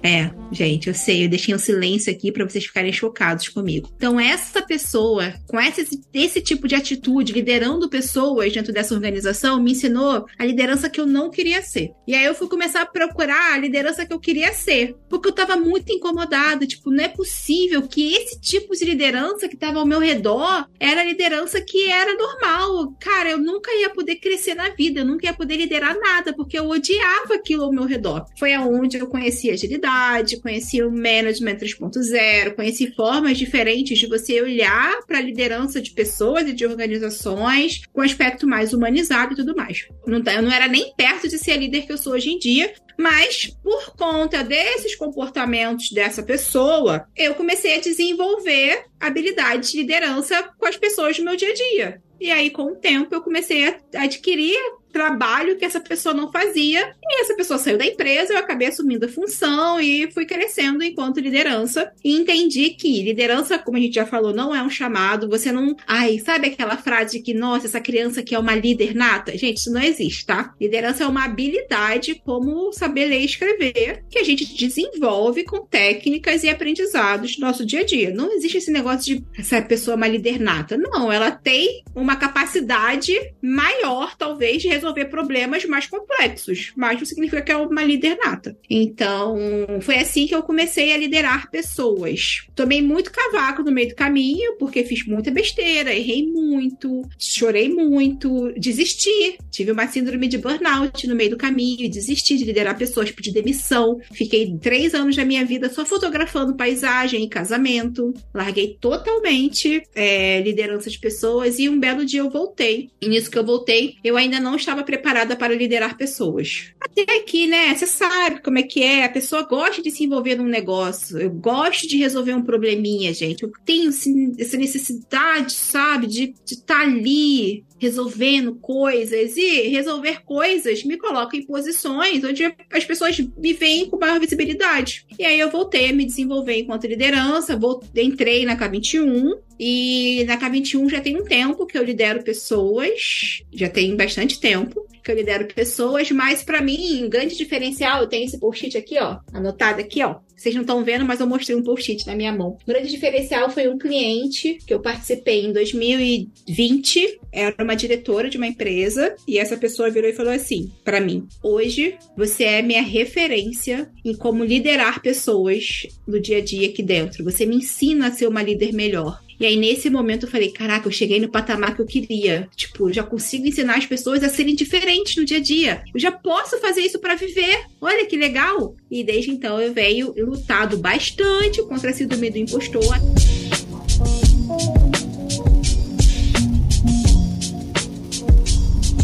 É, 0.02 0.32
gente, 0.52 0.88
eu 0.88 0.94
sei, 0.94 1.26
eu 1.26 1.30
deixei 1.30 1.54
um 1.54 1.60
silêncio 1.60 2.12
aqui 2.12 2.32
para 2.32 2.48
vocês 2.48 2.66
ficarem 2.66 2.92
chocados 2.92 3.50
comigo. 3.50 3.90
Então, 3.96 4.20
essa 4.20 4.62
pessoa, 4.62 5.34
com 5.48 5.60
esse, 5.60 6.02
esse 6.14 6.42
tipo 6.42 6.68
de 6.68 6.76
atitude, 6.76 7.34
liderando 7.34 7.90
pessoas 7.90 8.54
dentro 8.54 8.74
dessa 8.74 8.94
organização, 8.94 9.62
me 9.62 9.72
ensinou 9.72 10.26
a 10.38 10.46
liderança 10.46 10.90
que 10.90 11.00
eu 11.00 11.06
não 11.06 11.30
queria 11.30 11.62
ser. 11.62 11.92
E 12.08 12.16
aí 12.16 12.26
eu 12.26 12.36
fui 12.36 12.48
começar 12.48 12.82
a 12.82 12.86
procurar 12.86 13.54
a 13.54 13.58
liderança 13.58 14.06
que 14.06 14.14
eu 14.14 14.20
queria 14.20 14.54
ser, 14.54 14.96
porque 15.10 15.28
eu 15.28 15.34
tava 15.34 15.56
muito 15.56 15.92
incomodada, 15.92 16.66
tipo, 16.66 16.92
não 16.92 17.04
é 17.04 17.08
possível 17.08 17.82
que 17.84 18.14
esse 18.14 18.40
tipo 18.40 18.76
de 18.76 18.86
liderança 18.86 19.48
que 19.48 19.58
tava 19.58 19.80
ao 19.80 19.86
meu 19.86 20.00
redor 20.00 20.68
era 20.80 21.02
a 21.02 21.04
liderança 21.04 21.62
que 21.62 21.90
era 21.90 22.16
normal. 22.16 22.94
Cara, 23.00 23.30
eu 23.30 23.38
nunca 23.38 23.72
ia 23.74 23.90
poder 23.90 24.16
crescer 24.16 24.56
na 24.56 24.70
vida, 24.70 25.02
eu 25.02 25.06
nunca 25.06 25.26
ia 25.26 25.34
poder 25.34 25.58
liderar 25.58 25.98
nada, 26.00 26.34
porque 26.34 26.58
eu 26.58 26.70
odiava 26.70 27.36
aquilo 27.36 27.64
ao 27.64 27.72
meu 27.72 27.86
redor. 27.86 28.26
Foi 28.38 28.54
aonde 28.54 28.98
eu 28.98 29.08
conheci 29.08 29.50
agilidade, 29.50 30.38
conheci 30.39 30.82
o 30.82 30.91
management 30.91 31.58
3.0, 31.58 32.56
conheci 32.56 32.93
formas 32.95 33.38
diferentes 33.38 33.97
de 33.97 34.08
você 34.08 34.41
olhar 34.41 34.99
para 35.06 35.17
a 35.17 35.21
liderança 35.21 35.82
de 35.82 35.91
pessoas 35.91 36.47
e 36.47 36.54
de 36.54 36.65
organizações 36.65 37.81
com 37.94 38.02
aspecto 38.02 38.48
mais 38.48 38.73
humanizado 38.73 39.33
e 39.33 39.35
tudo 39.35 39.56
mais. 39.56 39.87
Tá, 40.23 40.33
eu 40.33 40.42
não 40.42 40.52
era 40.52 40.67
nem 40.67 40.94
perto 40.96 41.27
de 41.27 41.37
ser 41.37 41.52
a 41.52 41.58
líder 41.58 41.85
que 41.85 41.92
eu 41.92 41.98
sou 41.98 42.13
hoje 42.13 42.31
em 42.31 42.40
dia, 42.40 42.73
mas 42.98 43.48
por 43.63 43.96
conta 43.96 44.44
desses 44.44 44.96
comportamentos 44.96 45.92
dessa 45.92 46.21
pessoa, 46.21 47.08
eu 47.15 47.33
comecei 47.35 47.75
a 47.75 47.81
desenvolver 47.81 48.83
habilidades 49.00 49.71
de 49.71 49.77
liderança 49.77 50.44
com 50.58 50.65
as 50.65 50.75
pessoas 50.75 51.17
do 51.17 51.23
meu 51.23 51.35
dia 51.35 51.50
a 51.50 51.54
dia. 51.54 52.02
E 52.19 52.29
aí, 52.29 52.50
com 52.50 52.63
o 52.63 52.75
tempo, 52.75 53.15
eu 53.15 53.21
comecei 53.21 53.65
a 53.65 54.04
adquirir 54.04 54.58
trabalho 54.92 55.58
que 55.58 55.65
essa 55.65 55.79
pessoa 55.79 56.13
não 56.13 56.31
fazia. 56.31 56.94
E 57.02 57.21
essa 57.21 57.35
pessoa 57.35 57.58
saiu 57.58 57.77
da 57.77 57.85
empresa, 57.85 58.33
eu 58.33 58.37
acabei 58.37 58.67
assumindo 58.67 59.06
a 59.06 59.10
função 59.10 59.79
e 59.79 60.12
fui 60.12 60.25
crescendo 60.25 60.83
enquanto 60.83 61.19
liderança. 61.19 61.92
E 62.04 62.15
entendi 62.15 62.71
que 62.71 63.02
liderança, 63.02 63.58
como 63.58 63.77
a 63.77 63.79
gente 63.79 63.96
já 63.96 64.06
falou, 64.06 64.33
não 64.33 64.56
é 64.56 64.62
um 64.62 64.69
chamado. 64.69 65.29
Você 65.29 65.52
não. 65.52 65.75
Ai, 65.87 66.19
sabe 66.19 66.48
aquela 66.48 66.77
frase 66.77 67.21
que, 67.21 67.33
nossa, 67.33 67.67
essa 67.67 67.81
criança 67.81 68.21
aqui 68.21 68.35
é 68.35 68.40
uma 68.40 68.56
líder 68.56 68.96
nata? 68.96 69.37
Gente, 69.37 69.58
isso 69.58 69.71
não 69.71 69.81
existe, 69.81 70.25
tá? 70.25 70.54
Liderança 70.60 71.04
é 71.04 71.08
uma 71.08 71.25
habilidade, 71.25 72.21
como 72.25 72.71
saber 72.73 73.06
ler 73.06 73.21
e 73.21 73.25
escrever, 73.25 74.04
que 74.10 74.19
a 74.19 74.23
gente 74.23 74.54
desenvolve 74.56 75.44
com 75.44 75.65
técnicas 75.65 76.44
e 76.44 76.50
aprendizados 76.50 77.35
do 77.35 77.42
nosso 77.42 77.65
dia 77.65 77.81
a 77.81 77.85
dia. 77.85 78.13
Não 78.13 78.31
existe 78.33 78.58
esse 78.58 78.71
negócio 78.71 79.15
de 79.15 79.23
essa 79.37 79.62
pessoa 79.62 79.94
é 79.94 79.98
uma 79.98 80.08
líder 80.08 80.40
nata. 80.40 80.77
Não, 80.77 81.12
ela 81.12 81.31
tem 81.31 81.83
uma 81.96 82.15
capacidade 82.15 83.13
maior, 83.42 84.15
talvez, 84.17 84.62
de 84.62 84.67
resolver 84.80 85.06
problemas 85.06 85.65
mais 85.65 85.86
complexos, 85.86 86.71
mas 86.75 86.98
não 86.98 87.06
significa 87.06 87.42
que 87.42 87.52
é 87.52 87.58
uma 87.58 87.84
líder 87.84 88.17
nata. 88.17 88.58
Então, 88.69 89.38
foi 89.82 89.98
assim 89.98 90.25
que 90.25 90.34
eu 90.34 90.42
comecei 90.42 90.94
a 90.94 90.98
liderar 90.98 91.52
pessoas. 91.52 92.48
Tomei 92.56 92.82
muito 92.82 93.12
cavaco 93.12 93.62
no 93.62 93.71
meio 93.71 93.90
do 93.90 93.96
caminho, 93.96 94.56
porque 94.58 94.84
fiz 94.84 95.06
muita 95.06 95.30
besteira, 95.32 95.94
errei 95.94 96.25
muito, 96.25 97.04
chorei 97.17 97.69
muito, 97.69 98.52
desisti. 98.58 99.38
Tive 99.52 99.71
uma 99.71 99.88
síndrome 99.88 100.27
de 100.27 100.38
burnout 100.38 101.08
no 101.08 101.15
meio 101.15 101.32
do 101.32 101.38
caminho, 101.38 101.90
desisti 101.90 102.38
de 102.38 102.46
liderar 102.46 102.77
pessoas, 102.77 103.12
pedi 103.12 103.32
demissão. 103.32 104.00
Fiquei 104.13 104.56
três 104.62 104.94
anos 104.94 105.15
da 105.15 105.25
minha 105.25 105.46
vida 105.46 105.69
só 105.69 105.86
fotografando 105.86 106.56
paisagem 106.56 107.23
e 107.23 107.30
casamento. 107.30 108.13
Larguei 108.34 108.77
totalmente 108.80 109.84
é, 109.94 110.42
liderança 110.42 110.90
de 110.90 111.00
pessoas 111.00 111.60
e 111.60 111.67
um 111.67 111.80
belo 111.80 112.06
dia 112.06 112.21
eu 112.21 112.30
voltei. 112.30 112.90
E 113.02 113.08
nisso 113.08 113.30
que 113.30 113.38
eu 113.38 113.46
voltei, 113.46 113.96
eu 114.04 114.15
ainda 114.15 114.40
não 114.40 114.56
estava 114.56 114.69
estava 114.70 114.84
preparada 114.84 115.36
para 115.36 115.56
liderar 115.56 115.98
pessoas. 115.98 116.72
Até 116.80 117.02
aqui, 117.17 117.48
né? 117.48 117.74
Você 117.74 117.88
sabe 117.88 118.42
como 118.42 118.60
é 118.60 118.63
que 118.63 118.84
é. 118.84 119.04
A 119.04 119.10
pessoa 119.10 119.42
gosta 119.42 119.82
de 119.82 119.90
se 119.90 120.04
envolver 120.04 120.36
num 120.36 120.46
negócio. 120.46 121.17
Eu 121.17 121.32
gosto 121.32 121.88
de 121.88 121.98
resolver 121.98 122.36
um 122.36 122.44
probleminha, 122.44 123.13
gente. 123.13 123.44
Eu 123.44 123.52
tenho 123.65 123.90
essa 123.90 124.58
necessidade, 124.58 125.54
sabe, 125.54 126.08
de 126.08 126.36
estar 126.46 126.76
tá 126.76 126.82
ali 126.82 127.63
resolvendo 127.80 128.56
coisas 128.56 129.38
e 129.38 129.70
resolver 129.70 130.22
coisas 130.26 130.84
me 130.84 130.98
coloca 130.98 131.38
em 131.38 131.46
posições 131.46 132.22
onde 132.26 132.44
as 132.72 132.84
pessoas 132.84 133.17
me 133.38 133.54
veem 133.54 133.90
com 133.90 133.98
maior 133.98 134.20
visibilidade. 134.20 135.06
E 135.17 135.24
aí 135.24 135.40
eu 135.40 135.50
voltei 135.50 135.90
a 135.90 135.94
me 135.94 136.06
desenvolver 136.06 136.60
enquanto 136.60 136.88
liderança, 136.88 137.56
voltei, 137.56 138.04
entrei 138.04 138.46
na 138.46 138.58
K21 138.58 139.38
e 139.60 140.24
na 140.26 140.38
K21 140.38 140.90
já 140.90 141.02
tem 141.02 141.18
um 141.18 141.26
tempo 141.26 141.66
que 141.66 141.78
eu 141.78 141.84
lidero 141.84 142.24
pessoas, 142.24 143.44
já 143.52 143.70
tem 143.70 143.96
bastante 143.96 144.40
tempo 144.40 144.88
que 145.04 145.12
eu 145.12 145.16
lidero 145.16 145.48
pessoas, 145.54 146.10
mas 146.12 146.44
para 146.44 146.62
mim, 146.62 147.04
um 147.04 147.10
grande 147.10 147.36
diferencial, 147.36 148.02
eu 148.02 148.08
tenho 148.08 148.26
esse 148.26 148.40
post-it 148.40 148.78
aqui, 148.78 148.98
ó, 149.00 149.20
anotado 149.34 149.82
aqui, 149.82 150.04
ó. 150.04 150.20
Vocês 150.40 150.56
não 150.56 150.62
estão 150.62 150.85
vendo, 150.85 151.04
mas 151.04 151.19
eu 151.19 151.27
mostrei 151.27 151.54
um 151.54 151.62
post-it 151.62 152.08
na 152.08 152.15
minha 152.15 152.31
mão. 152.31 152.58
O 152.63 152.65
grande 152.65 152.90
diferencial 152.90 153.50
foi 153.50 153.67
um 153.67 153.77
cliente 153.77 154.58
que 154.65 154.73
eu 154.73 154.79
participei 154.79 155.46
em 155.46 155.52
2020. 155.52 157.19
Era 157.29 157.62
uma 157.62 157.75
diretora 157.75 158.29
de 158.29 158.37
uma 158.37 158.48
empresa 158.48 159.17
e 159.27 159.37
essa 159.37 159.58
pessoa 159.58 159.90
virou 159.90 160.10
e 160.10 160.13
falou 160.13 160.31
assim 160.31 160.71
para 160.85 161.02
mim: 161.02 161.27
"Hoje 161.44 161.98
você 162.15 162.46
é 162.46 162.62
minha 162.62 162.81
referência 162.81 163.92
em 164.06 164.15
como 164.15 164.46
liderar 164.46 165.02
pessoas 165.02 165.85
no 166.08 166.21
dia 166.21 166.37
a 166.37 166.42
dia 166.42 166.69
aqui 166.69 166.81
dentro. 166.81 167.21
Você 167.25 167.46
me 167.46 167.58
ensina 167.58 168.08
a 168.08 168.12
ser 168.12 168.27
uma 168.27 168.42
líder 168.42 168.71
melhor. 168.71 169.19
E 169.40 169.46
aí, 169.46 169.56
nesse 169.56 169.90
momento, 169.90 170.25
eu 170.25 170.29
falei: 170.29 170.52
caraca, 170.52 170.87
eu 170.87 170.92
cheguei 170.92 171.19
no 171.19 171.31
patamar 171.31 171.75
que 171.75 171.81
eu 171.81 171.85
queria. 171.85 172.48
Tipo, 172.56 172.92
já 172.92 173.04
consigo 173.04 173.48
ensinar 173.48 173.77
as 173.77 173.85
pessoas 173.85 174.21
a 174.23 174.29
serem 174.29 174.54
diferentes 174.54 175.15
no 175.15 175.23
dia 175.23 175.37
a 175.37 175.42
dia. 175.42 175.81
Eu 175.94 176.00
já 176.00 176.12
posso 176.12 176.60
fazer 176.60 176.81
isso 176.81 177.00
para 177.00 177.15
viver. 177.15 177.58
Olha 177.79 178.06
que 178.06 178.17
legal. 178.17 178.75
E 178.92 179.04
desde 179.04 179.31
então, 179.31 179.62
eu 179.62 179.73
venho 179.73 180.13
lutado 180.17 180.77
bastante 180.77 181.62
contra 181.63 181.92
a 181.92 181.94
síndrome 181.94 182.29
do 182.31 182.37
impostor. 182.37 182.96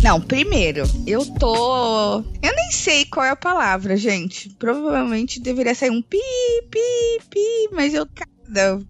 Não, 0.06 0.22
primeiro, 0.22 0.84
eu 1.08 1.26
tô. 1.26 2.18
Eu 2.20 2.56
nem 2.56 2.72
sei 2.72 3.06
qual 3.06 3.26
é 3.26 3.32
a 3.32 3.36
palavra, 3.36 3.98
gente. 3.98 4.50
Provavelmente 4.60 5.40
deveria 5.40 5.74
sair 5.74 5.90
um 5.90 6.02
pi, 6.02 6.20
pi, 6.70 7.20
pi, 7.28 7.70
mas 7.72 7.94
eu 7.94 8.06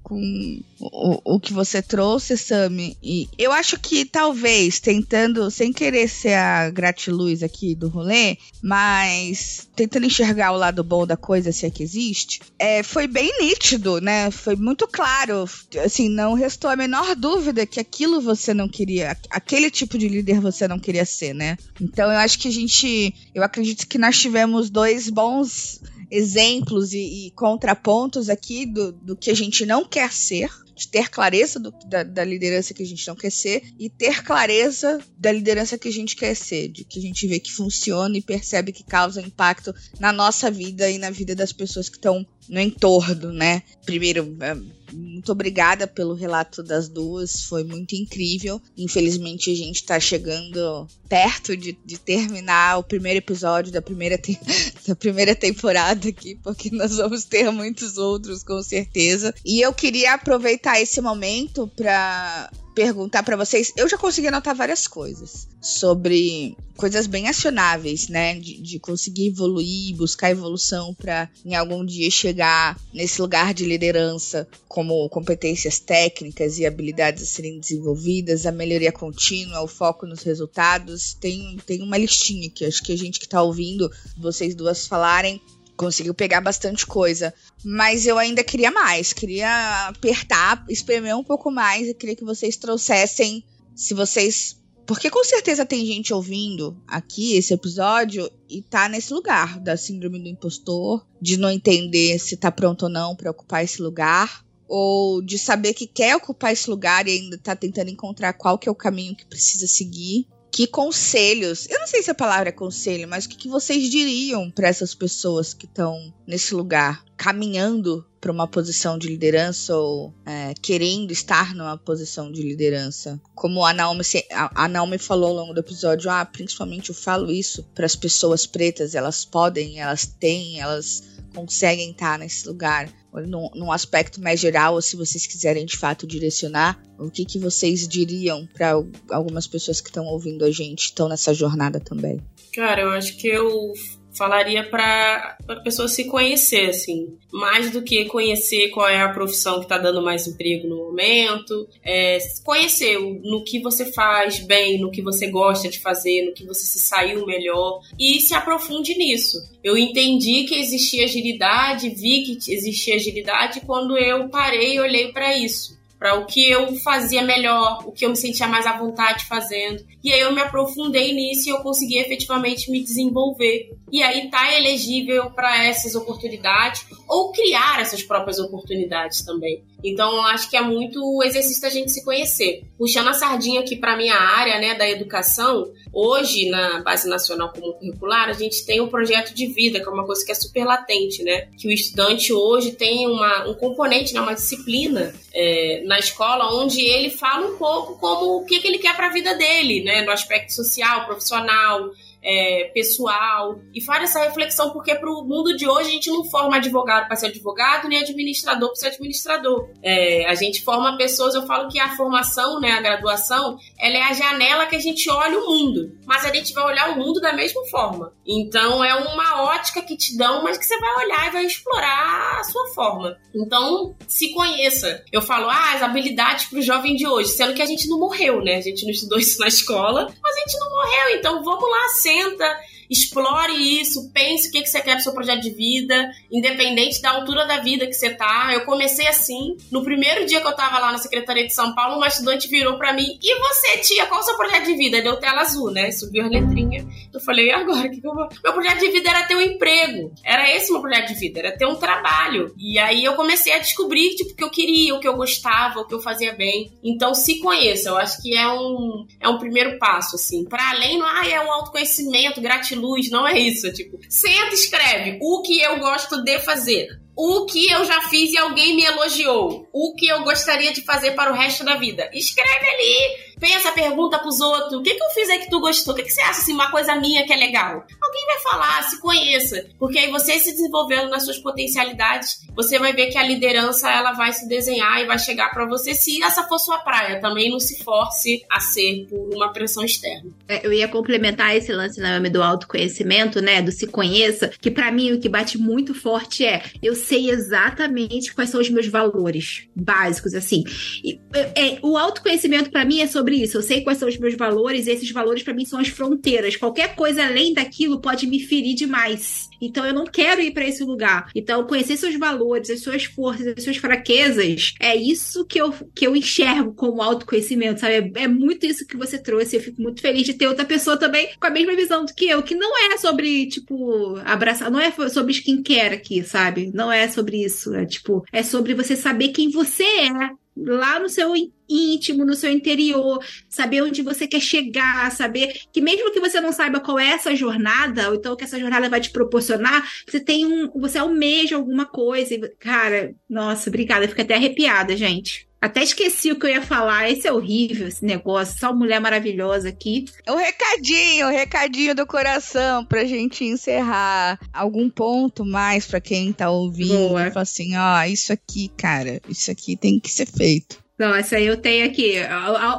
com 0.04 0.62
o, 0.80 1.36
o 1.36 1.40
que 1.40 1.54
você 1.54 1.82
trouxe, 1.82 2.38
Sami. 2.38 2.98
E 3.02 3.28
eu 3.38 3.52
acho 3.52 3.80
que 3.80 4.06
talvez, 4.06 4.80
tentando, 4.80 5.50
sem 5.50 5.72
querer 5.72 6.08
ser 6.08 6.34
a 6.34 6.70
gratiluz 6.70 7.42
aqui 7.42 7.74
do 7.76 7.88
rolê, 7.88 8.38
mas 8.62 9.68
tentando 9.76 10.06
enxergar 10.06 10.52
o 10.52 10.58
lado 10.58 10.84
bom 10.84 11.06
da 11.06 11.18
coisa, 11.18 11.52
se 11.52 11.66
é 11.66 11.70
que 11.70 11.84
existe, 11.84 12.42
é, 12.60 12.84
foi 12.84 13.08
bem 13.08 13.32
nítido, 13.40 14.00
né? 14.00 14.30
Foi 14.32 14.56
muito 14.56 14.88
claro. 14.88 15.46
Assim, 15.84 16.10
não 16.10 16.34
restou 16.34 16.70
a 16.70 16.76
menor 16.76 17.16
dúvida 17.16 17.66
que 17.66 17.80
aquilo 17.80 18.22
você 18.22 18.54
não 18.54 18.68
queria, 18.68 19.18
aquele 19.30 19.70
tipo 19.72 19.98
de 19.98 20.08
líder 20.08 20.40
você 20.40 20.68
não 20.68 20.80
queria 20.80 21.06
ser, 21.06 21.34
né? 21.34 21.58
Então 21.80 22.12
eu 22.12 22.18
acho 22.18 22.40
que 22.40 22.48
a 22.48 22.52
gente, 22.52 23.14
eu 23.34 23.44
acredito 23.44 23.88
que 23.88 23.98
nós 23.98 24.18
tivemos 24.18 24.70
dois 24.70 25.10
bons 25.10 25.82
exemplos 26.10 26.94
e, 26.94 27.28
e 27.28 27.32
contrapontos 27.32 28.30
aqui 28.30 28.66
do, 28.66 28.92
do 28.92 29.16
que 29.16 29.32
a 29.32 29.36
gente 29.36 29.66
não 29.66 29.86
quer 29.86 30.12
ser 30.12 30.50
de 30.76 30.90
ter 30.90 31.10
clareza 31.10 31.58
do, 31.58 31.74
da, 31.86 32.04
da, 32.04 32.24
liderança 32.24 32.74
que 32.74 32.84
a 32.84 32.86
gente 32.86 33.08
não 33.08 33.16
quer 33.16 33.32
ser 33.32 33.64
e 33.80 33.90
ter 33.90 34.22
clareza 34.22 35.00
da 35.18 35.32
liderança 35.32 35.78
que 35.78 35.88
a 35.88 35.92
gente 35.92 36.16
quer 36.16 36.36
ser, 36.36 36.68
de 36.68 36.84
que 36.84 37.00
a 37.00 37.02
gente 37.02 37.26
vê 37.28 37.40
que 37.40 37.52
funciona 37.52 38.18
e 38.18 38.22
percebe 38.22 38.74
que 38.74 38.84
causa 38.84 39.22
impacto 39.22 39.74
na 40.00 40.12
nossa 40.12 40.52
vida 40.52 40.90
e 40.92 40.98
na 40.98 41.10
vida 41.10 41.34
das 41.34 41.54
pessoas 41.54 41.88
que 41.88 41.96
estão 41.96 42.26
no 42.48 42.60
entorno, 42.60 43.32
né? 43.32 43.64
Primeiro, 43.86 44.36
é, 44.40 44.56
muito 44.94 45.32
obrigada 45.32 45.88
pelo 45.88 46.14
relato 46.14 46.64
das 46.64 46.88
duas, 46.88 47.42
foi 47.44 47.64
muito 47.64 47.96
incrível. 47.96 48.62
Infelizmente, 48.78 49.52
a 49.52 49.56
gente 49.56 49.84
tá 49.84 50.00
chegando 50.00 50.88
perto 51.10 51.56
de, 51.56 51.78
de 51.86 51.98
terminar 51.98 52.78
o 52.78 52.84
primeiro 52.84 53.20
episódio 53.20 53.72
da 53.72 53.82
primeira, 53.82 54.18
te 54.18 54.40
da 54.88 54.96
primeira 54.96 55.36
temporada 55.36 56.08
aqui, 56.08 56.36
porque 56.44 56.70
nós 56.72 56.98
vamos 56.98 57.26
ter 57.26 57.52
muitos 57.52 57.98
outros, 57.98 58.44
com 58.44 58.62
certeza. 58.62 59.34
E 59.44 59.62
eu 59.62 59.74
queria 59.74 60.14
aproveitar 60.14 60.80
esse 60.80 61.02
momento 61.02 61.68
para 61.76 62.50
perguntar 62.76 63.24
para 63.24 63.38
vocês. 63.38 63.72
Eu 63.78 63.88
já 63.88 63.98
consegui 63.98 64.28
anotar 64.28 64.54
várias 64.54 64.88
coisas 64.88 65.48
sobre 65.62 66.56
coisas 66.76 67.08
bem 67.08 67.30
acionáveis, 67.30 68.10
né? 68.10 68.38
De, 68.38 68.62
de 68.62 68.80
conseguir 68.80 69.28
evoluir, 69.28 69.96
buscar 69.96 70.30
evolução 70.30 70.94
para 70.94 71.30
em 71.44 71.56
algum 71.56 71.84
dia 71.86 72.12
chegar 72.12 72.78
nesse 72.94 73.22
lugar 73.22 73.54
de 73.54 73.66
liderança, 73.66 74.48
como 74.68 75.08
competências 75.10 75.80
técnicas 75.80 76.60
e 76.60 76.66
habilidades 76.66 77.24
a 77.24 77.26
serem 77.26 77.60
desenvolvidas, 77.60 78.46
a 78.46 78.52
melhoria 78.52 78.92
contínua, 78.92 79.64
o 79.64 79.68
foco 79.68 80.06
nos 80.06 80.22
resultados. 80.22 81.14
Tem, 81.14 81.58
tem 81.66 81.82
uma 81.82 81.98
listinha 81.98 82.50
que 82.50 82.66
acho 82.66 82.84
que 82.84 82.92
a 82.92 82.98
gente 82.98 83.20
que 83.20 83.26
está 83.26 83.42
ouvindo 83.42 83.90
vocês 84.18 84.54
duas 84.54 84.86
falarem 84.86 85.42
conseguiu 85.76 86.14
pegar 86.14 86.42
bastante 86.42 86.86
coisa. 86.86 87.34
Mas 87.64 88.06
eu 88.06 88.18
ainda 88.18 88.44
queria 88.44 88.72
mais, 88.72 89.14
queria 89.14 89.88
apertar, 89.88 90.66
espremer 90.70 91.16
um 91.16 91.24
pouco 91.24 91.52
mais. 91.52 91.88
Eu 91.88 91.96
queria 91.96 92.16
que 92.16 92.24
vocês 92.24 92.58
trouxessem, 92.58 93.44
se 93.76 93.94
vocês 93.94 94.58
Porque 94.86 95.10
com 95.10 95.24
certeza 95.24 95.66
tem 95.66 95.86
gente 95.86 96.14
ouvindo 96.14 96.78
aqui 96.88 97.36
esse 97.36 97.54
episódio 97.54 98.30
e 98.48 98.62
tá 98.62 98.88
nesse 98.88 99.12
lugar 99.14 99.60
da 99.60 99.76
síndrome 99.76 100.20
do 100.20 100.30
impostor, 100.30 101.06
de 101.20 101.38
não 101.38 101.50
entender 101.50 102.20
se 102.20 102.38
tá 102.38 102.52
pronto 102.52 102.84
ou 102.84 102.90
não 102.90 103.16
para 103.16 103.32
ocupar 103.32 103.64
esse 103.64 103.82
lugar, 103.82 104.46
ou 104.68 105.22
de 105.22 105.38
saber 105.38 105.74
que 105.74 105.88
quer 105.88 106.16
ocupar 106.16 106.54
esse 106.54 106.70
lugar 106.70 107.08
e 107.08 107.12
ainda 107.12 107.38
tá 107.38 107.56
tentando 107.56 107.90
encontrar 107.90 108.34
qual 108.34 108.58
que 108.58 108.70
é 108.70 108.72
o 108.72 108.76
caminho 108.76 109.16
que 109.16 109.26
precisa 109.26 109.68
seguir. 109.68 110.28
Que 110.56 110.66
conselhos, 110.66 111.68
eu 111.70 111.78
não 111.80 111.86
sei 111.86 112.02
se 112.02 112.10
a 112.10 112.16
palavra 112.16 112.48
é 112.48 112.52
conselho, 112.54 113.10
mas 113.10 113.26
o 113.26 113.30
que, 113.30 113.36
que 113.36 113.50
vocês 113.50 113.92
diriam 113.92 114.50
para 114.50 114.70
essas 114.70 114.96
pessoas 114.96 115.54
que 115.54 115.66
estão 115.66 116.14
nesse 116.26 116.56
lugar, 116.56 117.04
caminhando 117.18 118.06
para 118.20 118.32
uma 118.32 118.48
posição 118.48 118.98
de 118.98 119.08
liderança 119.08 119.76
ou 119.76 120.14
é, 120.26 120.54
querendo 120.62 121.12
estar 121.12 121.54
numa 121.54 121.78
posição 121.78 122.32
de 122.32 122.42
liderança. 122.42 123.22
Como 123.34 123.64
a 123.64 123.74
Naomi, 123.74 124.04
a 124.32 124.68
Naomi 124.68 124.98
falou 124.98 125.30
ao 125.30 125.36
longo 125.36 125.54
do 125.54 125.60
episódio, 125.60 126.10
ah, 126.10 126.26
principalmente 126.26 126.90
eu 126.90 126.96
falo 126.96 127.32
isso 127.32 127.64
para 127.76 127.86
as 127.86 127.96
pessoas 127.96 128.46
pretas, 128.46 128.96
elas 128.96 129.24
podem, 129.24 129.80
elas 129.80 130.06
têm, 130.06 130.60
elas 130.60 131.04
conseguem 131.36 131.92
estar 131.92 132.18
nesse 132.18 132.48
lugar 132.48 132.90
num, 133.14 133.50
num, 133.54 133.72
aspecto 133.72 134.22
mais 134.22 134.40
geral, 134.40 134.74
ou 134.74 134.82
se 134.82 134.96
vocês 134.96 135.28
quiserem 135.28 135.66
de 135.66 135.78
fato 135.78 136.08
direcionar, 136.08 136.82
o 136.98 137.10
que, 137.10 137.26
que 137.26 137.40
vocês 137.40 137.88
diriam 137.88 138.48
para 138.54 138.72
algumas 139.10 139.48
pessoas 139.48 139.80
que 139.80 139.90
estão 139.90 140.06
ouvindo 140.06 140.44
a 140.44 140.52
gente, 140.52 140.86
estão 140.86 141.08
nessa 141.08 141.34
jornada 141.34 141.80
também? 141.80 142.20
Cara, 142.54 142.82
eu 142.82 142.90
acho 142.90 143.16
que 143.18 143.28
eu 143.28 143.74
falaria 144.16 144.64
para 144.64 145.38
a 145.48 145.56
pessoa 145.58 145.88
se 145.88 146.06
conhecer, 146.06 146.70
assim, 146.70 147.18
mais 147.32 147.72
do 147.72 147.82
que 147.82 148.06
conhecer 148.06 148.70
qual 148.70 148.88
é 148.88 149.02
a 149.02 149.10
profissão 149.10 149.60
que 149.60 149.66
está 149.66 149.78
dando 149.78 150.02
mais 150.02 150.28
emprego 150.28 150.68
no 150.68 150.78
momento, 150.78 151.68
é, 151.84 152.18
conhecer 152.44 152.98
no 153.00 153.44
que 153.44 153.60
você 153.60 153.92
faz 153.92 154.40
bem, 154.40 154.80
no 154.80 154.92
que 154.92 155.02
você 155.02 155.28
gosta 155.28 155.70
de 155.70 155.80
fazer, 155.80 156.26
no 156.26 156.34
que 156.34 156.46
você 156.46 156.66
se 156.66 156.80
saiu 156.80 157.26
melhor 157.26 157.82
e 158.00 158.20
se 158.22 158.34
aprofunde 158.34 158.98
nisso. 158.98 159.38
Eu 159.64 159.78
entendi 159.78 160.46
que 160.46 160.56
existia 160.56 161.06
agilidade, 161.06 161.90
vi 161.90 162.24
que 162.24 162.54
existia 162.54 162.96
agilidade 162.96 163.62
quando 163.62 163.98
eu 163.98 164.30
parei 164.30 164.76
e 164.76 164.80
olhei 164.80 165.12
para 165.12 165.38
isso 165.38 165.76
para 166.06 166.20
o 166.20 166.26
que 166.26 166.50
eu 166.50 166.76
fazia 166.78 167.24
melhor, 167.24 167.80
o 167.86 167.92
que 167.92 168.06
eu 168.06 168.10
me 168.10 168.16
sentia 168.16 168.48
mais 168.48 168.66
à 168.66 168.78
vontade 168.78 169.26
fazendo. 169.26 169.84
E 170.04 170.14
aí 170.14 170.20
eu 170.20 170.32
me 170.32 170.42
aprofundei 170.42 171.14
nisso 171.14 171.50
e 171.50 171.52
eu 171.52 171.60
consegui 171.60 171.98
efetivamente 171.98 172.70
me 172.70 172.84
desenvolver. 172.84 173.72
E 173.92 174.02
aí 174.02 174.30
tá 174.30 174.54
elegível 174.58 175.30
para 175.32 175.66
essas 175.66 175.96
oportunidades 175.96 176.86
ou 177.08 177.32
criar 177.32 177.82
essas 177.82 178.02
próprias 178.02 178.40
oportunidades 178.40 179.24
também. 179.24 179.64
Então, 179.84 180.26
acho 180.26 180.50
que 180.50 180.58
é 180.58 180.62
muito 180.62 181.00
o 181.00 181.24
exercício 181.24 181.62
da 181.62 181.70
gente 181.70 181.92
se 181.92 182.04
conhecer. 182.04 182.64
Puxando 182.78 183.10
a 183.10 183.14
sardinha 183.14 183.62
aqui 183.62 183.76
para 183.76 183.96
minha 183.96 184.16
área, 184.16 184.60
né, 184.60 184.74
da 184.74 184.90
educação, 184.90 185.72
hoje 185.94 186.50
na 186.50 186.82
Base 186.82 187.08
Nacional 187.08 187.54
Comum 187.54 187.74
Curricular, 187.74 188.30
a 188.30 188.34
gente 188.34 188.66
tem 188.66 188.82
um 188.82 188.88
projeto 188.88 189.34
de 189.34 189.46
vida, 189.46 189.80
que 189.80 189.88
é 189.88 189.92
uma 189.92 190.06
coisa 190.06 190.26
que 190.26 190.32
é 190.32 190.36
super 190.36 190.66
latente, 190.66 191.24
né? 191.24 191.48
Que 191.58 191.68
o 191.68 191.72
estudante 191.72 192.34
hoje 192.34 192.72
tem 192.72 193.08
uma, 193.08 193.48
um 193.48 193.54
componente, 193.54 194.14
né, 194.14 194.22
uma 194.22 194.34
disciplina 194.34 195.14
é, 195.32 195.84
na 195.86 196.00
escola 196.00 196.52
onde 196.56 196.82
ele 196.82 197.12
fala 197.12 197.48
um 197.48 197.58
pouco 197.58 198.00
como 198.00 198.38
o 198.38 198.46
que, 198.46 198.60
que 198.60 198.68
ele 198.68 198.80
quer 198.80 198.96
para 198.96 199.08
a 199.08 199.14
vida 199.14 199.36
dele, 199.36 199.84
né? 199.84 200.02
No 200.02 200.12
aspecto 200.12 200.52
social, 200.52 201.06
profissional, 201.06 201.92
é, 202.26 202.72
pessoal 202.74 203.60
e 203.74 203.80
faz 203.82 204.04
essa 204.04 204.20
reflexão, 204.24 204.72
porque 204.72 204.96
para 204.96 205.10
o 205.10 205.24
mundo 205.24 205.56
de 205.56 205.68
hoje 205.68 205.90
a 205.90 205.92
gente 205.92 206.10
não 206.10 206.26
forma 206.26 206.56
advogado 206.56 207.08
para 207.08 207.16
ser 207.16 207.28
advogado, 207.28 207.88
nem 207.88 208.00
administrador 208.00 208.70
para 208.70 208.76
ser 208.76 208.88
administrador. 208.88 209.70
É, 209.84 210.26
a 210.26 210.34
gente 210.34 210.64
forma 210.64 210.98
pessoas, 210.98 211.36
eu 211.36 211.46
falo 211.46 211.70
que 211.70 211.80
a 211.80 211.96
formação, 211.96 212.60
né, 212.60 212.72
a 212.72 212.82
graduação, 212.82 213.58
ela 213.80 213.98
é 213.98 214.02
a 214.02 214.14
janela 214.14 214.66
que 214.66 214.76
a 214.76 214.80
gente 214.80 215.10
olha 215.10 215.38
o 215.38 215.46
mundo, 215.46 215.96
mas 216.06 216.26
a 216.26 216.34
gente 216.34 216.52
vai 216.54 216.66
olhar 216.66 216.90
o 216.92 216.98
mundo 216.98 217.22
da 217.22 217.34
mesma 217.34 217.64
forma. 217.66 218.12
Então 218.26 218.84
é 218.84 218.96
uma 218.96 219.44
ótica 219.44 219.82
que 219.84 219.96
te 219.96 220.18
dão, 220.18 220.44
mas 220.44 220.58
que 220.58 220.66
você 220.66 220.78
vai 220.80 221.06
olhar 221.06 221.28
e 221.28 221.32
vai 221.32 221.46
explorar 221.46 222.40
a 222.40 222.44
sua 222.44 222.74
forma. 222.74 223.18
Então 223.36 223.96
se 224.08 224.34
conheça. 224.34 225.04
Eu 225.12 225.22
falo, 225.22 225.48
ah, 225.48 225.74
as 225.76 225.84
habilidades 225.84 226.46
para 226.46 226.60
o 226.60 226.64
jovem 226.64 226.96
de 226.96 227.08
hoje, 227.08 227.30
sendo 227.30 227.54
que 227.54 227.62
a 227.62 227.66
gente 227.66 227.88
não 227.88 228.00
morreu, 228.00 228.42
né? 228.42 228.56
A 228.56 228.62
gente 228.62 228.84
não 228.84 228.92
estudou 228.92 229.20
isso 229.20 229.40
na 229.40 229.48
escola, 229.48 230.12
mas 230.24 230.36
a 230.36 230.40
gente 230.40 230.60
não 230.60 230.70
morreu. 230.72 231.18
Então 231.18 231.44
vamos 231.44 231.70
lá 231.70 231.88
ser 231.90 232.15
senta, 232.16 232.58
explore 232.90 233.54
isso, 233.54 234.12
pense 234.12 234.50
o 234.50 234.52
que, 234.52 234.62
que 234.62 234.70
você 234.70 234.82
quer 234.82 234.96
pro 234.96 235.04
seu 235.04 235.14
projeto 235.14 235.42
de 235.42 235.52
vida, 235.52 236.10
independente 236.32 237.02
da 237.02 237.12
altura 237.12 237.46
da 237.46 237.58
vida 237.58 237.86
que 237.86 237.94
você 237.94 238.10
tá. 238.10 238.50
Eu 238.54 238.66
comecei 238.66 239.08
assim. 239.08 239.56
No 239.72 239.84
primeiro 239.84 240.26
dia 240.26 240.42
que 240.42 240.48
eu 240.48 240.56
tava 240.56 240.80
lá 240.80 240.92
na 240.92 240.98
Secretaria 240.98 241.46
de 241.46 241.54
São 241.54 241.74
Paulo, 241.74 241.98
uma 241.98 242.08
estudante 242.08 242.48
virou 242.48 242.78
para 242.78 242.94
mim: 242.94 243.18
E 243.22 243.40
você, 243.40 243.78
tia, 243.80 244.06
qual 244.06 244.22
o 244.22 244.24
seu 244.24 244.36
projeto 244.36 244.66
de 244.66 244.76
vida? 244.76 245.02
Deu 245.02 245.18
tela 245.18 245.42
azul, 245.42 245.72
né? 245.72 245.92
Subiu 245.92 246.24
a 246.24 246.28
letrinha. 246.28 246.86
Eu 247.14 247.20
falei: 247.20 247.48
E 247.48 247.52
agora? 247.52 247.90
Que 247.90 248.02
que 248.02 248.08
eu 248.08 248.14
vou... 248.14 248.28
Meu 248.44 248.54
projeto 248.54 248.80
de 248.80 248.92
vida 248.92 249.10
era 249.10 249.24
ter 249.24 249.36
um 249.36 249.42
emprego. 249.42 250.12
Era 250.24 250.50
esse 250.56 250.72
meu 250.72 250.82
projeto 250.82 251.08
de 251.08 251.16
vida, 251.16 251.40
era 251.40 251.58
ter 251.58 251.66
um 251.66 251.76
trabalho. 251.76 252.54
E 252.58 252.78
aí 252.80 253.04
eu 253.04 253.16
comecei 253.16 253.54
a 253.54 253.60
descobrir 253.60 254.16
tipo, 254.16 254.32
o 254.32 254.36
que 254.36 254.44
eu 254.44 254.50
queria, 254.50 254.96
o 254.96 255.00
que 255.00 255.08
eu 255.08 255.16
gostava, 255.16 255.80
o 255.80 255.86
que 255.86 255.94
eu 255.94 256.02
fazia 256.02 256.34
bem. 256.34 256.72
Então 256.84 257.14
se 257.14 257.40
conheça. 257.40 257.90
Eu 257.90 257.98
acho 257.98 258.22
que 258.22 258.36
é 258.36 258.48
um, 258.48 259.06
é 259.20 259.28
um 259.28 259.38
primeiro 259.38 259.78
passo, 259.78 260.16
assim. 260.16 260.46
Para 260.46 260.70
além, 260.70 261.02
ah, 261.02 261.28
é 261.28 261.40
um 261.42 261.52
autoconhecimento, 261.52 262.42
gratiluz, 262.76 263.10
não 263.10 263.28
é 263.28 263.40
isso. 263.40 263.72
Tipo, 263.72 264.00
senta 264.10 264.54
escreve 264.54 265.20
o 265.22 265.42
que 265.42 265.60
eu 265.62 265.80
gosto 265.80 266.24
de 266.24 266.40
fazer 266.40 266.88
o 267.18 267.46
que 267.46 267.72
eu 267.72 267.86
já 267.86 268.02
fiz 268.10 268.34
e 268.34 268.38
alguém 268.38 268.76
me 268.76 268.84
elogiou, 268.84 269.70
o 269.72 269.96
que 269.96 270.06
eu 270.06 270.24
gostaria 270.24 270.74
de 270.74 270.82
fazer 270.82 271.12
para 271.12 271.32
o 271.32 271.36
resto 271.36 271.64
da 271.64 271.76
vida. 271.76 272.10
Escreve 272.14 272.68
ali, 272.68 273.35
pensa, 273.40 273.72
pergunta 273.72 274.20
pros 274.20 274.40
outros, 274.40 274.74
o 274.74 274.82
que, 274.84 274.94
que 274.94 275.04
eu 275.04 275.10
fiz 275.10 275.30
aí 275.30 275.40
que 275.40 275.50
tu 275.50 275.60
gostou? 275.60 275.94
O 275.94 275.98
que, 275.98 276.04
que 276.04 276.12
você 276.12 276.22
acha 276.22 276.42
assim, 276.42 276.54
uma 276.54 276.70
coisa 276.72 276.96
minha 276.96 277.26
que 277.26 277.34
é 277.34 277.38
legal? 277.38 277.86
Alguém 278.02 278.26
vai 278.26 278.40
falar, 278.40 278.84
se 278.84 279.00
conheça, 279.00 279.66
porque 279.80 280.00
aí 280.00 280.12
você 280.12 280.40
se 280.40 280.52
desenvolvendo 280.52 281.10
nas 281.10 281.24
suas 281.24 281.38
potencialidades, 281.38 282.46
você 282.56 282.78
vai 282.80 282.94
ver 282.94 283.08
que 283.08 283.18
a 283.18 283.24
liderança 283.24 283.90
ela 283.90 284.14
vai 284.14 284.34
se 284.34 284.48
desenhar 284.48 285.02
e 285.02 285.06
vai 285.06 285.20
chegar 285.20 285.50
para 285.52 285.66
você 285.66 285.94
se 285.94 286.22
essa 286.24 286.44
for 286.44 286.60
sua 286.60 286.80
praia. 286.80 287.20
Também 287.20 287.50
não 287.50 287.60
se 287.60 287.84
force 287.84 288.44
a 288.50 288.60
ser 288.60 289.06
por 289.10 289.34
uma 289.34 289.52
pressão 289.52 289.84
externa. 289.84 290.30
É, 290.48 290.66
eu 290.66 290.74
ia 290.74 290.88
complementar 290.88 291.56
esse 291.56 291.72
lance 291.72 292.00
na 292.00 292.20
do 292.30 292.42
autoconhecimento, 292.42 293.42
né, 293.42 293.62
do 293.62 293.72
se 293.72 293.88
conheça, 293.88 294.52
que 294.60 294.72
para 294.72 294.92
mim 294.92 295.14
o 295.14 295.20
que 295.20 295.30
bate 295.30 295.58
muito 295.58 295.94
forte 295.94 296.46
é 296.46 296.64
eu 296.82 296.96
sei 296.96 297.30
exatamente 297.30 298.34
quais 298.34 298.50
são 298.50 298.60
os 298.60 298.70
meus 298.70 298.88
valores 298.88 299.68
básicos, 299.76 300.34
assim. 300.34 300.64
E, 301.04 301.20
é, 301.34 301.78
o 301.82 301.98
autoconhecimento 301.98 302.72
para 302.72 302.86
mim 302.86 303.02
é 303.02 303.08
sobre 303.08 303.25
isso. 303.34 303.58
Eu 303.58 303.62
sei 303.62 303.82
quais 303.82 303.98
são 303.98 304.08
os 304.08 304.18
meus 304.18 304.36
valores 304.36 304.88
e 304.88 304.92
esses 304.92 305.10
valores 305.12 305.44
para 305.44 305.54
mim 305.54 305.66
são 305.66 305.80
as 305.80 305.88
fronteiras. 305.88 306.56
Qualquer 306.56 306.96
coisa 306.96 307.26
além 307.26 307.54
daquilo 307.54 308.02
pode 308.02 308.28
me 308.28 308.40
ferir 308.40 308.76
demais. 308.76 309.50
Então 309.62 309.86
eu 309.86 309.94
não 309.94 310.06
quero 310.06 310.42
ir 310.42 310.52
para 310.52 310.68
esse 310.68 310.84
lugar. 310.84 311.30
Então 311.34 311.66
conhecer 311.66 311.98
seus 311.98 312.16
valores, 312.18 312.70
as 312.70 312.82
suas 312.82 313.06
forças, 313.06 313.48
as 313.48 313.64
suas 313.64 313.78
fraquezas, 313.78 314.74
é 314.80 314.96
isso 314.96 315.46
que 315.46 315.60
eu, 315.60 315.74
que 315.94 316.06
eu 316.06 316.16
enxergo 316.16 316.74
como 316.74 317.02
autoconhecimento, 317.02 317.80
sabe? 317.80 318.12
É, 318.16 318.24
é 318.24 318.28
muito 318.28 318.66
isso 318.66 318.86
que 318.86 318.98
você 318.98 319.18
trouxe. 319.18 319.56
Eu 319.56 319.62
fico 319.62 319.82
muito 319.82 320.02
feliz 320.02 320.24
de 320.24 320.34
ter 320.34 320.48
outra 320.48 320.66
pessoa 320.66 320.98
também 320.98 321.30
com 321.40 321.48
a 321.48 321.50
mesma 321.50 321.76
visão 321.76 322.06
do 322.06 322.14
que 322.14 322.26
eu, 322.26 322.44
que 322.44 322.56
não 322.56 322.78
é 322.78 322.98
sobre, 322.98 323.48
tipo, 323.48 324.16
abraçar, 324.26 324.70
não 324.70 324.80
é 324.80 324.92
sobre 325.10 325.32
skincare 325.34 325.96
aqui, 325.96 326.24
sabe? 326.24 326.72
Não 326.74 326.92
é 326.92 327.08
sobre 327.08 327.44
isso. 327.44 327.74
É 327.74 327.86
tipo, 327.86 328.24
é 328.32 328.44
sobre 328.44 328.74
você 328.74 328.96
saber 328.96 329.30
quem 329.30 329.50
você 329.50 329.84
é 329.84 330.45
lá 330.56 331.00
no 331.00 331.10
seu 331.10 331.34
íntimo, 331.68 332.24
no 332.24 332.36
seu 332.36 332.50
interior, 332.52 333.24
saber 333.50 333.82
onde 333.82 334.02
você 334.02 334.28
quer 334.28 334.40
chegar, 334.40 335.12
saber 335.12 335.60
que 335.72 335.82
mesmo 335.82 336.12
que 336.12 336.20
você 336.20 336.40
não 336.40 336.52
saiba 336.52 336.80
qual 336.80 336.98
é 337.00 337.10
essa 337.10 337.36
jornada, 337.36 338.10
ou 338.10 338.16
então 338.16 338.34
o 338.34 338.38
que 338.38 338.44
essa 338.44 338.60
jornada 338.60 338.90
vai 338.90 339.02
te 339.02 339.10
proporcionar, 339.10 339.84
você 340.08 340.20
tem 340.20 340.46
um, 340.46 340.70
você 340.80 340.98
almeja 340.98 341.56
alguma 341.56 341.86
coisa. 341.86 342.34
E, 342.36 342.50
cara, 342.60 343.14
nossa, 343.30 343.70
obrigada, 343.70 344.08
fico 344.08 344.22
até 344.22 344.36
arrepiada, 344.36 344.96
gente. 344.96 345.48
Até 345.66 345.82
esqueci 345.82 346.32
o 346.32 346.38
que 346.38 346.46
eu 346.46 346.52
ia 346.52 346.62
falar. 346.62 347.10
Esse 347.10 347.28
é 347.28 347.34
horrível, 347.34 347.88
esse 347.88 348.06
negócio. 348.06 348.60
Só 348.60 348.72
mulher 348.72 349.02
maravilhosa 349.02 349.70
aqui. 349.70 350.06
Um 350.30 350.36
recadinho, 350.36 351.28
um 351.28 351.32
recadinho 351.32 351.96
do 351.96 352.06
coração 352.06 352.86
pra 352.86 353.04
gente 353.04 353.44
encerrar. 353.44 354.40
Algum 354.54 354.88
ponto 354.88 355.44
mais 355.44 355.88
pra 355.88 356.00
quem 356.00 356.32
tá 356.32 356.52
ouvindo. 356.52 357.10
Boa. 357.10 357.32
Fala 357.32 357.42
assim, 357.42 357.76
ó, 357.76 358.04
isso 358.04 358.32
aqui, 358.32 358.70
cara, 358.78 359.20
isso 359.28 359.50
aqui 359.50 359.76
tem 359.76 360.00
que 360.00 360.12
ser 360.12 360.28
feito. 360.28 360.86
Nossa, 361.00 361.40
eu 361.40 361.58
tenho 361.58 361.86
aqui. 361.88 362.14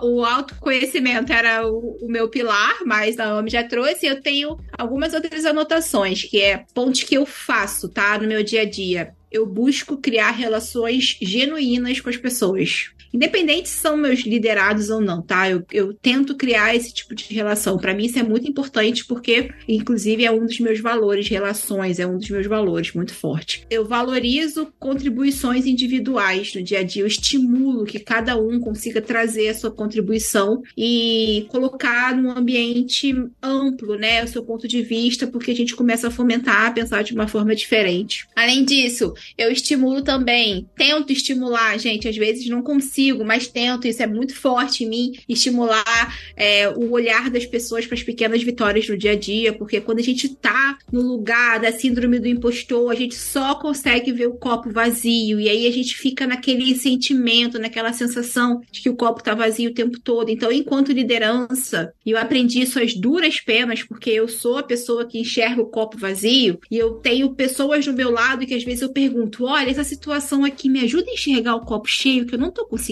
O 0.02 0.24
autoconhecimento 0.24 1.32
era 1.32 1.66
o, 1.66 1.98
o 2.00 2.08
meu 2.08 2.28
pilar, 2.28 2.78
mas 2.86 3.18
a 3.18 3.36
OMI 3.36 3.50
já 3.50 3.64
trouxe. 3.64 4.06
Eu 4.06 4.22
tenho 4.22 4.56
algumas 4.78 5.12
outras 5.12 5.44
anotações, 5.44 6.22
que 6.22 6.40
é 6.40 6.64
pontos 6.72 7.02
que 7.02 7.16
eu 7.16 7.26
faço, 7.26 7.88
tá? 7.88 8.16
No 8.16 8.28
meu 8.28 8.44
dia 8.44 8.62
a 8.62 8.64
dia 8.64 9.12
eu 9.30 9.46
busco 9.46 9.96
criar 9.96 10.30
relações 10.30 11.16
genuínas 11.20 12.00
com 12.00 12.08
as 12.08 12.16
pessoas. 12.16 12.90
Independente 13.16 13.68
se 13.68 13.76
são 13.76 13.96
meus 13.96 14.20
liderados 14.20 14.90
ou 14.90 15.00
não, 15.00 15.22
tá? 15.22 15.50
Eu, 15.50 15.64
eu 15.72 15.94
tento 15.94 16.36
criar 16.36 16.74
esse 16.74 16.92
tipo 16.92 17.14
de 17.14 17.32
relação. 17.32 17.78
Para 17.78 17.94
mim, 17.94 18.04
isso 18.04 18.18
é 18.18 18.22
muito 18.22 18.48
importante 18.48 19.04
porque, 19.06 19.50
inclusive, 19.66 20.24
é 20.24 20.30
um 20.30 20.44
dos 20.44 20.60
meus 20.60 20.80
valores, 20.80 21.28
relações, 21.28 21.98
é 21.98 22.06
um 22.06 22.18
dos 22.18 22.28
meus 22.28 22.46
valores 22.46 22.92
muito 22.92 23.14
forte. 23.14 23.66
Eu 23.70 23.84
valorizo 23.86 24.72
contribuições 24.78 25.66
individuais 25.66 26.54
no 26.54 26.62
dia 26.62 26.80
a 26.80 26.82
dia, 26.82 27.02
eu 27.02 27.06
estimulo 27.06 27.84
que 27.84 27.98
cada 27.98 28.36
um 28.36 28.60
consiga 28.60 29.00
trazer 29.00 29.48
a 29.48 29.54
sua 29.54 29.70
contribuição 29.70 30.62
e 30.76 31.46
colocar 31.48 32.14
num 32.14 32.30
ambiente 32.30 33.14
amplo, 33.42 33.96
né, 33.96 34.22
o 34.22 34.28
seu 34.28 34.44
ponto 34.44 34.68
de 34.68 34.82
vista, 34.82 35.26
porque 35.26 35.50
a 35.50 35.54
gente 35.54 35.74
começa 35.74 36.08
a 36.08 36.10
fomentar, 36.10 36.66
a 36.66 36.70
pensar 36.70 37.02
de 37.02 37.14
uma 37.14 37.26
forma 37.26 37.54
diferente. 37.54 38.26
Além 38.36 38.64
disso, 38.64 39.14
eu 39.38 39.50
estimulo 39.50 40.02
também, 40.02 40.68
tento 40.76 41.12
estimular, 41.12 41.78
gente, 41.78 42.08
às 42.08 42.16
vezes 42.16 42.46
não 42.48 42.62
consigo, 42.62 43.05
mas 43.12 43.48
tento, 43.48 43.86
isso 43.86 44.02
é 44.02 44.06
muito 44.06 44.34
forte 44.34 44.84
em 44.84 44.88
mim, 44.88 45.12
estimular 45.28 46.16
é, 46.36 46.68
o 46.68 46.90
olhar 46.90 47.30
das 47.30 47.46
pessoas 47.46 47.86
para 47.86 47.94
as 47.94 48.02
pequenas 48.02 48.42
vitórias 48.42 48.88
no 48.88 48.96
dia 48.96 49.12
a 49.12 49.16
dia, 49.16 49.52
porque 49.52 49.80
quando 49.80 49.98
a 49.98 50.02
gente 50.02 50.28
tá 50.28 50.78
no 50.92 51.00
lugar 51.02 51.60
da 51.60 51.72
síndrome 51.72 52.18
do 52.18 52.28
impostor, 52.28 52.90
a 52.90 52.94
gente 52.94 53.14
só 53.14 53.54
consegue 53.54 54.12
ver 54.12 54.26
o 54.26 54.34
copo 54.34 54.70
vazio, 54.70 55.40
e 55.40 55.48
aí 55.48 55.66
a 55.66 55.72
gente 55.72 55.96
fica 55.96 56.26
naquele 56.26 56.74
sentimento, 56.74 57.58
naquela 57.58 57.92
sensação 57.92 58.60
de 58.70 58.80
que 58.80 58.90
o 58.90 58.96
copo 58.96 59.22
tá 59.22 59.34
vazio 59.34 59.70
o 59.70 59.74
tempo 59.74 59.98
todo. 60.00 60.30
Então, 60.30 60.50
enquanto 60.50 60.92
liderança, 60.92 61.92
eu 62.04 62.18
aprendi 62.18 62.60
isso 62.60 62.80
às 62.80 62.94
duras 62.94 63.40
penas, 63.40 63.82
porque 63.82 64.10
eu 64.10 64.28
sou 64.28 64.58
a 64.58 64.62
pessoa 64.62 65.06
que 65.06 65.18
enxerga 65.18 65.60
o 65.60 65.66
copo 65.66 65.98
vazio, 65.98 66.58
e 66.70 66.76
eu 66.76 66.94
tenho 66.94 67.34
pessoas 67.34 67.84
do 67.84 67.92
meu 67.92 68.10
lado 68.10 68.46
que 68.46 68.54
às 68.54 68.64
vezes 68.64 68.82
eu 68.82 68.92
pergunto: 68.92 69.44
olha, 69.44 69.70
essa 69.70 69.84
situação 69.84 70.44
aqui 70.44 70.68
me 70.68 70.80
ajuda 70.80 71.10
a 71.10 71.14
enxergar 71.14 71.56
o 71.56 71.64
copo 71.64 71.88
cheio, 71.88 72.26
que 72.26 72.34
eu 72.34 72.38
não 72.38 72.50
tô 72.50 72.64
conseguindo? 72.66 72.85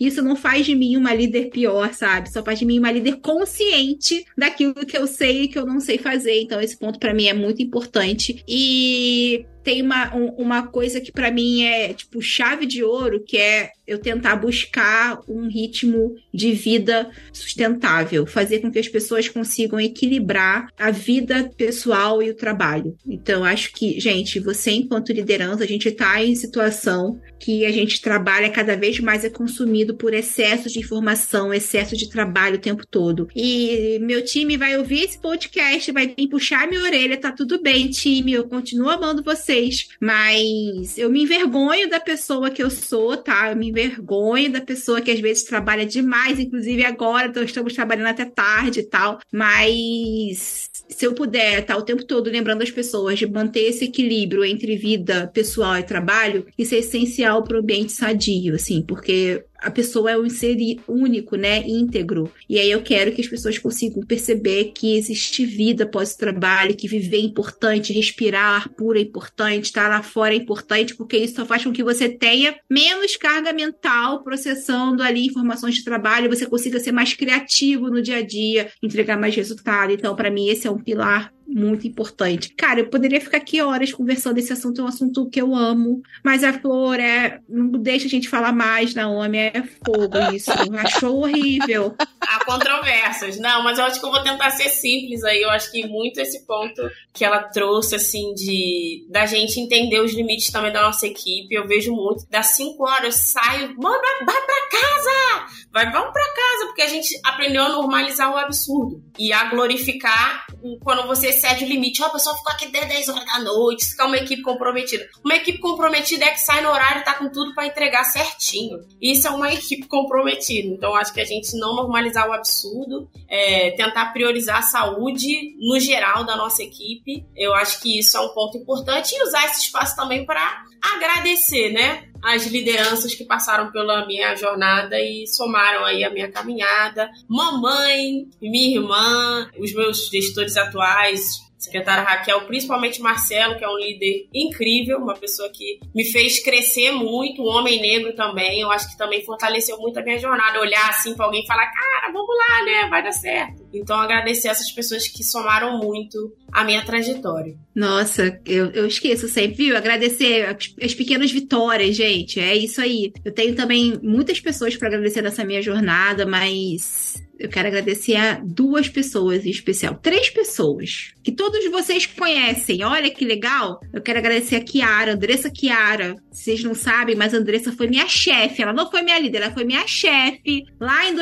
Isso 0.00 0.22
não 0.22 0.36
faz 0.36 0.66
de 0.66 0.74
mim 0.74 0.96
uma 0.96 1.14
líder 1.14 1.50
pior, 1.50 1.92
sabe? 1.94 2.32
Só 2.32 2.42
faz 2.42 2.58
de 2.58 2.64
mim 2.64 2.78
uma 2.78 2.92
líder 2.92 3.16
consciente 3.20 4.24
daquilo 4.36 4.74
que 4.74 4.96
eu 4.96 5.06
sei 5.06 5.42
e 5.42 5.48
que 5.48 5.58
eu 5.58 5.66
não 5.66 5.80
sei 5.80 5.98
fazer. 5.98 6.40
Então, 6.40 6.60
esse 6.60 6.76
ponto 6.78 6.98
para 6.98 7.14
mim 7.14 7.26
é 7.26 7.34
muito 7.34 7.62
importante. 7.62 8.42
E 8.46 9.46
tem 9.62 9.82
uma, 9.82 10.14
um, 10.14 10.26
uma 10.36 10.66
coisa 10.66 11.00
que 11.00 11.12
para 11.12 11.30
mim 11.30 11.64
é 11.64 11.92
tipo 11.94 12.20
chave 12.20 12.66
de 12.66 12.82
ouro, 12.82 13.22
que 13.22 13.36
é 13.36 13.70
eu 13.86 13.98
tentar 13.98 14.36
buscar 14.36 15.20
um 15.28 15.48
ritmo 15.48 16.14
de 16.32 16.52
vida 16.52 17.10
sustentável, 17.32 18.26
fazer 18.26 18.60
com 18.60 18.70
que 18.70 18.78
as 18.78 18.88
pessoas 18.88 19.28
consigam 19.28 19.80
equilibrar 19.80 20.68
a 20.78 20.90
vida 20.90 21.50
pessoal 21.56 22.22
e 22.22 22.30
o 22.30 22.34
trabalho. 22.34 22.96
Então, 23.06 23.44
acho 23.44 23.72
que, 23.72 24.00
gente, 24.00 24.38
você 24.38 24.70
enquanto 24.70 25.12
liderança, 25.12 25.64
a 25.64 25.66
gente 25.66 25.88
está 25.88 26.22
em 26.22 26.34
situação 26.34 27.20
que 27.38 27.66
a 27.66 27.72
gente 27.72 28.00
trabalha 28.00 28.50
cada 28.50 28.76
vez 28.76 29.00
mais 29.00 29.24
é 29.24 29.30
consumido 29.30 29.96
por 29.96 30.14
excesso 30.14 30.68
de 30.68 30.78
informação, 30.78 31.52
excesso 31.52 31.96
de 31.96 32.08
trabalho 32.08 32.56
o 32.56 32.60
tempo 32.60 32.86
todo. 32.86 33.28
E 33.34 33.98
meu 34.00 34.24
time 34.24 34.56
vai 34.56 34.78
ouvir 34.78 35.04
esse 35.04 35.20
podcast, 35.20 35.90
vai 35.90 36.06
vir 36.06 36.28
puxar 36.28 36.68
minha 36.68 36.82
orelha, 36.82 37.16
tá 37.16 37.32
tudo 37.32 37.60
bem, 37.60 37.90
time, 37.90 38.32
eu 38.32 38.44
continuo 38.44 38.88
amando 38.88 39.24
vocês, 39.52 39.88
mas 40.00 40.96
eu 40.96 41.10
me 41.10 41.22
envergonho 41.22 41.88
da 41.88 42.00
pessoa 42.00 42.50
que 42.50 42.62
eu 42.62 42.70
sou, 42.70 43.16
tá? 43.16 43.50
Eu 43.50 43.56
me 43.56 43.68
envergonho 43.68 44.50
da 44.50 44.60
pessoa 44.60 45.00
que 45.00 45.10
às 45.10 45.20
vezes 45.20 45.44
trabalha 45.44 45.84
demais, 45.84 46.40
inclusive 46.40 46.84
agora 46.84 47.28
então, 47.28 47.42
estamos 47.42 47.74
trabalhando 47.74 48.06
até 48.08 48.24
tarde 48.24 48.80
e 48.80 48.84
tal, 48.84 49.20
mas 49.30 50.70
se 50.88 51.06
eu 51.06 51.14
puder 51.14 51.64
tá, 51.64 51.76
o 51.76 51.82
tempo 51.82 52.04
todo 52.04 52.30
lembrando 52.30 52.62
as 52.62 52.70
pessoas 52.70 53.18
de 53.18 53.26
manter 53.26 53.60
esse 53.60 53.84
equilíbrio 53.84 54.44
entre 54.44 54.76
vida 54.76 55.30
pessoal 55.32 55.76
e 55.78 55.82
trabalho, 55.82 56.46
isso 56.56 56.74
é 56.74 56.78
essencial 56.78 57.42
para 57.42 57.56
o 57.56 57.60
ambiente 57.60 57.92
sadio, 57.92 58.54
assim, 58.54 58.82
porque 58.82 59.44
a 59.62 59.70
pessoa 59.70 60.10
é 60.10 60.18
um 60.18 60.28
ser 60.28 60.56
único, 60.86 61.36
né, 61.36 61.62
íntegro. 61.66 62.30
E 62.48 62.58
aí 62.58 62.70
eu 62.70 62.82
quero 62.82 63.12
que 63.12 63.20
as 63.20 63.28
pessoas 63.28 63.58
consigam 63.58 64.02
perceber 64.02 64.72
que 64.74 64.96
existe 64.96 65.44
vida 65.46 65.84
após 65.84 66.12
o 66.12 66.18
trabalho, 66.18 66.76
que 66.76 66.88
viver 66.88 67.18
é 67.18 67.20
importante, 67.20 67.92
respirar 67.92 68.62
ar 68.62 68.68
puro 68.68 68.98
é 68.98 69.02
importante, 69.02 69.66
estar 69.66 69.88
lá 69.88 70.02
fora 70.02 70.34
é 70.34 70.36
importante, 70.36 70.94
porque 70.94 71.16
isso 71.16 71.36
só 71.36 71.46
faz 71.46 71.64
com 71.64 71.72
que 71.72 71.82
você 71.82 72.08
tenha 72.08 72.54
menos 72.68 73.16
carga 73.16 73.52
mental 73.52 74.22
processando 74.22 75.02
ali 75.02 75.26
informações 75.26 75.76
de 75.76 75.84
trabalho, 75.84 76.28
você 76.28 76.46
consiga 76.46 76.80
ser 76.80 76.92
mais 76.92 77.14
criativo 77.14 77.88
no 77.88 78.02
dia 78.02 78.16
a 78.16 78.22
dia, 78.22 78.70
entregar 78.82 79.18
mais 79.18 79.34
resultado. 79.34 79.92
Então, 79.92 80.14
para 80.16 80.30
mim, 80.30 80.48
esse 80.48 80.66
é 80.66 80.70
um 80.70 80.78
pilar 80.78 81.32
muito 81.46 81.86
importante. 81.86 82.52
Cara, 82.54 82.80
eu 82.80 82.88
poderia 82.88 83.20
ficar 83.20 83.38
aqui 83.38 83.60
horas 83.60 83.92
conversando 83.92 84.38
esse 84.38 84.52
assunto, 84.52 84.80
é 84.80 84.84
um 84.84 84.88
assunto 84.88 85.28
que 85.28 85.40
eu 85.40 85.54
amo, 85.54 86.02
mas 86.24 86.42
a 86.42 86.52
Flor 86.52 86.98
é. 86.98 87.40
Não 87.48 87.70
deixa 87.70 88.06
a 88.06 88.10
gente 88.10 88.28
falar 88.28 88.52
mais, 88.52 88.94
Naomi, 88.94 89.38
é 89.38 89.62
fogo 89.84 90.18
isso. 90.34 90.50
Achou 90.78 91.22
horrível. 91.22 91.94
Há 92.20 92.44
controvérsias. 92.44 93.38
Não, 93.38 93.62
mas 93.62 93.78
eu 93.78 93.84
acho 93.84 94.00
que 94.00 94.06
eu 94.06 94.10
vou 94.10 94.22
tentar 94.22 94.50
ser 94.50 94.68
simples 94.68 95.22
aí. 95.24 95.42
Eu 95.42 95.50
acho 95.50 95.70
que 95.70 95.86
muito 95.86 96.20
esse 96.20 96.46
ponto 96.46 96.82
que 97.12 97.24
ela 97.24 97.42
trouxe, 97.42 97.96
assim, 97.96 98.32
de 98.34 99.06
da 99.10 99.26
gente 99.26 99.60
entender 99.60 100.00
os 100.00 100.14
limites 100.14 100.50
também 100.50 100.72
da 100.72 100.82
nossa 100.82 101.06
equipe. 101.06 101.54
Eu 101.54 101.66
vejo 101.66 101.92
muito. 101.92 102.26
Das 102.30 102.46
5 102.48 102.82
horas 102.82 103.14
saio, 103.14 103.74
manda, 103.76 104.24
vai 104.24 104.40
pra 104.40 104.68
casa! 104.70 105.62
Vai, 105.72 105.90
vamos 105.90 106.12
pra 106.12 106.22
casa, 106.22 106.66
porque 106.66 106.82
a 106.82 106.88
gente 106.88 107.18
aprendeu 107.24 107.62
a 107.62 107.68
normalizar 107.70 108.30
o 108.30 108.36
absurdo 108.36 109.02
e 109.18 109.32
a 109.32 109.44
glorificar 109.44 110.46
quando 110.82 111.06
você 111.06 111.32
excede 111.42 111.64
o 111.64 111.68
limite. 111.68 112.02
Ó, 112.02 112.06
a 112.06 112.10
pessoa 112.10 112.36
ficou 112.36 112.52
aqui 112.52 112.66
até 112.66 112.86
10 112.86 113.08
horas 113.08 113.26
da 113.26 113.40
noite, 113.40 113.86
ficar 113.86 114.06
uma 114.06 114.16
equipe 114.16 114.42
comprometida. 114.42 115.08
Uma 115.24 115.34
equipe 115.34 115.58
comprometida 115.58 116.24
é 116.24 116.30
que 116.30 116.40
sai 116.40 116.62
no 116.62 116.70
horário 116.70 117.00
e 117.00 117.04
tá 117.04 117.14
com 117.14 117.28
tudo 117.28 117.54
para 117.54 117.66
entregar 117.66 118.04
certinho. 118.04 118.78
Isso 119.00 119.26
é 119.26 119.30
uma 119.30 119.52
equipe 119.52 119.86
comprometida. 119.86 120.68
Então, 120.68 120.94
acho 120.94 121.12
que 121.12 121.20
a 121.20 121.24
gente 121.24 121.56
não 121.56 121.74
normalizar 121.74 122.28
o 122.28 122.32
absurdo, 122.32 123.08
é, 123.28 123.72
tentar 123.72 124.12
priorizar 124.12 124.58
a 124.58 124.62
saúde 124.62 125.56
no 125.58 125.78
geral 125.80 126.24
da 126.24 126.36
nossa 126.36 126.62
equipe. 126.62 127.24
Eu 127.36 127.54
acho 127.54 127.80
que 127.80 127.98
isso 127.98 128.16
é 128.16 128.20
um 128.20 128.28
ponto 128.28 128.56
importante 128.56 129.14
e 129.14 129.22
usar 129.24 129.44
esse 129.46 129.62
espaço 129.62 129.96
também 129.96 130.24
para 130.24 130.64
agradecer, 130.94 131.72
né? 131.72 132.11
As 132.22 132.46
lideranças 132.46 133.14
que 133.14 133.24
passaram 133.24 133.72
pela 133.72 134.06
minha 134.06 134.34
jornada 134.36 135.00
e 135.00 135.26
somaram 135.26 135.84
aí 135.84 136.04
a 136.04 136.10
minha 136.10 136.30
caminhada. 136.30 137.10
Mamãe, 137.28 138.28
minha 138.40 138.76
irmã, 138.76 139.50
os 139.58 139.74
meus 139.74 140.08
gestores 140.08 140.56
atuais, 140.56 141.42
secretária 141.62 142.02
Raquel, 142.02 142.40
principalmente 142.42 143.00
Marcelo, 143.00 143.56
que 143.56 143.64
é 143.64 143.68
um 143.68 143.76
líder 143.76 144.26
incrível, 144.34 144.98
uma 144.98 145.14
pessoa 145.14 145.48
que 145.50 145.78
me 145.94 146.04
fez 146.04 146.42
crescer 146.42 146.90
muito, 146.90 147.42
um 147.42 147.46
homem 147.46 147.80
negro 147.80 148.14
também, 148.16 148.60
eu 148.60 148.70
acho 148.70 148.90
que 148.90 148.98
também 148.98 149.24
fortaleceu 149.24 149.78
muito 149.78 149.98
a 149.98 150.02
minha 150.02 150.18
jornada, 150.18 150.60
olhar 150.60 150.90
assim 150.90 151.14
para 151.14 151.26
alguém 151.26 151.44
e 151.44 151.46
falar, 151.46 151.70
cara, 151.70 152.12
vamos 152.12 152.36
lá, 152.36 152.64
né, 152.64 152.88
vai 152.88 153.02
dar 153.02 153.12
certo. 153.12 153.61
Então, 153.72 153.96
agradecer 153.98 154.48
essas 154.48 154.70
pessoas 154.70 155.08
que 155.08 155.24
somaram 155.24 155.78
muito 155.78 156.32
a 156.52 156.64
minha 156.64 156.84
trajetória. 156.84 157.56
Nossa, 157.74 158.38
eu, 158.44 158.70
eu 158.70 158.86
esqueço 158.86 159.28
sempre, 159.28 159.66
viu? 159.66 159.76
Agradecer 159.76 160.46
as, 160.46 160.74
as 160.82 160.94
pequenas 160.94 161.32
vitórias, 161.32 161.96
gente, 161.96 162.38
é 162.38 162.56
isso 162.56 162.80
aí. 162.80 163.12
Eu 163.24 163.32
tenho 163.32 163.54
também 163.54 163.98
muitas 164.02 164.40
pessoas 164.40 164.76
para 164.76 164.88
agradecer 164.88 165.22
nessa 165.22 165.44
minha 165.44 165.62
jornada, 165.62 166.26
mas 166.26 167.22
eu 167.42 167.48
quero 167.48 167.66
agradecer 167.66 168.14
a 168.14 168.40
duas 168.44 168.88
pessoas 168.88 169.44
em 169.44 169.50
especial. 169.50 169.96
Três 169.96 170.30
pessoas 170.30 171.12
que 171.24 171.32
todos 171.32 171.68
vocês 171.72 172.06
conhecem. 172.06 172.84
Olha 172.84 173.10
que 173.10 173.24
legal. 173.24 173.80
Eu 173.92 174.00
quero 174.00 174.20
agradecer 174.20 174.54
a 174.54 174.64
Kiara, 174.64 175.14
Andressa 175.14 175.50
Kiara. 175.50 176.14
Vocês 176.30 176.62
não 176.62 176.72
sabem, 176.72 177.16
mas 177.16 177.34
a 177.34 177.38
Andressa 177.38 177.72
foi 177.72 177.88
minha 177.88 178.06
chefe. 178.06 178.62
Ela 178.62 178.72
não 178.72 178.88
foi 178.88 179.02
minha 179.02 179.18
líder, 179.18 179.42
ela 179.42 179.52
foi 179.52 179.64
minha 179.64 179.84
chefe 179.88 180.64
lá 180.78 181.04
em 181.08 181.12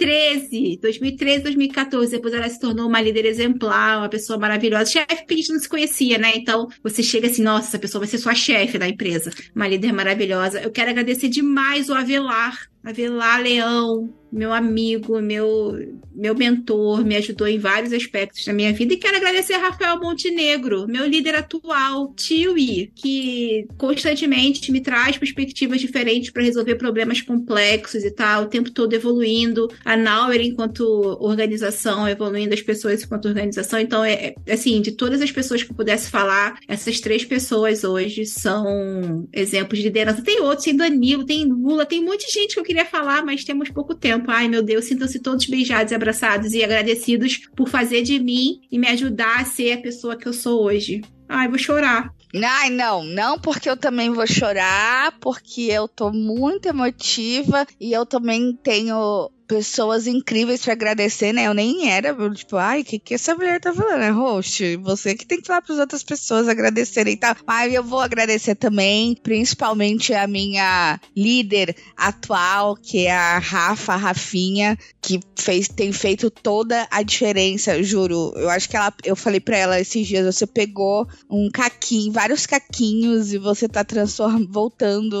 2013. 0.00 0.78
2013, 0.80 1.42
2014. 1.42 2.10
Depois 2.12 2.34
ela 2.34 2.48
se 2.48 2.58
tornou 2.58 2.88
uma 2.88 3.00
líder 3.00 3.26
exemplar, 3.26 3.98
uma 3.98 4.08
pessoa 4.08 4.38
maravilhosa. 4.38 4.90
Chefe, 4.90 5.16
porque 5.16 5.34
a 5.34 5.36
gente 5.36 5.52
não 5.52 5.60
se 5.60 5.68
conhecia, 5.68 6.18
né? 6.18 6.32
Então 6.34 6.68
você 6.82 7.02
chega 7.02 7.26
assim, 7.28 7.42
nossa, 7.42 7.68
essa 7.68 7.78
pessoa 7.78 8.00
vai 8.00 8.08
ser 8.08 8.18
sua 8.18 8.34
chefe 8.34 8.78
da 8.78 8.88
empresa. 8.88 9.30
Uma 9.54 9.68
líder 9.68 9.92
maravilhosa. 9.92 10.60
Eu 10.60 10.70
quero 10.70 10.90
agradecer 10.90 11.28
demais 11.28 11.88
o 11.88 11.94
Avelar. 11.94 12.70
Avelar 12.82 13.42
Leão, 13.42 14.12
meu 14.32 14.52
amigo, 14.52 15.20
meu, 15.20 15.76
meu 16.14 16.34
mentor, 16.34 17.04
me 17.04 17.16
ajudou 17.16 17.48
em 17.48 17.58
vários 17.58 17.92
aspectos 17.92 18.44
da 18.44 18.52
minha 18.52 18.72
vida. 18.72 18.94
E 18.94 18.96
quero 18.96 19.16
agradecer 19.16 19.54
a 19.54 19.58
Rafael 19.58 19.98
Montenegro, 19.98 20.86
meu 20.86 21.06
líder 21.06 21.34
atual, 21.34 22.12
Tiwi, 22.14 22.92
que 22.94 23.66
constantemente 23.76 24.70
me 24.70 24.80
traz 24.80 25.18
perspectivas 25.18 25.80
diferentes 25.80 26.30
para 26.30 26.42
resolver 26.42 26.76
problemas 26.76 27.20
complexos 27.20 28.04
e 28.04 28.10
tal, 28.10 28.44
o 28.44 28.48
tempo 28.48 28.70
todo 28.70 28.92
evoluindo. 28.92 29.68
A 29.84 29.96
Nauer, 29.96 30.40
enquanto 30.40 30.84
organização, 31.20 32.08
evoluindo 32.08 32.54
as 32.54 32.62
pessoas 32.62 33.02
enquanto 33.02 33.26
organização. 33.26 33.80
Então, 33.80 34.04
é, 34.04 34.34
é 34.46 34.52
assim, 34.52 34.80
de 34.80 34.92
todas 34.92 35.20
as 35.20 35.32
pessoas 35.32 35.62
que 35.62 35.72
eu 35.72 35.76
pudesse 35.76 36.08
falar, 36.08 36.58
essas 36.68 37.00
três 37.00 37.24
pessoas 37.24 37.82
hoje 37.82 38.24
são 38.26 39.28
exemplos 39.32 39.78
de 39.78 39.86
liderança. 39.86 40.22
Tem 40.22 40.40
outros, 40.40 40.64
tem 40.64 40.76
Danilo, 40.76 41.26
tem 41.26 41.46
Lula, 41.46 41.84
tem 41.84 42.02
muita 42.02 42.26
gente 42.30 42.54
que 42.54 42.60
eu 42.60 42.64
queria 42.70 42.86
falar, 42.86 43.24
mas 43.24 43.42
temos 43.42 43.68
pouco 43.68 43.96
tempo. 43.96 44.30
Ai, 44.30 44.46
meu 44.46 44.62
Deus, 44.62 44.84
sintam-se 44.84 45.18
todos 45.18 45.46
beijados 45.46 45.92
abraçados 45.92 46.52
e 46.52 46.62
agradecidos 46.62 47.38
por 47.56 47.68
fazer 47.68 48.02
de 48.02 48.20
mim 48.20 48.60
e 48.70 48.78
me 48.78 48.86
ajudar 48.86 49.40
a 49.40 49.44
ser 49.44 49.72
a 49.72 49.82
pessoa 49.82 50.16
que 50.16 50.28
eu 50.28 50.32
sou 50.32 50.62
hoje. 50.62 51.00
Ai, 51.28 51.48
vou 51.48 51.58
chorar. 51.58 52.14
Ai, 52.32 52.70
não, 52.70 53.02
não 53.02 53.40
porque 53.40 53.68
eu 53.68 53.76
também 53.76 54.10
vou 54.10 54.24
chorar, 54.24 55.18
porque 55.20 55.62
eu 55.62 55.88
tô 55.88 56.12
muito 56.12 56.66
emotiva 56.66 57.66
e 57.80 57.92
eu 57.92 58.06
também 58.06 58.56
tenho 58.62 59.28
pessoas 59.50 60.06
incríveis 60.06 60.62
para 60.62 60.74
agradecer, 60.74 61.32
né? 61.32 61.48
Eu 61.48 61.54
nem 61.54 61.90
era, 61.90 62.14
tipo, 62.30 62.56
ai, 62.56 62.82
o 62.82 62.84
que, 62.84 63.00
que 63.00 63.14
essa 63.14 63.34
mulher 63.34 63.60
tá 63.60 63.74
falando, 63.74 64.02
é 64.02 64.10
host? 64.10 64.76
Você 64.76 65.16
que 65.16 65.26
tem 65.26 65.40
que 65.40 65.46
falar 65.48 65.60
para 65.60 65.74
as 65.74 65.80
outras 65.80 66.04
pessoas 66.04 66.46
agradecerem 66.46 67.14
e 67.14 67.16
tal. 67.16 67.34
Mas 67.44 67.74
eu 67.74 67.82
vou 67.82 67.98
agradecer 67.98 68.54
também, 68.54 69.16
principalmente 69.16 70.14
a 70.14 70.28
minha 70.28 71.00
líder 71.16 71.74
atual, 71.96 72.76
que 72.76 73.06
é 73.06 73.12
a 73.12 73.40
Rafa, 73.40 73.94
a 73.94 73.96
Rafinha, 73.96 74.78
que 75.02 75.18
fez, 75.36 75.66
tem 75.66 75.92
feito 75.92 76.30
toda 76.30 76.86
a 76.88 77.02
diferença, 77.02 77.82
juro. 77.82 78.32
Eu 78.36 78.50
acho 78.50 78.68
que 78.68 78.76
ela, 78.76 78.94
eu 79.02 79.16
falei 79.16 79.40
para 79.40 79.56
ela 79.56 79.80
esses 79.80 80.06
dias, 80.06 80.32
você 80.32 80.46
pegou 80.46 81.08
um 81.28 81.50
caquinho, 81.50 82.12
vários 82.12 82.46
caquinhos 82.46 83.32
e 83.32 83.38
você 83.38 83.68
tá 83.68 83.82
transformando, 83.82 84.48
voltando, 84.48 85.16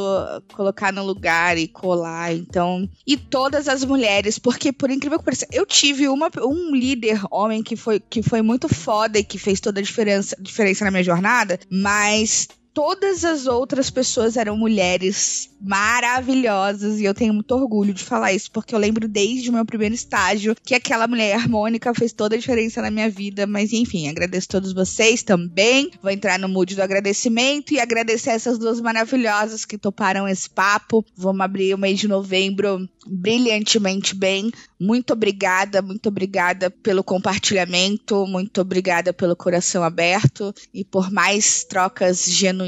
colocar 0.54 0.92
no 0.92 1.04
lugar 1.04 1.58
e 1.58 1.66
colar. 1.66 2.32
Então, 2.32 2.88
e 3.04 3.16
todas 3.16 3.66
as 3.66 3.84
mulheres 3.84 4.19
mulheres, 4.20 4.38
porque 4.38 4.72
por 4.72 4.90
incrível 4.90 5.18
que 5.18 5.24
pareça, 5.24 5.46
eu 5.50 5.64
tive 5.64 6.08
uma, 6.08 6.30
um 6.42 6.74
líder 6.74 7.20
homem 7.30 7.62
que 7.62 7.76
foi, 7.76 7.98
que 7.98 8.22
foi 8.22 8.42
muito 8.42 8.68
foda 8.68 9.18
e 9.18 9.24
que 9.24 9.38
fez 9.38 9.60
toda 9.60 9.80
a 9.80 9.82
diferença, 9.82 10.36
diferença 10.38 10.84
na 10.84 10.90
minha 10.90 11.02
jornada, 11.02 11.58
mas 11.70 12.48
todas 12.72 13.24
as 13.24 13.46
outras 13.46 13.90
pessoas 13.90 14.36
eram 14.36 14.56
mulheres 14.56 15.50
maravilhosas 15.60 17.00
e 17.00 17.04
eu 17.04 17.12
tenho 17.12 17.34
muito 17.34 17.54
orgulho 17.54 17.92
de 17.92 18.02
falar 18.02 18.32
isso 18.32 18.50
porque 18.50 18.74
eu 18.74 18.78
lembro 18.78 19.06
desde 19.06 19.50
o 19.50 19.52
meu 19.52 19.64
primeiro 19.64 19.94
estágio 19.94 20.56
que 20.64 20.74
aquela 20.74 21.06
mulher 21.06 21.34
harmônica 21.34 21.92
fez 21.92 22.12
toda 22.12 22.34
a 22.34 22.38
diferença 22.38 22.80
na 22.80 22.90
minha 22.90 23.10
vida, 23.10 23.46
mas 23.46 23.72
enfim, 23.72 24.08
agradeço 24.08 24.46
a 24.50 24.52
todos 24.52 24.72
vocês 24.72 25.22
também. 25.22 25.90
Vou 26.02 26.10
entrar 26.10 26.38
no 26.38 26.48
mood 26.48 26.74
do 26.74 26.82
agradecimento 26.82 27.74
e 27.74 27.80
agradecer 27.80 28.30
essas 28.30 28.58
duas 28.58 28.80
maravilhosas 28.80 29.64
que 29.64 29.76
toparam 29.76 30.26
esse 30.26 30.48
papo. 30.48 31.04
Vamos 31.16 31.42
abrir 31.42 31.74
o 31.74 31.78
mês 31.78 31.98
de 31.98 32.08
novembro 32.08 32.88
brilhantemente 33.06 34.14
bem. 34.14 34.50
Muito 34.78 35.12
obrigada, 35.12 35.82
muito 35.82 36.08
obrigada 36.08 36.70
pelo 36.70 37.04
compartilhamento, 37.04 38.26
muito 38.26 38.60
obrigada 38.62 39.12
pelo 39.12 39.36
coração 39.36 39.82
aberto 39.82 40.54
e 40.72 40.84
por 40.84 41.10
mais 41.10 41.64
trocas 41.64 42.24
genuínas 42.24 42.59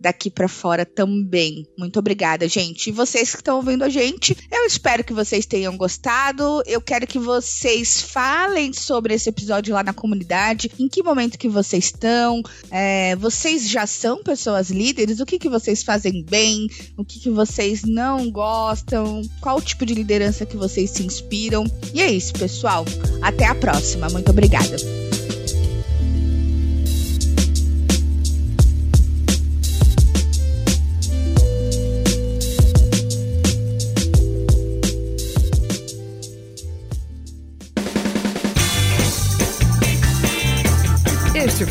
daqui 0.00 0.30
para 0.30 0.48
fora 0.48 0.84
também. 0.84 1.66
Muito 1.78 1.98
obrigada, 1.98 2.48
gente. 2.48 2.88
E 2.88 2.92
vocês 2.92 3.30
que 3.30 3.36
estão 3.36 3.56
ouvindo 3.56 3.84
a 3.84 3.88
gente, 3.88 4.36
eu 4.50 4.64
espero 4.64 5.04
que 5.04 5.12
vocês 5.12 5.46
tenham 5.46 5.76
gostado. 5.76 6.62
Eu 6.66 6.80
quero 6.80 7.06
que 7.06 7.18
vocês 7.18 8.00
falem 8.00 8.72
sobre 8.72 9.14
esse 9.14 9.28
episódio 9.28 9.74
lá 9.74 9.82
na 9.82 9.92
comunidade. 9.92 10.70
Em 10.78 10.88
que 10.88 11.02
momento 11.02 11.38
que 11.38 11.48
vocês 11.48 11.86
estão? 11.86 12.42
É, 12.70 13.16
vocês 13.16 13.68
já 13.68 13.86
são 13.86 14.22
pessoas 14.22 14.70
líderes? 14.70 15.20
O 15.20 15.26
que, 15.26 15.38
que 15.38 15.48
vocês 15.48 15.82
fazem 15.82 16.22
bem? 16.24 16.66
O 16.96 17.04
que, 17.04 17.20
que 17.20 17.30
vocês 17.30 17.82
não 17.82 18.30
gostam? 18.30 19.22
Qual 19.40 19.60
tipo 19.60 19.86
de 19.86 19.94
liderança 19.94 20.46
que 20.46 20.56
vocês 20.56 20.90
se 20.90 21.04
inspiram? 21.04 21.64
E 21.92 22.00
é 22.00 22.10
isso, 22.10 22.32
pessoal. 22.34 22.84
Até 23.22 23.46
a 23.46 23.54
próxima. 23.54 24.08
Muito 24.08 24.30
obrigada. 24.30 24.76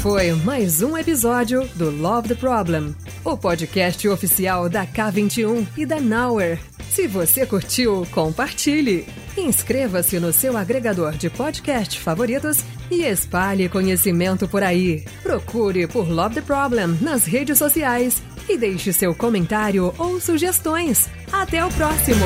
Foi 0.04 0.34
mais 0.34 0.82
um 0.82 0.98
episódio 0.98 1.66
do 1.76 1.90
Love 1.90 2.28
the 2.28 2.36
Problem, 2.36 2.94
o 3.24 3.38
podcast 3.38 4.06
oficial 4.10 4.68
da 4.68 4.86
K21 4.86 5.66
e 5.78 5.86
da 5.86 5.98
Nowhere. 5.98 6.60
Se 6.90 7.08
você 7.08 7.46
curtiu, 7.46 8.06
compartilhe. 8.12 9.08
Inscreva-se 9.38 10.20
no 10.20 10.34
seu 10.34 10.58
agregador 10.58 11.14
de 11.14 11.30
podcast 11.30 12.02
favoritos 12.02 12.58
e 12.92 13.04
espalhe 13.04 13.70
conhecimento 13.70 14.46
por 14.46 14.62
aí. 14.62 15.06
Procure 15.22 15.88
por 15.88 16.10
Love 16.10 16.36
the 16.36 16.42
Problem 16.42 16.98
nas 17.00 17.24
redes 17.24 17.58
sociais 17.58 18.22
e 18.50 18.58
deixe 18.58 18.92
seu 18.92 19.16
comentário 19.16 19.94
ou 19.98 20.20
sugestões. 20.20 21.10
Até 21.32 21.64
o 21.64 21.70
próximo! 21.70 22.26